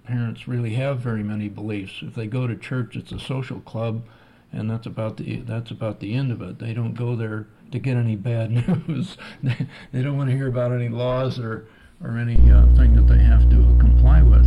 parents 0.04 0.48
really 0.48 0.74
have 0.74 1.00
very 1.00 1.22
many 1.22 1.48
beliefs. 1.48 2.00
If 2.02 2.14
they 2.14 2.26
go 2.26 2.46
to 2.46 2.56
church, 2.56 2.96
it's 2.96 3.12
a 3.12 3.18
social 3.18 3.60
club, 3.60 4.04
and 4.52 4.70
that's 4.70 4.86
about 4.86 5.18
the 5.18 5.36
that's 5.40 5.70
about 5.70 6.00
the 6.00 6.14
end 6.14 6.32
of 6.32 6.40
it. 6.40 6.58
They 6.58 6.72
don't 6.72 6.94
go 6.94 7.16
there 7.16 7.46
to 7.70 7.78
get 7.78 7.96
any 7.96 8.16
bad 8.16 8.50
news. 8.88 9.16
they, 9.42 9.66
they 9.92 10.02
don't 10.02 10.16
want 10.16 10.30
to 10.30 10.36
hear 10.36 10.48
about 10.48 10.72
any 10.72 10.88
laws 10.88 11.38
or 11.38 11.66
or 12.02 12.18
any 12.18 12.50
uh, 12.50 12.66
thing 12.76 12.94
that 12.94 13.06
they 13.06 13.22
have 13.22 13.48
to 13.50 13.56
comply 13.78 14.22
with. 14.22 14.46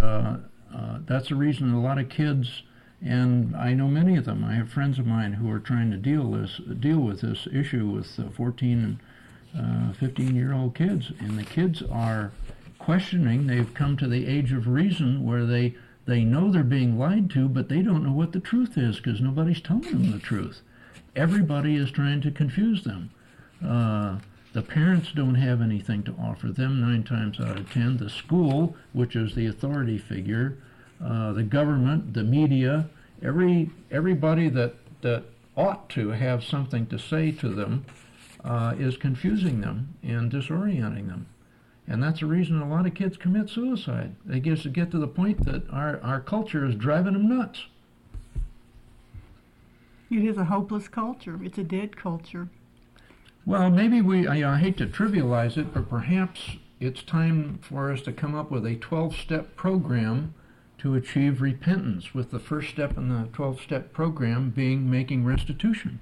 But 0.00 0.04
uh, 0.04 0.36
uh, 0.74 0.98
that's 1.06 1.28
the 1.28 1.34
reason 1.34 1.72
a 1.72 1.80
lot 1.80 1.98
of 1.98 2.08
kids 2.08 2.62
and 3.04 3.54
I 3.56 3.74
know 3.74 3.88
many 3.88 4.16
of 4.16 4.24
them. 4.24 4.44
I 4.44 4.54
have 4.54 4.70
friends 4.70 4.98
of 4.98 5.06
mine 5.06 5.34
who 5.34 5.50
are 5.50 5.60
trying 5.60 5.90
to 5.90 5.96
deal 5.96 6.32
this 6.32 6.60
deal 6.80 6.98
with 6.98 7.20
this 7.20 7.46
issue 7.52 7.86
with 7.86 8.18
uh, 8.18 8.30
14 8.30 8.98
and 9.54 9.90
uh, 9.90 9.92
15 9.94 10.34
year 10.34 10.52
old 10.52 10.74
kids, 10.74 11.12
and 11.20 11.38
the 11.38 11.44
kids 11.44 11.82
are 11.90 12.32
questioning. 12.78 13.46
They've 13.46 13.72
come 13.72 13.96
to 13.98 14.08
the 14.08 14.26
age 14.26 14.52
of 14.52 14.66
reason 14.66 15.24
where 15.24 15.46
they 15.46 15.74
they 16.06 16.24
know 16.24 16.50
they're 16.50 16.64
being 16.64 16.98
lied 16.98 17.30
to, 17.30 17.48
but 17.48 17.68
they 17.68 17.82
don't 17.82 18.02
know 18.02 18.12
what 18.12 18.32
the 18.32 18.40
truth 18.40 18.78
is 18.78 18.96
because 18.96 19.20
nobody's 19.20 19.60
telling 19.60 19.82
them 19.82 20.10
the 20.10 20.18
truth. 20.18 20.62
Everybody 21.14 21.76
is 21.76 21.90
trying 21.90 22.22
to 22.22 22.30
confuse 22.30 22.84
them. 22.84 23.10
Uh, 23.64 24.18
the 24.54 24.62
parents 24.62 25.12
don't 25.12 25.34
have 25.34 25.60
anything 25.60 26.02
to 26.04 26.14
offer 26.18 26.48
them 26.48 26.80
nine 26.80 27.04
times 27.04 27.38
out 27.38 27.58
of 27.58 27.70
ten. 27.70 27.98
The 27.98 28.08
school, 28.08 28.74
which 28.92 29.14
is 29.14 29.34
the 29.34 29.46
authority 29.46 29.98
figure, 29.98 30.56
uh, 31.04 31.32
the 31.32 31.42
government, 31.42 32.14
the 32.14 32.24
media, 32.24 32.88
every 33.22 33.70
everybody 33.90 34.48
that 34.48 34.74
that 35.02 35.24
ought 35.56 35.88
to 35.90 36.10
have 36.10 36.44
something 36.44 36.86
to 36.86 36.98
say 36.98 37.32
to 37.32 37.48
them 37.48 37.84
uh, 38.44 38.74
is 38.78 38.96
confusing 38.96 39.60
them 39.60 39.94
and 40.02 40.30
disorienting 40.30 41.08
them. 41.08 41.26
And 41.86 42.02
that's 42.02 42.20
the 42.20 42.26
reason 42.26 42.60
a 42.60 42.68
lot 42.68 42.86
of 42.86 42.94
kids 42.94 43.16
commit 43.16 43.48
suicide. 43.48 44.14
They 44.24 44.40
get 44.40 44.72
get 44.72 44.90
to 44.90 44.98
the 44.98 45.08
point 45.08 45.44
that 45.46 45.68
our, 45.70 46.00
our 46.02 46.20
culture 46.20 46.66
is 46.66 46.74
driving 46.74 47.14
them 47.14 47.28
nuts. 47.28 47.64
It 50.10 50.24
is 50.24 50.36
a 50.36 50.44
hopeless 50.44 50.88
culture. 50.88 51.38
It's 51.42 51.58
a 51.58 51.64
dead 51.64 51.96
culture. 51.96 52.48
Well, 53.44 53.70
maybe 53.70 54.02
we, 54.02 54.26
I, 54.26 54.54
I 54.54 54.58
hate 54.58 54.76
to 54.78 54.86
trivialize 54.86 55.56
it, 55.56 55.72
but 55.72 55.88
perhaps 55.88 56.56
it's 56.80 57.02
time 57.02 57.58
for 57.62 57.90
us 57.90 58.02
to 58.02 58.12
come 58.12 58.34
up 58.34 58.50
with 58.50 58.66
a 58.66 58.76
12 58.76 59.16
step 59.16 59.56
program 59.56 60.34
to 60.78 60.94
achieve 60.94 61.42
repentance, 61.42 62.14
with 62.14 62.30
the 62.30 62.38
first 62.38 62.70
step 62.70 62.96
in 62.96 63.08
the 63.08 63.28
12 63.32 63.60
step 63.60 63.92
program 63.92 64.50
being 64.50 64.88
making 64.90 65.24
restitution. 65.24 66.00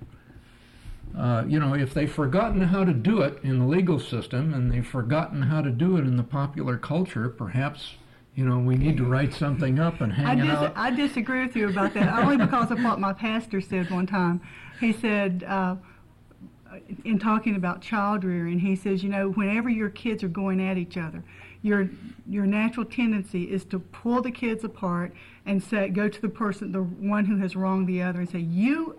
Uh, 1.16 1.44
you 1.48 1.58
know, 1.58 1.72
if 1.74 1.94
they've 1.94 2.12
forgotten 2.12 2.60
how 2.60 2.84
to 2.84 2.92
do 2.92 3.22
it 3.22 3.38
in 3.42 3.58
the 3.58 3.64
legal 3.64 3.98
system 3.98 4.52
and 4.52 4.70
they've 4.70 4.86
forgotten 4.86 5.42
how 5.42 5.62
to 5.62 5.70
do 5.70 5.96
it 5.96 6.00
in 6.00 6.16
the 6.16 6.22
popular 6.22 6.76
culture, 6.76 7.28
perhaps, 7.28 7.94
you 8.34 8.44
know, 8.44 8.58
we 8.58 8.76
need 8.76 8.98
to 8.98 9.04
write 9.04 9.32
something 9.32 9.78
up 9.78 10.02
and 10.02 10.12
hang 10.12 10.26
I 10.26 10.32
it 10.32 10.46
dis- 10.46 10.50
out. 10.50 10.72
I 10.76 10.90
disagree 10.90 11.46
with 11.46 11.56
you 11.56 11.70
about 11.70 11.94
that, 11.94 12.22
only 12.22 12.36
because 12.36 12.70
of 12.70 12.82
what 12.82 13.00
my 13.00 13.14
pastor 13.14 13.62
said 13.62 13.90
one 13.90 14.06
time. 14.06 14.42
He 14.78 14.92
said, 14.92 15.42
uh, 15.48 15.76
in 17.04 17.18
talking 17.18 17.56
about 17.56 17.80
child 17.80 18.24
rearing, 18.24 18.58
he 18.58 18.76
says, 18.76 19.02
you 19.02 19.08
know, 19.08 19.30
whenever 19.30 19.70
your 19.70 19.88
kids 19.88 20.22
are 20.22 20.28
going 20.28 20.60
at 20.60 20.76
each 20.76 20.98
other, 20.98 21.24
your 21.66 21.90
your 22.28 22.46
natural 22.46 22.86
tendency 22.86 23.44
is 23.44 23.64
to 23.64 23.78
pull 23.78 24.22
the 24.22 24.30
kids 24.30 24.64
apart 24.64 25.12
and 25.44 25.62
say 25.62 25.88
go 25.88 26.08
to 26.08 26.20
the 26.20 26.28
person 26.28 26.72
the 26.72 26.82
one 26.82 27.24
who 27.24 27.36
has 27.38 27.56
wronged 27.56 27.88
the 27.88 28.00
other 28.00 28.20
and 28.20 28.30
say 28.30 28.38
you 28.38 28.96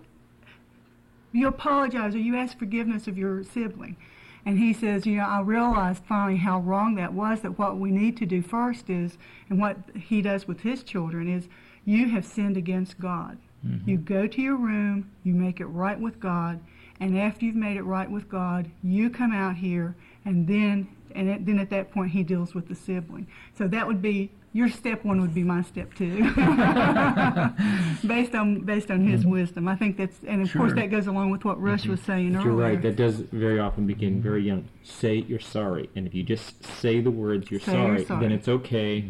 you 1.32 1.48
apologize 1.48 2.14
or 2.14 2.18
you 2.18 2.36
ask 2.36 2.58
forgiveness 2.58 3.06
of 3.06 3.16
your 3.16 3.42
sibling 3.42 3.96
and 4.44 4.58
he 4.58 4.72
says 4.72 5.06
you 5.06 5.16
know 5.16 5.24
i 5.24 5.40
realized 5.40 6.02
finally 6.04 6.36
how 6.36 6.60
wrong 6.60 6.94
that 6.94 7.12
was 7.12 7.40
that 7.40 7.58
what 7.58 7.78
we 7.78 7.90
need 7.90 8.16
to 8.16 8.26
do 8.26 8.42
first 8.42 8.90
is 8.90 9.16
and 9.48 9.58
what 9.58 9.76
he 9.94 10.20
does 10.20 10.46
with 10.46 10.60
his 10.60 10.82
children 10.82 11.28
is 11.28 11.48
you 11.84 12.08
have 12.10 12.24
sinned 12.24 12.56
against 12.56 13.00
god 13.00 13.38
mm-hmm. 13.66 13.88
you 13.88 13.96
go 13.96 14.26
to 14.26 14.42
your 14.42 14.56
room 14.56 15.10
you 15.24 15.32
make 15.32 15.60
it 15.60 15.66
right 15.66 15.98
with 15.98 16.20
god 16.20 16.60
and 17.00 17.18
after 17.18 17.44
you've 17.44 17.54
made 17.54 17.76
it 17.76 17.82
right 17.82 18.10
with 18.10 18.28
god 18.28 18.70
you 18.82 19.08
come 19.08 19.32
out 19.32 19.56
here 19.56 19.94
and 20.24 20.46
then 20.46 20.86
and 21.14 21.28
it, 21.28 21.46
then 21.46 21.58
at 21.58 21.70
that 21.70 21.90
point 21.90 22.10
he 22.12 22.22
deals 22.22 22.54
with 22.54 22.68
the 22.68 22.74
sibling. 22.74 23.26
So 23.56 23.66
that 23.68 23.86
would 23.86 24.00
be 24.02 24.30
your 24.52 24.68
step 24.68 25.04
one 25.04 25.20
would 25.20 25.34
be 25.34 25.42
my 25.44 25.62
step 25.62 25.92
two, 25.94 26.22
based 28.06 28.34
on 28.34 28.60
based 28.64 28.90
on 28.90 29.00
his 29.06 29.26
wisdom. 29.26 29.68
I 29.68 29.76
think 29.76 29.96
that's, 29.96 30.16
and 30.26 30.42
of 30.42 30.52
course 30.52 30.72
that 30.74 30.86
goes 30.90 31.06
along 31.06 31.30
with 31.30 31.44
what 31.44 31.60
Rush 31.60 31.86
was 31.86 32.00
saying 32.00 32.32
But 32.32 32.38
earlier. 32.40 32.50
you're 32.50 32.60
right. 32.60 32.82
That 32.82 32.96
does 32.96 33.16
very 33.16 33.58
often 33.60 33.86
begin 33.86 34.20
very 34.22 34.42
young. 34.42 34.64
Say 34.82 35.24
you're 35.28 35.38
sorry, 35.40 35.90
and 35.94 36.06
if 36.06 36.14
you 36.14 36.22
just 36.22 36.64
say 36.64 37.00
the 37.00 37.10
words 37.10 37.50
"you're 37.50 37.60
Say 37.60 37.72
you're 37.72 37.80
sorry," 37.98 38.04
sorry. 38.06 38.20
then 38.22 38.32
it's 38.32 38.48
okay, 38.48 39.04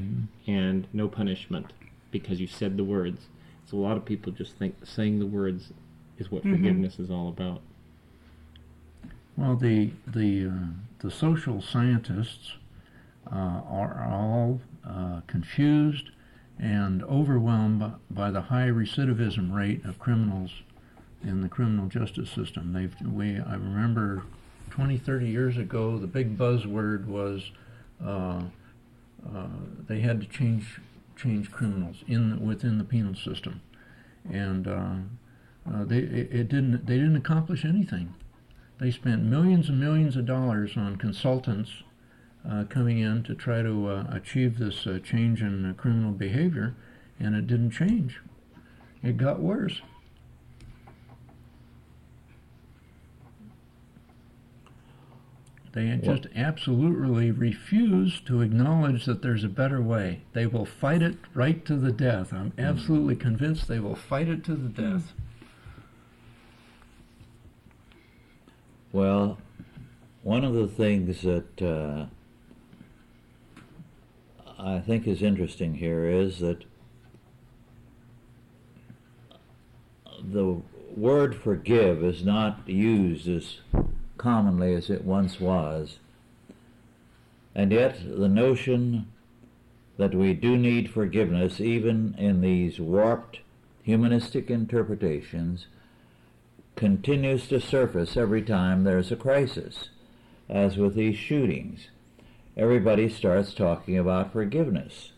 and 0.46 0.86
no 0.92 1.08
punishment 1.08 1.72
because 2.10 2.40
you 2.40 2.46
said 2.46 2.76
the 2.76 2.84
words. 2.84 3.26
So 3.66 3.76
a 3.76 3.80
lot 3.80 3.96
of 3.96 4.04
people 4.04 4.32
just 4.32 4.56
think 4.56 4.74
saying 4.84 5.18
the 5.20 5.26
words 5.26 5.72
is 6.18 6.30
what 6.32 6.42
Mhm. 6.42 6.52
forgiveness 6.52 6.98
is 6.98 7.10
all 7.10 7.28
about. 7.28 7.60
Well, 9.36 9.54
the 9.56 9.90
the 10.06 10.46
uh, 10.48 10.52
the 11.00 11.10
social 11.10 11.60
scientists 11.60 12.52
uh, 13.30 13.60
are 13.68 14.08
all 14.10 14.60
uh, 14.86 15.20
confused 15.26 16.10
and 16.58 17.04
overwhelmed 17.04 17.92
by, 18.10 18.30
the 18.30 18.40
high 18.40 18.66
recidivism 18.66 19.54
rate 19.54 19.84
of 19.84 19.98
criminals 19.98 20.50
in 21.22 21.40
the 21.40 21.48
criminal 21.48 21.86
justice 21.86 22.30
system. 22.30 22.72
They've 22.72 22.94
we 23.06 23.38
I 23.38 23.54
remember 23.54 24.24
20, 24.70 24.98
30 24.98 25.26
years 25.26 25.56
ago, 25.56 25.98
the 25.98 26.06
big 26.06 26.36
buzzword 26.36 27.06
was 27.06 27.50
uh, 28.04 28.42
uh, 29.34 29.46
they 29.86 30.00
had 30.00 30.20
to 30.20 30.26
change 30.26 30.80
change 31.16 31.50
criminals 31.50 31.96
in 32.06 32.44
within 32.44 32.78
the 32.78 32.84
penal 32.84 33.14
system, 33.14 33.60
and 34.30 34.66
uh, 34.66 34.94
uh, 35.68 35.84
they 35.84 35.98
it, 35.98 36.32
it 36.32 36.48
didn't 36.48 36.86
they 36.86 36.94
didn't 36.94 37.16
accomplish 37.16 37.64
anything. 37.64 38.14
They 38.80 38.90
spent 38.90 39.24
millions 39.24 39.68
and 39.68 39.80
millions 39.80 40.16
of 40.16 40.26
dollars 40.26 40.76
on 40.76 40.96
consultants 40.96 41.70
uh, 42.48 42.64
coming 42.68 42.98
in 42.98 43.24
to 43.24 43.34
try 43.34 43.62
to 43.62 43.88
uh, 43.88 44.06
achieve 44.10 44.58
this 44.58 44.86
uh, 44.86 45.00
change 45.02 45.42
in 45.42 45.68
uh, 45.68 45.74
criminal 45.74 46.12
behavior, 46.12 46.76
and 47.18 47.34
it 47.34 47.46
didn't 47.46 47.72
change. 47.72 48.20
It 49.02 49.16
got 49.16 49.40
worse. 49.40 49.82
They 55.72 55.86
had 55.86 56.02
just 56.02 56.26
absolutely 56.34 57.30
refuse 57.30 58.20
to 58.22 58.40
acknowledge 58.40 59.04
that 59.04 59.22
there's 59.22 59.44
a 59.44 59.48
better 59.48 59.80
way. 59.80 60.22
They 60.32 60.46
will 60.46 60.64
fight 60.64 61.02
it 61.02 61.18
right 61.34 61.64
to 61.66 61.76
the 61.76 61.92
death. 61.92 62.32
I'm 62.32 62.52
absolutely 62.58 63.14
convinced 63.16 63.68
they 63.68 63.78
will 63.78 63.94
fight 63.94 64.28
it 64.28 64.42
to 64.44 64.56
the 64.56 64.68
death. 64.68 65.12
Well, 68.90 69.38
one 70.22 70.44
of 70.44 70.54
the 70.54 70.66
things 70.66 71.20
that 71.22 71.62
uh, 71.62 72.06
I 74.58 74.80
think 74.80 75.06
is 75.06 75.22
interesting 75.22 75.74
here 75.74 76.06
is 76.06 76.38
that 76.38 76.64
the 80.22 80.62
word 80.96 81.36
forgive 81.36 82.02
is 82.02 82.24
not 82.24 82.66
used 82.66 83.28
as 83.28 83.58
commonly 84.16 84.74
as 84.74 84.88
it 84.88 85.04
once 85.04 85.38
was. 85.38 85.98
And 87.54 87.72
yet, 87.72 88.00
the 88.04 88.28
notion 88.28 89.12
that 89.98 90.14
we 90.14 90.32
do 90.32 90.56
need 90.56 90.90
forgiveness, 90.90 91.60
even 91.60 92.14
in 92.16 92.40
these 92.40 92.80
warped 92.80 93.40
humanistic 93.82 94.50
interpretations, 94.50 95.66
continues 96.78 97.48
to 97.48 97.60
surface 97.60 98.16
every 98.16 98.40
time 98.40 98.84
there's 98.84 99.10
a 99.10 99.16
crisis, 99.16 99.88
as 100.48 100.76
with 100.76 100.94
these 100.94 101.16
shootings. 101.16 101.88
Everybody 102.56 103.08
starts 103.08 103.52
talking 103.52 103.98
about 103.98 104.32
forgiveness. 104.32 105.10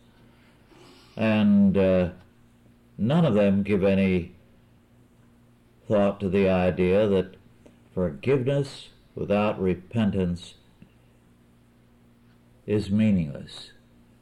And 1.19 1.77
uh, 1.77 2.09
none 2.97 3.27
of 3.27 3.35
them 3.35 3.63
give 3.63 3.85
any 3.85 4.33
thought 5.87 6.19
to 6.21 6.31
the 6.31 6.49
idea 6.49 7.07
that 7.09 7.35
forgiveness 7.93 8.89
without 9.15 9.61
repentance 9.61 10.55
is 12.67 12.91
meaningless. 12.91 13.73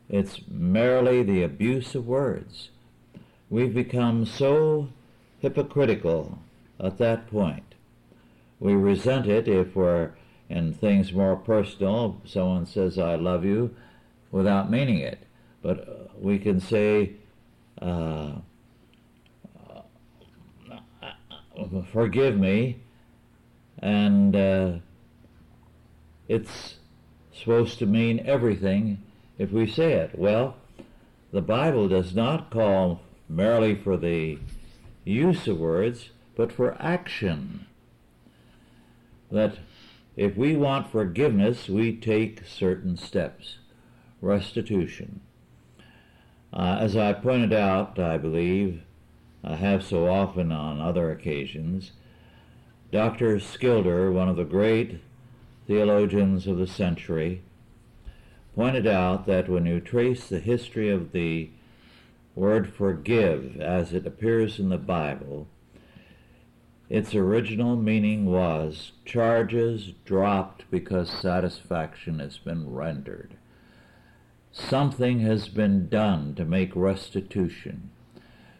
It's 0.08 0.40
merely 0.48 1.22
the 1.22 1.44
abuse 1.44 1.94
of 1.94 2.08
words. 2.08 2.70
We've 3.48 3.74
become 3.74 4.26
so 4.26 4.88
hypocritical 5.38 6.40
at 6.80 6.98
that 6.98 7.28
point. 7.28 7.74
We 8.60 8.74
resent 8.74 9.26
it 9.26 9.48
if 9.48 9.76
we're 9.76 10.12
in 10.48 10.74
things 10.74 11.12
more 11.12 11.36
personal. 11.36 12.20
Someone 12.24 12.66
says, 12.66 12.98
I 12.98 13.14
love 13.14 13.44
you, 13.44 13.74
without 14.30 14.70
meaning 14.70 14.98
it. 14.98 15.24
But 15.62 15.88
uh, 15.88 15.92
we 16.18 16.38
can 16.38 16.60
say, 16.60 17.12
uh, 17.80 18.32
forgive 21.92 22.36
me, 22.36 22.80
and 23.80 24.34
uh, 24.34 24.72
it's 26.28 26.76
supposed 27.32 27.78
to 27.78 27.86
mean 27.86 28.20
everything 28.24 29.02
if 29.38 29.50
we 29.52 29.66
say 29.66 29.92
it. 29.92 30.18
Well, 30.18 30.56
the 31.32 31.42
Bible 31.42 31.88
does 31.88 32.14
not 32.14 32.50
call 32.50 33.00
merely 33.28 33.74
for 33.74 33.96
the 33.96 34.38
use 35.04 35.46
of 35.46 35.58
words, 35.58 36.10
but 36.38 36.52
for 36.52 36.80
action. 36.80 37.66
That 39.30 39.58
if 40.16 40.36
we 40.36 40.54
want 40.54 40.90
forgiveness, 40.90 41.68
we 41.68 41.94
take 41.96 42.46
certain 42.46 42.96
steps. 42.96 43.56
Restitution. 44.20 45.20
Uh, 46.52 46.78
as 46.80 46.96
I 46.96 47.12
pointed 47.12 47.52
out, 47.52 47.98
I 47.98 48.18
believe, 48.18 48.82
I 49.42 49.56
have 49.56 49.82
so 49.82 50.08
often 50.08 50.52
on 50.52 50.80
other 50.80 51.10
occasions, 51.10 51.90
Dr. 52.92 53.38
Schilder, 53.40 54.12
one 54.12 54.28
of 54.28 54.36
the 54.36 54.44
great 54.44 55.00
theologians 55.66 56.46
of 56.46 56.56
the 56.56 56.66
century, 56.68 57.42
pointed 58.54 58.86
out 58.86 59.26
that 59.26 59.48
when 59.48 59.66
you 59.66 59.80
trace 59.80 60.28
the 60.28 60.40
history 60.40 60.88
of 60.88 61.10
the 61.10 61.50
word 62.36 62.72
forgive 62.72 63.60
as 63.60 63.92
it 63.92 64.06
appears 64.06 64.60
in 64.60 64.68
the 64.68 64.78
Bible, 64.78 65.48
its 66.88 67.14
original 67.14 67.76
meaning 67.76 68.26
was 68.26 68.92
charges 69.04 69.92
dropped 70.04 70.64
because 70.70 71.10
satisfaction 71.10 72.18
has 72.18 72.38
been 72.38 72.72
rendered. 72.72 73.36
Something 74.52 75.20
has 75.20 75.48
been 75.48 75.88
done 75.88 76.34
to 76.36 76.44
make 76.44 76.74
restitution. 76.74 77.90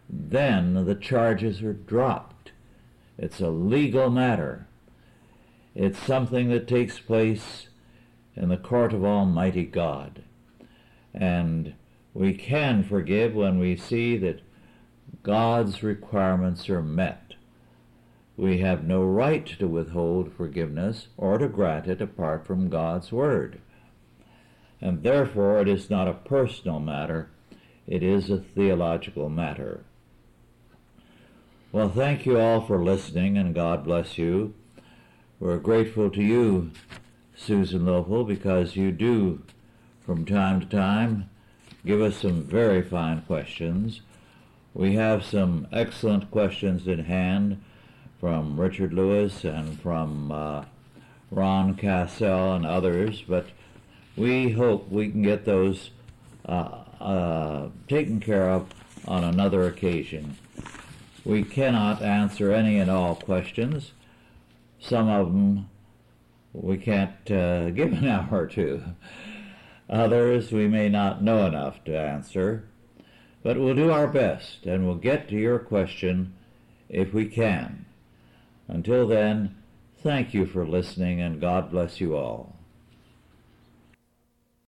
Then 0.09 0.87
the 0.87 0.95
charges 0.95 1.63
are 1.63 1.73
dropped. 1.73 2.53
It's 3.17 3.41
a 3.41 3.49
legal 3.49 4.11
matter. 4.11 4.67
It's 5.75 5.99
something 5.99 6.49
that 6.51 6.69
takes 6.69 6.99
place 6.99 7.69
in 8.37 8.49
the 8.49 8.57
court 8.57 8.93
of 8.93 9.05
Almighty 9.05 9.65
God. 9.65 10.23
And 11.15 11.75
we 12.15 12.35
can 12.35 12.85
forgive 12.85 13.35
when 13.35 13.59
we 13.59 13.77
see 13.77 14.17
that 14.19 14.41
God's 15.23 15.83
requirements 15.83 16.69
are 16.69 16.83
met. 16.83 17.28
We 18.39 18.59
have 18.59 18.85
no 18.85 19.03
right 19.03 19.45
to 19.59 19.67
withhold 19.67 20.33
forgiveness 20.33 21.09
or 21.17 21.39
to 21.39 21.49
grant 21.49 21.89
it 21.89 22.01
apart 22.01 22.47
from 22.47 22.69
God's 22.69 23.11
Word. 23.11 23.61
And 24.81 25.03
therefore 25.03 25.61
it 25.61 25.67
is 25.67 25.91
not 25.91 26.07
a 26.07 26.15
personal 26.15 26.79
matter, 26.79 27.31
it 27.89 28.05
is 28.05 28.31
a 28.31 28.39
theological 28.39 29.29
matter. 29.29 29.81
Well, 31.73 31.89
thank 31.89 32.27
you 32.27 32.39
all 32.39 32.61
for 32.61 32.83
listening, 32.83 33.37
and 33.37 33.57
God 33.57 33.83
bless 33.83 34.17
you. 34.17 34.55
We're 35.41 35.59
grateful 35.59 36.09
to 36.09 36.23
you, 36.23 36.71
Susan 37.35 37.87
Lopel, 37.87 38.25
because 38.25 38.77
you 38.77 38.93
do, 38.93 39.43
from 40.07 40.25
time 40.25 40.61
to 40.61 40.67
time, 40.67 41.29
give 41.85 42.01
us 42.01 42.19
some 42.19 42.45
very 42.45 42.83
fine 42.83 43.23
questions. 43.23 44.01
We 44.75 44.95
have 44.95 45.25
some 45.25 45.67
excellent 45.73 46.31
questions 46.31 46.87
in 46.87 47.01
hand 47.01 47.65
from 48.21 48.59
Richard 48.59 48.93
Lewis 48.93 49.45
and 49.45 49.81
from 49.81 50.33
uh, 50.33 50.65
Ron 51.31 51.75
Cassell 51.75 52.55
and 52.55 52.67
others, 52.67 53.23
but 53.29 53.47
we 54.17 54.51
hope 54.51 54.91
we 54.91 55.11
can 55.11 55.23
get 55.23 55.45
those 55.45 55.91
uh, 56.47 56.85
uh, 57.01 57.69
taken 57.87 58.21
care 58.21 58.51
of 58.51 58.69
on 59.07 59.25
another 59.25 59.67
occasion. 59.67 60.37
We 61.25 61.45
cannot 61.45 62.03
answer 62.03 62.53
any 62.53 62.79
and 62.79 62.91
all 62.91 63.15
questions. 63.15 63.93
Some 64.81 65.09
of 65.09 65.27
them 65.27 65.69
we 66.53 66.79
can't 66.79 67.31
uh, 67.31 67.71
give 67.71 67.93
an 67.93 68.09
hour 68.09 68.29
or 68.33 68.47
two. 68.47 68.83
Others 69.89 70.51
we 70.53 70.67
may 70.67 70.89
not 70.89 71.23
know 71.23 71.47
enough 71.47 71.85
to 71.85 71.99
answer. 71.99 72.65
But 73.43 73.59
we'll 73.59 73.75
do 73.75 73.91
our 73.91 74.09
best 74.09 74.67
and 74.67 74.85
we'll 74.85 74.97
get 74.97 75.29
to 75.29 75.37
your 75.37 75.59
question 75.59 76.35
if 76.89 77.15
we 77.15 77.27
can. 77.27 77.85
Until 78.69 79.07
then, 79.09 79.57
thank 80.03 80.35
you 80.35 80.47
for 80.47 80.67
listening 80.67 81.21
and 81.21 81.41
God 81.41 81.71
bless 81.71 82.01
you 82.01 82.17
all. 82.17 82.58